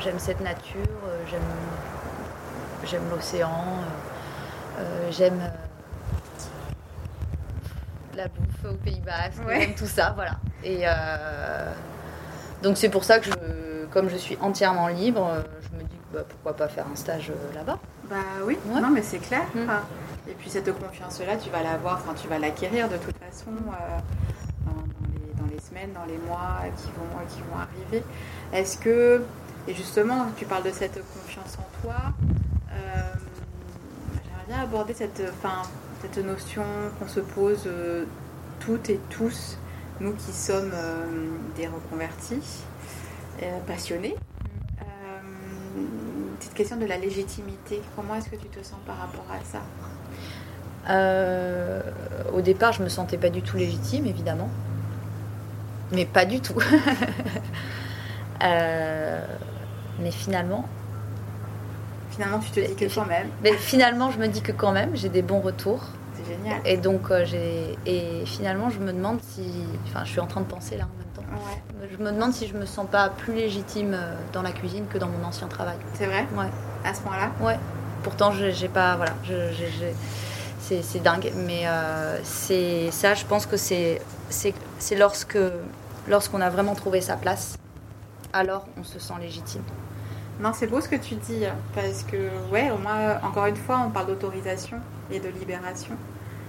j'aime 0.00 0.18
cette 0.18 0.40
nature, 0.40 0.82
j'aime 1.30 1.40
j'aime 2.84 3.08
l'océan, 3.08 3.78
j'aime 5.10 5.40
la 8.16 8.26
bouffe 8.28 8.64
au 8.72 8.74
Pays 8.74 9.00
Basque, 9.00 9.46
Ouais. 9.46 9.60
j'aime 9.60 9.74
tout 9.74 9.86
ça, 9.86 10.12
voilà. 10.16 10.32
Et 10.64 10.80
euh, 10.88 11.72
donc 12.62 12.78
c'est 12.78 12.88
pour 12.88 13.04
ça 13.04 13.20
que 13.20 13.26
je, 13.26 13.30
comme 13.90 14.08
je 14.08 14.16
suis 14.16 14.36
entièrement 14.40 14.88
libre, 14.88 15.26
euh, 15.26 15.42
je 15.60 15.76
me 15.76 15.82
dis 15.82 15.96
bah, 16.12 16.20
pourquoi 16.28 16.54
pas 16.54 16.68
faire 16.68 16.86
un 16.92 16.96
stage 16.96 17.30
euh, 17.30 17.54
là-bas. 17.54 17.78
Bah 18.08 18.16
oui, 18.44 18.56
Ouais. 18.66 18.80
non 18.80 18.90
mais 18.90 19.02
c'est 19.02 19.18
clair. 19.18 19.42
Mm. 19.54 19.62
Enfin, 19.64 19.80
Et 20.28 20.32
puis 20.34 20.50
cette 20.50 20.72
confiance-là, 20.78 21.36
tu 21.36 21.50
vas 21.50 21.62
l'avoir, 21.62 21.94
enfin 22.02 22.14
tu 22.20 22.28
vas 22.28 22.38
l'acquérir 22.38 22.88
de 22.88 22.96
toute 22.96 23.16
façon 23.18 23.50
euh, 23.50 23.98
dans, 24.66 24.82
les, 25.12 25.34
dans 25.40 25.54
les 25.54 25.60
semaines, 25.60 25.92
dans 25.92 26.04
les 26.04 26.18
mois 26.18 26.62
qui 26.76 26.88
vont, 26.88 27.26
qui 27.28 27.40
vont 27.42 27.58
arriver. 27.58 28.04
Est-ce 28.52 28.78
que, 28.78 29.22
et 29.68 29.74
justement, 29.74 30.26
tu 30.36 30.44
parles 30.44 30.64
de 30.64 30.70
cette 30.72 31.00
confiance 31.12 31.56
en 31.58 31.82
toi, 31.82 31.94
j'aimerais 32.70 34.46
bien 34.48 34.60
aborder 34.62 34.94
cette, 34.94 35.22
enfin, 35.30 35.62
cette 36.02 36.24
notion 36.24 36.62
qu'on 36.98 37.08
se 37.08 37.20
pose 37.20 37.68
toutes 38.60 38.90
et 38.90 39.00
tous, 39.10 39.58
nous 40.00 40.12
qui 40.12 40.32
sommes 40.32 40.70
euh, 40.74 41.06
des 41.56 41.66
reconvertis, 41.66 42.42
euh, 43.42 43.58
passionnés. 43.66 44.16
Euh, 44.80 44.84
petite 46.38 46.54
question 46.54 46.76
de 46.76 46.86
la 46.86 46.96
légitimité. 46.96 47.80
Comment 47.94 48.14
est-ce 48.16 48.28
que 48.28 48.36
tu 48.36 48.48
te 48.48 48.62
sens 48.64 48.78
par 48.86 48.98
rapport 48.98 49.26
à 49.30 49.44
ça 49.44 49.62
Euh, 50.88 51.82
au 52.32 52.40
départ, 52.40 52.72
je 52.72 52.82
me 52.82 52.88
sentais 52.88 53.18
pas 53.18 53.30
du 53.30 53.42
tout 53.42 53.56
légitime, 53.56 54.06
évidemment. 54.06 54.48
Mais 55.92 56.04
pas 56.04 56.24
du 56.24 56.40
tout. 56.40 56.58
Euh, 58.42 59.24
mais 59.98 60.10
finalement, 60.10 60.68
Finalement, 62.10 62.38
tu 62.38 62.50
te 62.50 62.60
dis 62.60 62.74
que 62.74 62.94
quand 62.94 63.04
même, 63.04 63.28
mais 63.42 63.52
finalement, 63.52 64.10
je 64.10 64.18
me 64.18 64.26
dis 64.26 64.40
que 64.40 64.52
quand 64.52 64.72
même, 64.72 64.96
j'ai 64.96 65.10
des 65.10 65.20
bons 65.20 65.40
retours. 65.40 65.82
c'est 66.14 66.24
génial. 66.34 66.60
Et 66.64 66.78
donc, 66.78 67.10
euh, 67.10 67.26
j'ai 67.26 67.76
et 67.84 68.24
finalement, 68.24 68.70
je 68.70 68.78
me 68.78 68.90
demande 68.92 69.20
si, 69.22 69.42
enfin, 69.86 70.02
je 70.04 70.10
suis 70.12 70.20
en 70.20 70.26
train 70.26 70.40
de 70.40 70.46
penser 70.46 70.78
là. 70.78 70.86
Ouais, 71.32 71.88
Je 71.90 71.96
me 72.02 72.12
demande 72.12 72.32
si 72.32 72.46
je 72.46 72.54
me 72.54 72.66
sens 72.66 72.86
pas 72.90 73.08
plus 73.08 73.34
légitime 73.34 73.94
euh, 73.94 74.14
dans 74.32 74.42
la 74.42 74.52
cuisine 74.52 74.86
que 74.86 74.98
dans 74.98 75.08
mon 75.08 75.24
ancien 75.24 75.48
travail. 75.48 75.76
c'est 75.94 76.06
vrai? 76.06 76.26
Ouais. 76.36 76.50
À 76.84 76.94
ce 76.94 77.00
point-là? 77.00 77.30
Ouais. 77.40 77.58
Pourtant, 78.02 78.30
j'ai 78.32 78.68
pas. 78.68 78.96
Voilà. 78.96 79.12
c'est, 80.60 80.82
c'est 80.82 81.00
dingue. 81.00 81.32
Mais 81.34 81.62
euh, 81.66 82.18
c'est 82.22 82.90
ça, 82.92 83.14
je 83.14 83.24
pense 83.24 83.46
que 83.46 83.56
c'est, 83.56 84.00
lorsque, 84.96 85.38
lorsqu'on 86.08 86.40
a 86.40 86.50
vraiment 86.50 86.74
trouvé 86.74 87.00
sa 87.00 87.16
place, 87.16 87.56
alors 88.32 88.66
on 88.78 88.84
se 88.84 88.98
sent 88.98 89.14
légitime. 89.20 89.62
Non, 90.38 90.52
c'est 90.54 90.66
beau 90.66 90.80
ce 90.80 90.88
que 90.88 90.96
tu 90.96 91.14
dis, 91.14 91.44
parce 91.74 92.02
que, 92.02 92.28
ouais, 92.52 92.70
au 92.70 92.76
moins, 92.78 93.18
encore 93.22 93.46
une 93.46 93.56
fois, 93.56 93.82
on 93.86 93.90
parle 93.90 94.06
d'autorisation 94.08 94.78
et 95.10 95.18
de 95.18 95.28
libération. 95.28 95.96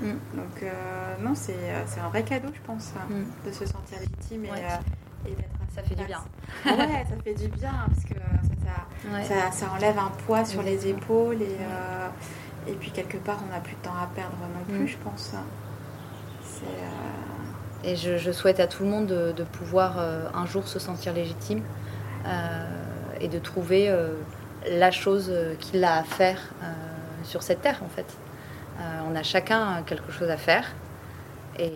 Mm. 0.02 0.12
Donc, 0.36 0.64
euh, 0.64 1.16
non, 1.22 1.34
c'est 1.36 1.54
euh, 1.54 1.84
c'est 1.88 2.00
un 2.00 2.10
vrai 2.10 2.24
cadeau, 2.24 2.50
je 2.54 2.62
pense, 2.66 2.93
Mm. 3.10 3.48
de 3.48 3.52
se 3.52 3.66
sentir 3.66 4.00
légitime 4.00 4.45
et, 4.45 4.52
Ouais. 4.52 4.64
euh, 4.64 5.30
et 5.30 5.32
à 5.34 5.76
Ça 5.76 5.84
fait 5.84 5.95
du 5.95 6.06
bien. 6.06 6.20
Ouais, 6.66 7.06
ça 7.10 7.16
fait 7.24 7.34
du 7.36 7.48
bien, 7.50 7.72
parce 7.88 8.04
que 8.06 8.14
ça, 8.16 8.66
ça, 8.66 9.12
Ouais. 9.16 9.24
ça, 9.24 9.52
ça 9.52 9.72
enlève 9.72 9.98
un 10.00 10.12
poids 10.26 10.43
sur 10.45 10.62
les 10.64 10.88
épaules 10.88 11.41
et, 11.41 11.58
euh, 11.62 12.08
et 12.68 12.74
puis 12.74 12.89
quelque 12.91 13.18
part, 13.18 13.39
on 13.48 13.52
n'a 13.52 13.60
plus 13.60 13.76
de 13.76 13.82
temps 13.82 13.95
à 13.95 14.08
perdre 14.16 14.36
non 14.41 14.64
plus, 14.76 14.86
Mm. 14.86 14.88
je 14.88 14.98
pense. 14.98 15.34
Euh, 15.34 16.68
Et 17.84 17.95
je, 17.95 18.18
je 18.18 18.32
souhaite 18.32 18.60
à 18.60 18.66
tout 18.68 18.84
le 18.84 18.89
monde 18.89 19.06
de, 19.06 19.32
de 19.32 19.43
pouvoir 19.43 20.00
un 20.34 20.45
jour 20.48 20.68
se 20.68 20.80
sentir 20.80 21.14
légitime 21.14 21.62
et 23.22 23.28
de 23.28 23.39
trouver 23.39 23.95
la 24.70 24.89
chose 24.91 25.32
qu'il 25.60 25.84
a 25.84 25.98
à 26.00 26.04
faire 26.04 26.39
sur 27.24 27.43
cette 27.43 27.62
terre 27.62 27.82
en 27.86 27.89
fait. 27.89 28.18
Euh, 28.80 28.99
on 29.11 29.15
a 29.15 29.23
chacun 29.23 29.84
quelque 29.86 30.11
chose 30.11 30.30
à 30.30 30.38
faire 30.38 30.75
et 31.57 31.73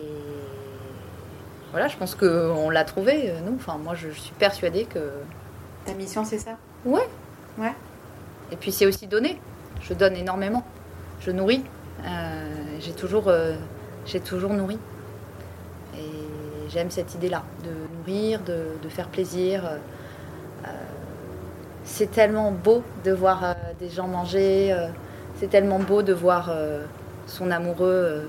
voilà, 1.72 1.88
je 1.88 1.96
pense 1.96 2.14
qu'on 2.14 2.68
l'a 2.68 2.84
trouvé, 2.84 3.30
euh, 3.30 3.40
nous. 3.40 3.54
Enfin, 3.56 3.78
moi, 3.78 3.94
je, 3.94 4.10
je 4.10 4.20
suis 4.20 4.34
persuadée 4.34 4.84
que. 4.84 5.10
Ta 5.86 5.94
mission, 5.94 6.22
c'est 6.22 6.38
ça? 6.38 6.58
Ouais. 6.84 7.08
Ouais. 7.56 7.72
Et 8.50 8.56
puis, 8.56 8.70
c'est 8.70 8.84
aussi 8.84 9.06
donner. 9.06 9.40
Je 9.80 9.94
donne 9.94 10.14
énormément. 10.14 10.64
Je 11.20 11.30
nourris. 11.30 11.64
Euh, 12.04 12.50
j'ai 12.78 12.92
toujours, 12.92 13.28
euh, 13.28 13.54
j'ai 14.04 14.20
toujours 14.20 14.52
nourri. 14.52 14.78
Et 15.96 16.68
j'aime 16.68 16.90
cette 16.90 17.14
idée-là, 17.14 17.42
de 17.64 17.96
nourrir, 17.96 18.40
de, 18.42 18.66
de 18.82 18.88
faire 18.90 19.08
plaisir. 19.08 19.64
Euh, 19.64 20.68
c'est 21.84 22.10
tellement 22.10 22.52
beau 22.52 22.82
de 23.04 23.12
voir 23.12 23.56
des 23.80 23.88
gens 23.88 24.08
manger. 24.08 24.76
C'est 25.42 25.48
tellement 25.48 25.80
beau 25.80 26.02
de 26.02 26.12
voir 26.12 26.50
euh, 26.50 26.84
son 27.26 27.50
amoureux 27.50 27.88
euh, 27.90 28.26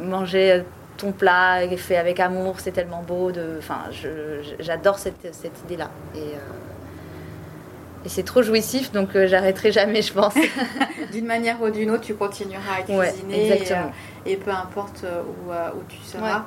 manger 0.00 0.50
euh, 0.50 0.62
ton 0.96 1.12
plat 1.12 1.62
et 1.62 1.76
fait 1.76 1.96
avec 1.96 2.18
amour. 2.18 2.58
C'est 2.58 2.72
tellement 2.72 3.04
beau. 3.06 3.30
De, 3.30 3.54
enfin, 3.58 3.82
j'adore 4.58 4.98
cette, 4.98 5.32
cette 5.32 5.60
idée-là. 5.64 5.88
Et, 6.16 6.18
euh, 6.18 8.04
et 8.04 8.08
c'est 8.08 8.24
trop 8.24 8.42
jouissif, 8.42 8.90
donc 8.90 9.14
euh, 9.14 9.28
j'arrêterai 9.28 9.70
jamais, 9.70 10.02
je 10.02 10.12
pense. 10.12 10.34
D'une 11.12 11.26
manière 11.26 11.62
ou 11.62 11.70
d'une 11.70 11.92
autre, 11.92 12.02
tu 12.02 12.14
continueras 12.16 12.78
à 12.88 12.90
Ouais, 12.92 13.10
cuisiner. 13.12 13.46
et, 13.48 13.72
euh, 13.72 14.36
peu 14.44 14.50
importe 14.50 15.04
où, 15.04 15.50
où 15.52 15.82
tu 15.88 15.98
seras. 15.98 16.44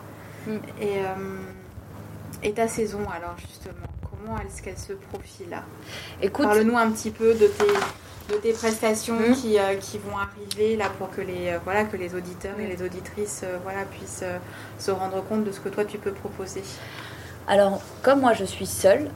Ouais. 0.48 0.60
Et, 0.82 2.48
et 2.50 2.52
ta 2.54 2.68
saison, 2.68 3.00
alors 3.10 3.36
justement, 3.38 3.88
comment 4.20 4.38
est-ce 4.40 4.62
qu'elle 4.62 4.78
se 4.78 4.94
profile 4.94 5.50
là 5.50 5.64
Écoute, 6.22 6.46
Parle-nous 6.46 6.78
un 6.78 6.92
petit 6.92 7.12
peu 7.12 7.34
de 7.34 7.48
tes, 7.48 8.34
de 8.34 8.40
tes 8.40 8.54
prestations 8.54 9.16
Mm. 9.20 9.34
qui, 9.34 9.60
euh, 9.60 9.76
qui 9.76 9.98
vont 9.98 10.18
arriver 10.18 10.76
là 10.76 10.86
pour 10.98 11.10
que 11.12 11.22
les, 11.22 11.50
euh, 11.50 11.60
voilà, 11.64 11.86
que 11.86 11.98
les 11.98 12.16
auditeurs 12.16 12.60
et 12.60 12.68
les 12.68 12.84
auditrices 12.84 13.42
euh, 13.44 13.58
voilà, 13.64 13.84
puissent 13.86 14.24
se 14.78 14.92
rendre 14.92 15.24
compte 15.24 15.44
de 15.44 15.52
ce 15.52 15.60
que 15.60 15.70
toi 15.70 15.86
tu 15.86 15.98
peux 15.98 16.12
proposer. 16.12 16.64
Alors, 17.48 17.82
comme 18.04 18.22
moi 18.22 18.34
je 18.34 18.46
suis 18.46 18.68
seule, 18.68 19.10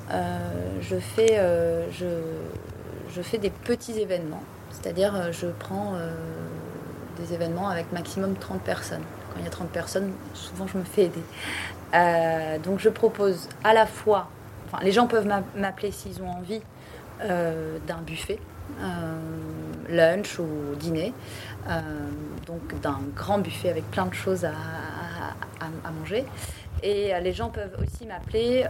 je, 0.82 0.96
fais, 0.98 1.40
je, 1.92 2.06
je 3.14 3.22
fais 3.22 3.38
des 3.38 3.52
petits 3.52 4.00
événements. 4.00 4.42
C'est-à-dire, 4.72 5.32
je 5.32 5.46
prends 5.60 5.94
des 7.20 7.32
événements 7.36 7.70
avec 7.70 7.92
maximum 7.92 8.34
30 8.36 8.60
personnes. 8.62 9.04
Quand 9.30 9.40
il 9.40 9.44
y 9.46 9.48
a 9.48 9.52
30 9.52 9.70
personnes, 9.70 10.12
souvent 10.34 10.66
je 10.66 10.80
me 10.80 10.84
fais 10.84 11.04
aider. 11.12 12.60
Donc, 12.64 12.80
je 12.80 12.90
propose 12.90 13.50
à 13.64 13.76
la 13.76 13.86
fois, 13.86 14.30
les 14.82 14.92
gens 14.92 15.08
peuvent 15.08 15.28
m'a- 15.28 15.44
m'appeler 15.56 15.92
s'ils 15.92 16.22
ont 16.22 16.30
envie 16.30 16.62
euh, 17.22 17.78
d'un 17.88 18.00
buffet, 18.00 18.40
euh, 18.82 19.16
lunch 19.90 20.40
ou 20.40 20.76
dîner. 20.78 21.14
Euh, 21.70 21.80
donc, 22.48 22.80
d'un 22.82 23.00
grand 23.16 23.38
buffet 23.38 23.70
avec 23.70 23.90
plein 23.92 24.06
de 24.06 24.14
choses 24.14 24.46
à- 24.46 24.52
manger. 26.00 26.26
Et 26.82 27.14
les 27.22 27.32
gens 27.32 27.50
peuvent 27.50 27.78
aussi 27.82 28.06
m'appeler 28.06 28.66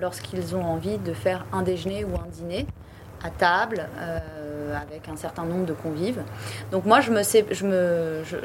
lorsqu'ils 0.00 0.54
ont 0.56 0.64
envie 0.64 0.96
de 0.96 1.12
faire 1.12 1.44
un 1.52 1.60
déjeuner 1.62 2.04
ou 2.04 2.14
un 2.14 2.26
dîner 2.26 2.66
à 3.22 3.28
table 3.30 3.86
avec 4.74 5.06
un 5.08 5.16
certain 5.16 5.44
nombre 5.44 5.66
de 5.66 5.74
convives. 5.74 6.22
Donc 6.70 6.86
moi, 6.86 7.00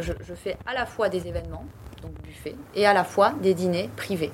je- 0.01 0.13
je 0.21 0.33
fais 0.33 0.57
à 0.65 0.73
la 0.73 0.85
fois 0.85 1.07
des 1.07 1.27
événements, 1.27 1.65
donc 2.01 2.11
buffet, 2.23 2.55
et 2.75 2.85
à 2.85 2.93
la 2.93 3.05
fois 3.05 3.33
des 3.41 3.53
dîners 3.53 3.89
privés. 3.95 4.31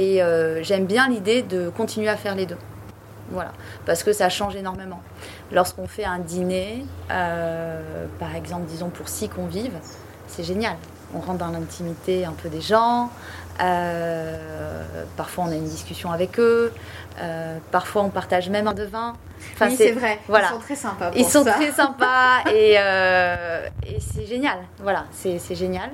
Et 0.00 0.22
euh, 0.22 0.62
j'aime 0.62 0.86
bien 0.86 1.10
l'idée 1.10 1.42
de 1.42 1.68
continuer 1.68 2.08
à 2.08 2.16
faire 2.16 2.34
les 2.34 2.46
deux. 2.46 2.56
Voilà, 3.32 3.52
parce 3.84 4.02
que 4.02 4.14
ça 4.14 4.30
change 4.30 4.56
énormément. 4.56 5.02
Lorsqu'on 5.52 5.86
fait 5.86 6.06
un 6.06 6.18
dîner, 6.18 6.86
euh, 7.10 8.06
par 8.18 8.34
exemple, 8.34 8.64
disons 8.64 8.88
pour 8.88 9.10
six 9.10 9.28
convives, 9.28 9.76
c'est 10.26 10.42
génial. 10.42 10.76
on 11.14 11.20
rentre 11.20 11.40
dans 11.40 11.48
l'intimité 11.50 12.24
un 12.24 12.32
peu 12.32 12.48
des 12.48 12.62
gens. 12.62 13.10
parfois, 13.58 15.44
on 15.44 15.50
a 15.50 15.54
une 15.54 15.68
discussion 15.68 16.10
avec 16.10 16.40
eux. 16.40 16.72
parfois, 17.70 18.02
on 18.02 18.08
partage 18.08 18.48
même 18.48 18.68
un 18.68 18.74
de 18.74 18.84
vin. 18.84 19.12
oui, 19.60 19.74
c'est 19.76 19.92
vrai. 19.92 20.18
Ils 20.30 20.44
sont 20.48 20.58
très 20.60 20.76
sympas. 20.76 21.10
Ils 21.14 21.26
sont 21.26 21.44
très 21.44 21.72
sympas 21.72 22.44
et, 22.54 22.72
et 22.72 24.00
c'est 24.00 24.24
génial. 24.24 24.60
Voilà, 24.78 25.04
c'est 25.12 25.54
génial. 25.54 25.90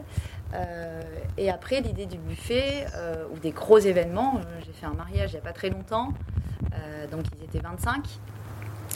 Et 1.38 1.50
après, 1.50 1.80
l'idée 1.80 2.06
du 2.06 2.18
buffet 2.18 2.86
ou 3.32 3.38
des 3.38 3.50
gros 3.50 3.78
événements, 3.78 4.40
j'ai 4.64 4.72
fait 4.72 4.86
un 4.86 4.94
mariage 4.94 5.30
il 5.30 5.34
n'y 5.34 5.40
a 5.40 5.42
pas 5.42 5.52
très 5.52 5.70
longtemps, 5.70 6.12
donc 7.10 7.24
ils 7.38 7.44
étaient 7.44 7.60
25 7.60 8.02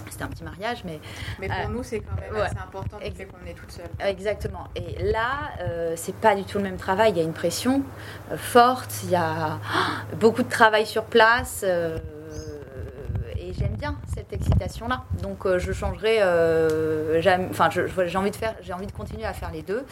c'était 0.08 0.24
un 0.24 0.28
petit 0.28 0.44
mariage, 0.44 0.82
mais. 0.84 1.00
Mais 1.38 1.48
pour 1.48 1.56
euh, 1.56 1.68
nous, 1.72 1.82
c'est 1.82 2.00
quand 2.00 2.20
même 2.20 2.42
assez 2.42 2.56
important 2.56 2.98
qu'on 2.98 3.46
est 3.46 3.54
toute 3.54 3.70
seule. 3.70 3.88
Exactement. 4.00 4.68
Et 4.74 5.02
là, 5.02 5.50
euh, 5.61 5.94
c'est 5.96 6.14
pas 6.14 6.34
du 6.34 6.44
tout 6.44 6.58
le 6.58 6.64
même 6.64 6.76
travail. 6.76 7.12
Il 7.12 7.18
y 7.18 7.20
a 7.20 7.24
une 7.24 7.32
pression 7.32 7.82
euh, 8.30 8.36
forte, 8.36 9.00
il 9.04 9.11
y 9.11 9.16
a 9.16 9.58
beaucoup 10.20 10.42
de 10.42 10.48
travail 10.48 10.86
sur 10.86 11.04
place. 11.04 11.64
J'aime 13.61 13.76
bien 13.76 13.96
cette 14.14 14.32
excitation-là. 14.32 15.04
Donc, 15.22 15.46
je 15.58 15.72
changerai. 15.72 16.18
Enfin, 17.50 17.68
j'ai 17.70 18.18
envie 18.18 18.30
de 18.30 18.36
faire, 18.36 18.54
j'ai 18.62 18.72
envie 18.72 18.86
de 18.86 18.92
continuer 18.92 19.24
à 19.24 19.32
faire 19.32 19.50
les 19.52 19.62
deux. 19.62 19.84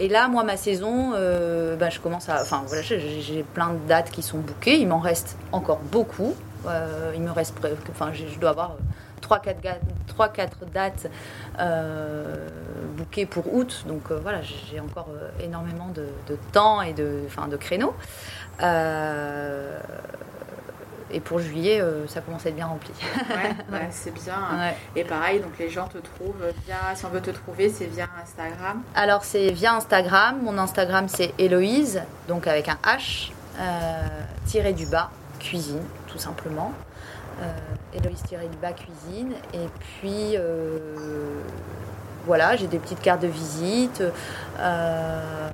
Et 0.00 0.08
là, 0.08 0.28
moi, 0.28 0.44
ma 0.44 0.56
saison, 0.56 1.10
ben, 1.10 1.90
je 1.90 2.00
commence 2.00 2.28
à. 2.28 2.40
Enfin, 2.42 2.62
voilà, 2.66 2.82
j'ai 2.82 3.44
plein 3.54 3.74
de 3.74 3.88
dates 3.88 4.10
qui 4.10 4.22
sont 4.22 4.38
bookées. 4.38 4.78
Il 4.78 4.88
m'en 4.88 5.00
reste 5.00 5.36
encore 5.52 5.80
beaucoup. 5.92 6.34
il 7.14 7.20
me 7.20 7.30
reste. 7.30 7.54
Enfin, 7.90 8.12
je 8.12 8.38
dois 8.38 8.50
avoir 8.50 8.76
3-4 9.20 10.70
dates 10.72 11.10
euh, 11.58 12.48
bookées 12.96 13.26
pour 13.26 13.52
août. 13.54 13.84
Donc 13.86 14.10
euh, 14.10 14.18
voilà, 14.20 14.40
j'ai 14.42 14.80
encore 14.80 15.08
euh, 15.10 15.28
énormément 15.44 15.88
de, 15.88 16.08
temps 16.52 16.82
et 16.82 16.92
de, 16.92 17.22
enfin, 17.26 17.48
de 17.48 17.56
créneaux. 17.56 17.94
Euh, 21.10 21.14
et 21.14 21.20
pour 21.20 21.38
juillet, 21.38 21.82
ça 22.06 22.20
commence 22.20 22.46
à 22.46 22.50
être 22.50 22.56
bien 22.56 22.66
rempli. 22.66 22.92
ouais, 23.30 23.88
c'est 23.90 24.12
bien. 24.12 24.36
Et 24.96 25.04
pareil, 25.04 25.40
donc 25.40 25.58
les 25.58 25.70
gens 25.70 25.86
te 25.88 25.98
trouvent 25.98 26.52
via, 26.66 26.94
si 26.94 27.04
on 27.04 27.08
veut 27.08 27.20
te 27.20 27.30
trouver, 27.30 27.70
c'est 27.70 27.86
via 27.86 28.08
Instagram. 28.22 28.82
Alors 28.94 29.24
c'est 29.24 29.50
via 29.50 29.74
Instagram. 29.74 30.40
Mon 30.42 30.58
Instagram 30.58 31.06
c'est 31.08 31.34
Héloïse, 31.38 32.02
donc 32.28 32.46
avec 32.46 32.68
un 32.68 32.78
H, 32.84 33.30
tiré 34.46 34.72
du 34.72 34.86
bas, 34.86 35.10
cuisine, 35.38 35.82
tout 36.06 36.18
simplement. 36.18 36.72
Héloïse 37.94 38.22
du 38.22 38.58
bas 38.60 38.72
cuisine. 38.72 39.32
Et 39.54 39.68
puis 39.78 40.36
euh, 40.36 41.40
voilà, 42.26 42.56
j'ai 42.56 42.66
des 42.66 42.78
petites 42.78 43.00
cartes 43.00 43.22
de 43.22 43.28
visite. 43.28 44.02
Euh, 44.58 45.50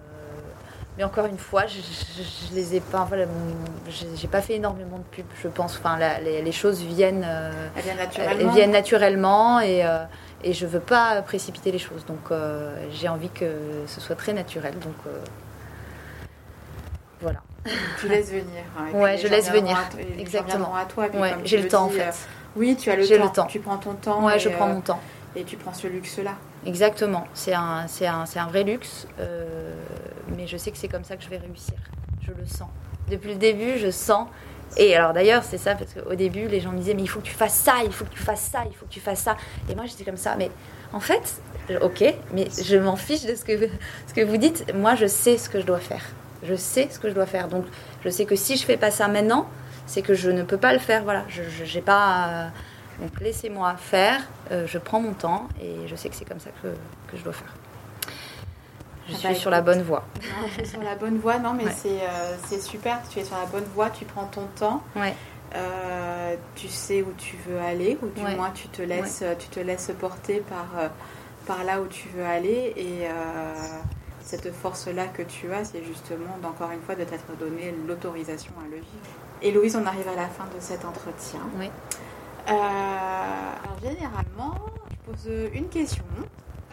mais 0.96 1.04
encore 1.04 1.26
une 1.26 1.38
fois, 1.38 1.66
je, 1.66 1.80
je, 1.80 2.54
les 2.54 2.76
ai 2.76 2.80
pas. 2.80 3.04
Voilà, 3.08 3.26
j'ai 4.14 4.28
pas 4.28 4.40
fait 4.40 4.54
énormément 4.54 4.98
de 4.98 5.02
pubs, 5.16 5.24
je 5.42 5.48
pense. 5.48 5.76
Enfin, 5.76 5.98
les, 6.22 6.52
choses 6.52 6.82
viennent, 6.82 7.26
euh, 7.26 7.50
viennent 7.76 7.96
naturellement. 7.96 8.52
viennent 8.52 8.70
naturellement 8.70 9.60
et, 9.60 9.84
et 10.44 10.52
je 10.52 10.66
veux 10.66 10.80
pas 10.80 11.20
précipiter 11.22 11.72
les 11.72 11.78
choses. 11.78 12.04
Donc, 12.06 12.30
j'ai 12.92 13.08
envie 13.08 13.30
que 13.30 13.50
ce 13.86 14.00
soit 14.00 14.16
très 14.16 14.32
naturel. 14.32 14.74
Donc, 14.78 14.94
voilà. 17.20 17.40
Tu 18.00 18.08
laisses 18.08 18.30
venir. 18.30 18.62
Hein, 18.78 18.90
ouais, 18.94 19.16
je 19.18 19.26
laisse 19.26 19.50
venir. 19.50 19.78
Exactement. 20.18 20.74
à 20.74 20.84
toi. 20.84 21.08
Ouais, 21.14 21.34
j'ai 21.44 21.60
le 21.60 21.68
temps 21.68 21.84
en 21.84 21.88
fait. 21.88 22.14
Oui, 22.56 22.76
tu 22.76 22.90
as 22.90 22.96
le 22.96 23.06
temps. 23.06 23.24
le 23.24 23.32
temps. 23.32 23.46
Tu 23.46 23.58
prends 23.58 23.78
ton 23.78 23.94
temps. 23.94 24.24
Ouais, 24.24 24.38
je 24.38 24.48
prends 24.48 24.68
mon 24.68 24.80
temps. 24.80 25.00
Et 25.36 25.42
tu 25.42 25.56
prends 25.56 25.72
ce 25.72 25.88
luxe-là. 25.88 26.34
Exactement. 26.64 27.26
C'est 27.34 27.54
un, 27.54 27.86
c'est 27.88 28.06
un, 28.06 28.24
c'est 28.26 28.38
un 28.38 28.46
vrai 28.46 28.62
luxe. 28.62 29.08
Euh, 29.18 29.74
mais 30.36 30.46
je 30.46 30.56
sais 30.56 30.70
que 30.70 30.76
c'est 30.76 30.88
comme 30.88 31.04
ça 31.04 31.16
que 31.16 31.22
je 31.22 31.28
vais 31.28 31.38
réussir. 31.38 31.74
Je 32.22 32.32
le 32.32 32.46
sens. 32.46 32.68
Depuis 33.10 33.30
le 33.30 33.38
début, 33.38 33.78
je 33.78 33.90
sens. 33.90 34.28
Et 34.76 34.96
alors 34.96 35.12
d'ailleurs, 35.12 35.44
c'est 35.44 35.58
ça, 35.58 35.74
parce 35.74 35.94
qu'au 35.94 36.14
début, 36.14 36.48
les 36.48 36.60
gens 36.60 36.72
me 36.72 36.78
disaient, 36.78 36.94
mais 36.94 37.02
il 37.02 37.08
faut 37.08 37.20
que 37.20 37.26
tu 37.26 37.34
fasses 37.34 37.54
ça, 37.54 37.74
il 37.84 37.92
faut 37.92 38.04
que 38.04 38.14
tu 38.14 38.22
fasses 38.22 38.48
ça, 38.50 38.64
il 38.66 38.74
faut 38.74 38.86
que 38.86 38.92
tu 38.92 39.00
fasses 39.00 39.20
ça. 39.20 39.36
Et 39.68 39.74
moi, 39.74 39.84
j'étais 39.86 40.04
comme 40.04 40.16
ça. 40.16 40.34
Mais 40.36 40.50
en 40.92 41.00
fait, 41.00 41.40
ok, 41.80 42.04
mais 42.32 42.48
je 42.62 42.76
m'en 42.76 42.96
fiche 42.96 43.22
de 43.22 43.34
ce 43.34 43.44
que, 43.44 43.68
ce 44.06 44.14
que 44.14 44.22
vous 44.22 44.36
dites. 44.36 44.72
Moi, 44.74 44.94
je 44.94 45.06
sais 45.06 45.38
ce 45.38 45.48
que 45.48 45.60
je 45.60 45.66
dois 45.66 45.80
faire. 45.80 46.04
Je 46.42 46.54
sais 46.54 46.88
ce 46.90 46.98
que 46.98 47.08
je 47.08 47.14
dois 47.14 47.26
faire. 47.26 47.48
Donc, 47.48 47.64
je 48.04 48.08
sais 48.08 48.24
que 48.24 48.36
si 48.36 48.56
je 48.56 48.64
fais 48.64 48.76
pas 48.76 48.90
ça 48.90 49.08
maintenant, 49.08 49.48
c'est 49.86 50.02
que 50.02 50.14
je 50.14 50.30
ne 50.30 50.42
peux 50.42 50.56
pas 50.56 50.72
le 50.72 50.78
faire. 50.78 51.02
Voilà, 51.04 51.24
je 51.28 51.42
n'ai 51.74 51.82
pas. 51.82 52.50
donc 53.00 53.20
laissez-moi 53.20 53.76
faire, 53.76 54.20
euh, 54.50 54.66
je 54.66 54.78
prends 54.78 55.00
mon 55.00 55.12
temps 55.12 55.48
et 55.60 55.86
je 55.86 55.96
sais 55.96 56.08
que 56.08 56.16
c'est 56.16 56.24
comme 56.24 56.40
ça 56.40 56.50
que, 56.62 56.68
que, 57.10 57.16
je 57.16 57.22
dois 57.22 57.32
faire. 57.32 57.54
Je 59.08 59.14
suis 59.14 59.36
sur 59.36 59.50
la 59.50 59.60
bonne 59.60 59.82
voie. 59.82 60.04
Non, 60.22 60.48
je 60.48 60.52
suis 60.54 60.66
sur 60.66 60.82
la 60.82 60.94
bonne 60.94 61.18
voie, 61.18 61.38
non, 61.38 61.52
mais 61.52 61.64
euh, 61.66 62.36
c'est 62.46 62.60
super. 62.60 63.00
Tu 63.10 63.18
es 63.18 63.24
sur 63.24 63.36
la 63.36 63.46
bonne 63.46 63.66
voie, 63.74 63.90
tu 63.90 64.04
prends 64.04 64.26
ton 64.26 64.46
temps. 64.56 64.82
Ouais. 64.96 65.14
Euh, 65.54 66.34
tu 66.56 66.68
sais 66.68 67.02
où 67.02 67.12
tu 67.16 67.36
veux 67.46 67.60
aller, 67.60 67.98
ou 68.02 68.08
du 68.08 68.22
moins 68.22 68.50
tu 68.50 68.68
te 68.68 68.82
laisses, 68.82 69.22
tu 69.38 69.48
te 69.48 69.60
laisses 69.60 69.92
porter 70.00 70.40
par, 70.40 70.90
par 71.46 71.64
là 71.64 71.80
où 71.80 71.86
tu 71.86 72.08
veux 72.08 72.24
aller. 72.24 72.72
Et 72.76 73.06
cette 74.20 74.52
force-là 74.52 75.06
que 75.06 75.22
tu 75.22 75.52
as, 75.52 75.64
c'est 75.64 75.84
justement, 75.84 76.38
encore 76.42 76.70
une 76.70 76.80
fois, 76.80 76.94
de 76.94 77.04
t'être 77.04 77.36
donné 77.38 77.74
l'autorisation 77.86 78.52
à 78.60 78.68
le 78.68 78.76
vivre. 78.76 78.86
Et 79.42 79.52
Louise, 79.52 79.76
on 79.76 79.86
arrive 79.86 80.08
à 80.08 80.16
la 80.16 80.28
fin 80.28 80.44
de 80.44 80.60
cet 80.60 80.84
entretien. 80.84 81.40
Oui. 81.58 81.70
Euh, 82.48 82.52
alors, 82.52 83.78
généralement, 83.82 84.54
je 84.90 85.12
pose 85.12 85.30
une 85.52 85.68
question 85.68 86.04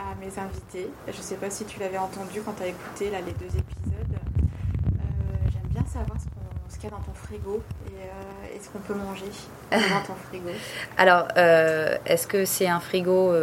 à 0.01 0.15
mes 0.19 0.31
invités. 0.39 0.89
Je 1.07 1.17
ne 1.17 1.23
sais 1.23 1.35
pas 1.35 1.49
si 1.49 1.65
tu 1.65 1.79
l'avais 1.79 1.97
entendu 1.97 2.41
quand 2.43 2.53
tu 2.53 2.63
as 2.63 2.67
écouté 2.67 3.09
là, 3.09 3.19
les 3.25 3.33
deux 3.33 3.57
épisodes. 3.57 4.17
Euh, 4.17 5.49
j'aime 5.51 5.69
bien 5.69 5.85
savoir 5.85 6.17
ce, 6.19 6.73
ce 6.73 6.79
qu'il 6.79 6.89
y 6.89 6.93
a 6.93 6.95
dans 6.95 7.03
ton 7.03 7.13
frigo 7.13 7.61
et, 7.87 8.03
euh, 8.03 8.59
ce 8.61 8.69
qu'on 8.69 8.79
peut 8.79 8.93
manger 8.93 9.25
dans 9.71 10.05
ton 10.05 10.15
frigo. 10.27 10.49
Alors, 10.97 11.27
est-ce 11.35 12.27
que 12.27 12.45
c'est 12.45 12.67
un 12.67 12.79
frigo 12.79 13.33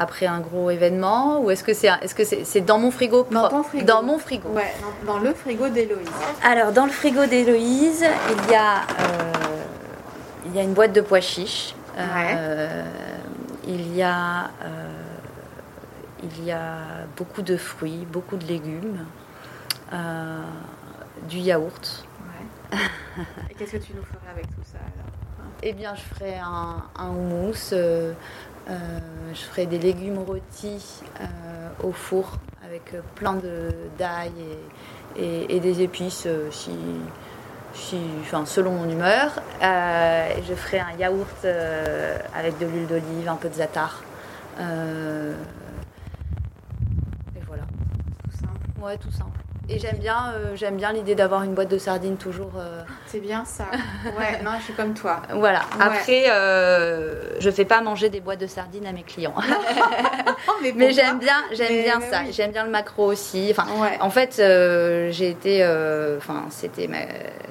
après 0.00 0.26
un 0.26 0.40
gros 0.40 0.70
événement 0.70 1.40
ou 1.40 1.50
est-ce 1.50 1.62
que 1.62 1.74
c'est 1.74 1.88
est-ce 2.00 2.14
que 2.14 2.24
c'est 2.24 2.60
dans 2.62 2.78
mon 2.78 2.90
frigo 2.90 3.26
Dans 3.30 3.48
ton 3.48 3.62
frigo. 3.62 3.84
Dans 3.84 4.02
mon 4.02 4.18
frigo? 4.18 4.48
Ouais, 4.48 4.72
dans, 5.06 5.18
le 5.18 5.34
frigo 5.34 5.68
d'Héloïse. 5.68 6.08
Alors 6.42 6.72
dans 6.72 6.86
le 6.86 6.90
frigo 6.90 7.26
d'Héloïse, 7.26 8.04
il 8.30 8.50
y 8.50 8.54
a 8.54 8.76
euh, 8.76 9.32
il 10.46 10.56
y 10.56 10.58
a 10.58 10.62
une 10.62 10.72
boîte 10.72 10.92
de 10.92 11.02
pois 11.02 11.20
chiches. 11.20 11.74
Euh, 11.98 12.82
il 13.66 13.94
y 13.94 14.02
a 14.02 14.44
euh, 14.64 14.88
il 16.22 16.44
y 16.44 16.52
a 16.52 17.06
beaucoup 17.16 17.42
de 17.42 17.56
fruits, 17.56 18.06
beaucoup 18.10 18.36
de 18.36 18.46
légumes, 18.46 19.04
du 21.28 21.38
yaourt. 21.38 22.06
Ouais. 22.72 22.78
Et 23.50 23.54
qu'est-ce 23.54 23.72
que 23.72 23.76
tu 23.78 23.92
nous 23.94 24.04
ferais 24.04 24.30
avec 24.32 24.46
tout 24.46 24.62
ça 24.64 24.78
alors? 24.78 25.10
Eh 25.62 25.72
bien, 25.72 25.94
je 25.94 26.00
ferai 26.00 26.38
un, 26.38 26.84
un 26.96 27.08
houmous 27.10 27.74
euh, 28.70 28.98
je 29.32 29.40
ferai 29.40 29.66
des 29.66 29.78
légumes 29.78 30.18
rôtis 30.18 31.02
euh, 31.20 31.24
au 31.82 31.92
four 31.92 32.38
avec 32.64 32.94
plein 33.14 33.36
d'ail 33.98 34.32
et, 35.16 35.56
et, 35.56 35.60
des 35.60 35.82
épices 35.82 36.24
euh, 36.26 36.50
si, 36.52 36.70
si, 37.74 37.98
enfin, 38.20 38.46
selon 38.46 38.72
mon 38.72 38.88
humeur. 38.88 39.42
je 39.60 40.54
ferai 40.54 40.78
un 40.78 40.92
yaourt 40.98 41.44
avec 42.36 42.58
de 42.58 42.66
l'huile 42.66 42.86
d'olive, 42.86 43.28
un 43.28 43.36
peu 43.36 43.48
de 43.48 43.54
zatar. 43.54 44.02
et 44.58 44.62
voilà. 47.46 47.64
Tout 48.24 48.36
simple. 48.36 48.69
Ouais, 48.80 48.96
tout 48.96 49.10
simple. 49.10 49.38
Et 49.72 49.78
j'aime 49.78 49.98
bien, 49.98 50.32
euh, 50.34 50.56
j'aime 50.56 50.76
bien 50.76 50.92
l'idée 50.92 51.14
d'avoir 51.14 51.44
une 51.44 51.54
boîte 51.54 51.70
de 51.70 51.78
sardines 51.78 52.16
toujours. 52.16 52.50
Euh, 52.56 52.82
C'est 53.06 53.20
bien 53.20 53.44
ça. 53.44 53.66
Ouais, 54.18 54.42
non, 54.42 54.50
je 54.58 54.64
suis 54.64 54.72
comme 54.72 54.94
toi. 54.94 55.22
Voilà. 55.32 55.60
Après, 55.78 56.24
euh, 56.28 57.38
je 57.38 57.50
fais 57.50 57.64
pas 57.64 57.80
manger 57.80 58.08
des 58.08 58.20
boîtes 58.20 58.40
de 58.40 58.48
sardines 58.48 58.86
à 58.86 58.92
mes 58.92 59.04
clients. 59.04 59.34
mais, 60.74 60.92
j'aime 60.92 61.20
bien, 61.20 61.36
j'aime 61.52 61.82
bien 61.84 62.00
ça. 62.00 62.22
J'aime 62.30 62.50
bien 62.50 62.64
le 62.64 62.70
macro 62.70 63.06
aussi. 63.06 63.48
Enfin, 63.52 63.66
en 64.00 64.10
fait, 64.10 64.36
j'ai 64.38 65.30
été, 65.30 65.64
enfin, 66.16 66.46
c'était, 66.50 66.88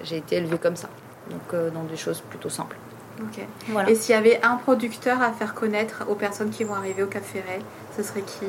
j'ai 0.03 0.17
été 0.17 0.37
élevée 0.37 0.57
comme 0.57 0.75
ça. 0.75 0.89
Donc, 1.29 1.73
dans 1.73 1.83
des 1.83 1.97
choses 1.97 2.21
plutôt 2.21 2.49
simples. 2.49 2.75
Ok. 3.21 3.45
Voilà. 3.67 3.89
Et 3.89 3.95
s'il 3.95 4.15
y 4.15 4.17
avait 4.17 4.39
un 4.43 4.55
producteur 4.55 5.21
à 5.21 5.31
faire 5.31 5.53
connaître 5.53 6.03
aux 6.09 6.15
personnes 6.15 6.49
qui 6.49 6.65
vont 6.65 6.75
arriver 6.75 7.03
au 7.03 7.07
Cap 7.07 7.23
Ferret, 7.23 7.59
ce 7.95 8.03
serait 8.03 8.23
qui? 8.23 8.47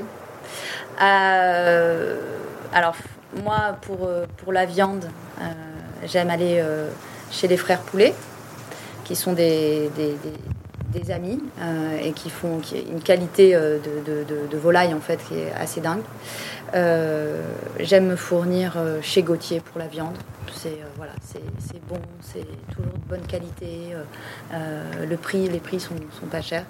Alors 2.73 2.95
moi, 3.43 3.77
pour, 3.83 4.07
euh, 4.07 4.27
pour 4.39 4.53
la 4.53 4.65
viande, 4.65 5.07
euh, 5.41 5.45
j'aime 6.05 6.31
aller 6.31 6.59
euh, 6.61 6.89
chez 7.31 7.49
les 7.49 7.57
frères 7.57 7.81
Poulet, 7.81 8.15
qui 9.05 9.17
sont 9.17 9.33
des, 9.33 9.91
amis 11.11 11.41
et 12.05 12.13
qui 12.13 12.31
font 12.31 12.61
une 12.73 13.01
qualité 13.01 13.53
de, 13.55 14.57
volaille 14.57 14.93
en 14.95 15.01
fait 15.01 15.19
qui 15.27 15.35
est 15.35 15.53
assez 15.53 15.81
dingue. 15.81 16.03
j'aime 17.81 18.07
me 18.07 18.17
fournir 18.17 18.77
chez 19.03 19.23
Gauthier 19.23 19.61
pour 19.61 19.81
la 19.81 19.87
viande. 19.87 20.17
C'est 20.53 20.79
bon, 21.89 22.01
c'est 22.21 22.47
toujours 22.73 22.93
de 22.93 23.09
bonne 23.09 23.27
qualité. 23.27 23.95
le 24.53 25.17
prix, 25.17 25.49
les 25.49 25.59
prix 25.59 25.81
sont, 25.81 25.95
sont 26.21 26.27
pas 26.27 26.43
chers. 26.43 26.65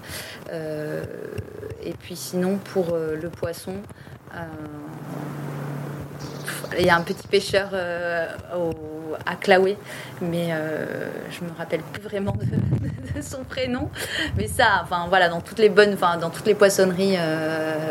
et 0.51 1.93
puis 1.99 2.17
sinon 2.17 2.59
pour 2.73 2.97
le 2.97 3.29
poisson 3.29 3.75
Il 6.79 6.85
y 6.85 6.91
a 6.91 6.97
un 6.97 7.03
petit 7.03 7.27
pêcheur 7.27 7.71
à 9.27 9.37
Claoué, 9.37 9.77
mais 10.21 10.51
je 11.31 11.45
me 11.45 11.51
rappelle 11.59 11.81
plus 11.93 12.03
vraiment 12.03 12.33
de, 13.15 13.23
son 13.23 13.43
prénom. 13.45 13.91
Mais 14.37 14.47
ça, 14.47 14.81
enfin 14.83 15.07
voilà, 15.09 15.29
dans 15.29 15.41
toutes 15.41 15.59
les 15.59 15.69
bonnes, 15.69 15.95
enfin 15.95 16.17
dans 16.17 16.31
toutes 16.31 16.47
les 16.47 16.55
poissonneries 16.55 17.17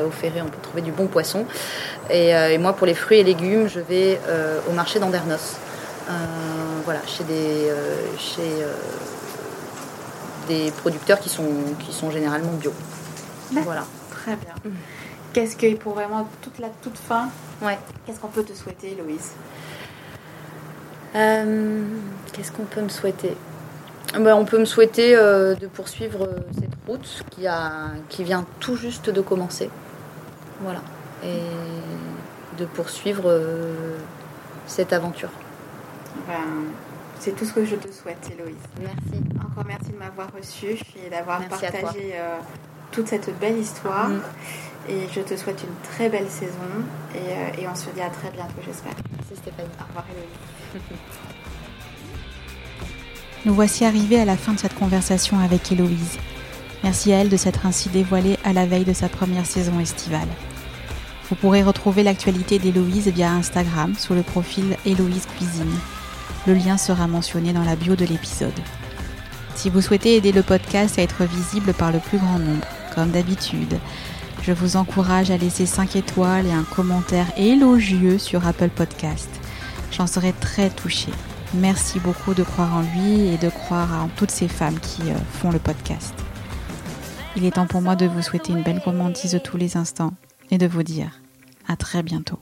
au 0.06 0.12
Ferré, 0.12 0.42
on 0.42 0.50
peut 0.50 0.62
trouver 0.62 0.82
du 0.82 0.92
bon 0.92 1.08
poisson. 1.08 1.46
Et, 2.10 2.30
et, 2.30 2.58
moi, 2.58 2.74
pour 2.74 2.88
les 2.88 2.94
fruits 2.94 3.20
et 3.20 3.24
légumes, 3.24 3.68
je 3.68 3.80
vais 3.80 4.20
au 4.70 4.72
marché 4.72 5.00
d'Andernos. 5.00 5.58
voilà, 6.86 7.02
chez 7.06 7.26
des, 7.26 7.72
chez 8.18 8.66
des 10.50 10.72
producteurs 10.72 11.20
qui 11.20 11.30
sont, 11.30 11.48
qui 11.80 11.94
sont 11.94 12.12
généralement 12.12 12.52
bio. 12.54 12.74
Voilà. 13.52 13.86
Très 14.12 14.36
bien. 14.36 14.54
Qu'est-ce 15.40 15.56
que, 15.56 15.74
pour 15.76 15.94
vraiment 15.94 16.28
toute 16.42 16.60
la 16.60 16.68
toute 16.68 16.98
fin, 16.98 17.30
ouais. 17.62 17.80
qu'est-ce 18.06 18.20
qu'on 18.20 18.28
peut 18.28 18.44
te 18.44 18.52
souhaiter, 18.52 18.98
Louise? 19.02 19.32
Euh, 21.16 21.86
Qu'est-ce 22.34 22.52
qu'on 22.52 22.66
peut 22.66 22.82
me 22.82 22.90
souhaiter? 22.90 23.38
Ben, 24.16 24.36
On 24.36 24.44
peut 24.44 24.60
me 24.60 24.66
souhaiter 24.66 25.16
euh, 25.16 25.56
de 25.56 25.68
poursuivre 25.68 26.26
euh, 26.26 26.40
cette 26.56 26.74
route 26.86 27.24
qui, 27.30 27.48
a, 27.48 27.92
qui 28.10 28.26
vient 28.26 28.46
tout 28.60 28.76
juste 28.76 29.10
de 29.10 29.22
commencer. 29.22 29.70
Voilà. 30.60 30.82
Et 31.24 31.40
de 32.58 32.66
poursuivre 32.66 33.42
cette 34.68 34.92
aventure. 34.92 35.30
Ben, 36.28 36.34
c'est 37.18 37.32
tout 37.32 37.46
ce 37.46 37.54
que 37.54 37.64
je 37.64 37.78
te 37.78 37.90
souhaite, 37.94 38.30
Héloïse. 38.30 38.58
Merci. 38.82 39.24
Encore 39.40 39.64
merci 39.66 39.94
de 39.94 39.98
m'avoir 39.98 40.28
reçue 40.38 40.78
et 41.06 41.10
d'avoir 41.10 41.42
partagé 41.48 42.12
euh, 42.16 42.40
toute 42.92 43.08
cette 43.08 43.40
belle 43.40 43.58
histoire. 43.58 44.10
Mm. 44.10 44.22
Et 44.90 45.08
je 45.14 45.22
te 45.22 45.38
souhaite 45.38 45.64
une 45.64 45.90
très 45.92 46.10
belle 46.10 46.28
saison. 46.28 46.54
Euh, 47.16 47.50
et, 47.62 47.68
on 47.68 47.76
se 47.76 47.90
dit 47.92 48.02
à 48.02 48.10
très 48.10 48.32
bientôt, 48.32 48.56
j'espère. 48.66 48.94
Merci 49.12 49.36
Stéphanie. 49.36 49.70
Au 49.80 49.88
revoir, 49.88 50.06
Héloïse. 50.10 50.84
Nous 53.46 53.54
voici 53.54 53.86
arrivés 53.86 54.20
à 54.20 54.26
la 54.26 54.36
fin 54.36 54.54
de 54.54 54.60
cette 54.60 54.76
conversation 54.76 55.40
avec 55.40 55.72
Héloïse. 55.72 56.18
Merci 56.84 57.14
à 57.14 57.18
elle 57.18 57.30
de 57.30 57.38
s'être 57.38 57.66
ainsi 57.66 57.90
dévoilée 57.90 58.38
à 58.44 58.52
la 58.52 58.66
veille 58.66 58.84
de 58.84 58.94
sa 58.94 59.10
première 59.10 59.46
saison 59.46 59.80
estivale. 59.80 60.28
Vous 61.30 61.36
pourrez 61.36 61.62
retrouver 61.62 62.02
l'actualité 62.02 62.58
d'Héloïse 62.58 63.08
via 63.10 63.32
Instagram 63.32 63.94
sous 63.96 64.16
le 64.16 64.24
profil 64.24 64.76
Héloïse 64.86 65.28
Cuisine. 65.38 65.78
Le 66.48 66.54
lien 66.56 66.78
sera 66.78 67.06
mentionné 67.08 67.54
dans 67.54 67.64
la 67.64 67.76
bio 67.76 67.96
de 67.96 68.06
l'épisode. 68.06 68.60
Si 69.56 69.70
vous 69.70 69.82
souhaitez 69.82 70.16
aider 70.16 70.32
le 70.32 70.42
podcast 70.42 70.98
à 70.98 71.04
être 71.04 71.26
visible 71.26 71.74
par 71.74 71.92
le 71.92 72.00
plus 72.00 72.18
grand 72.18 72.40
nombre, 72.40 72.66
comme 72.96 73.12
d'habitude, 73.12 73.78
je 74.50 74.54
vous 74.56 74.78
encourage 74.78 75.30
à 75.30 75.38
laisser 75.38 75.68
5 75.68 75.96
étoiles 75.96 76.48
et 76.48 76.52
un 76.52 76.64
commentaire 76.64 77.28
élogieux 77.38 78.18
sur 78.18 78.48
Apple 78.48 78.70
Podcast. 78.70 79.30
J'en 79.92 80.08
serai 80.08 80.34
très 80.34 80.72
touchée. 80.72 81.12
Merci 81.54 82.00
beaucoup 82.00 82.34
de 82.34 82.42
croire 82.42 82.74
en 82.74 82.82
lui 82.82 83.28
et 83.28 83.38
de 83.38 83.50
croire 83.50 84.04
en 84.04 84.08
toutes 84.08 84.32
ces 84.32 84.48
femmes 84.48 84.80
qui 84.80 85.04
euh, 85.04 85.16
font 85.34 85.52
le 85.52 85.60
podcast. 85.60 86.16
Il 87.36 87.46
est 87.46 87.52
temps 87.52 87.68
pour 87.68 87.84
moi 87.84 87.96
de 87.96 88.08
vous 88.08 88.24
souhaiter 88.24 88.52
une 88.52 88.64
belle 88.64 88.82
gourmandise 88.84 89.34
de 89.34 89.38
tous 89.38 89.58
les 89.58 89.78
instants 89.78 90.14
et 90.50 90.58
de 90.58 90.66
vous 90.66 90.82
dire 90.82 91.22
à 91.68 91.76
très 91.76 92.02
bientôt. 92.02 92.40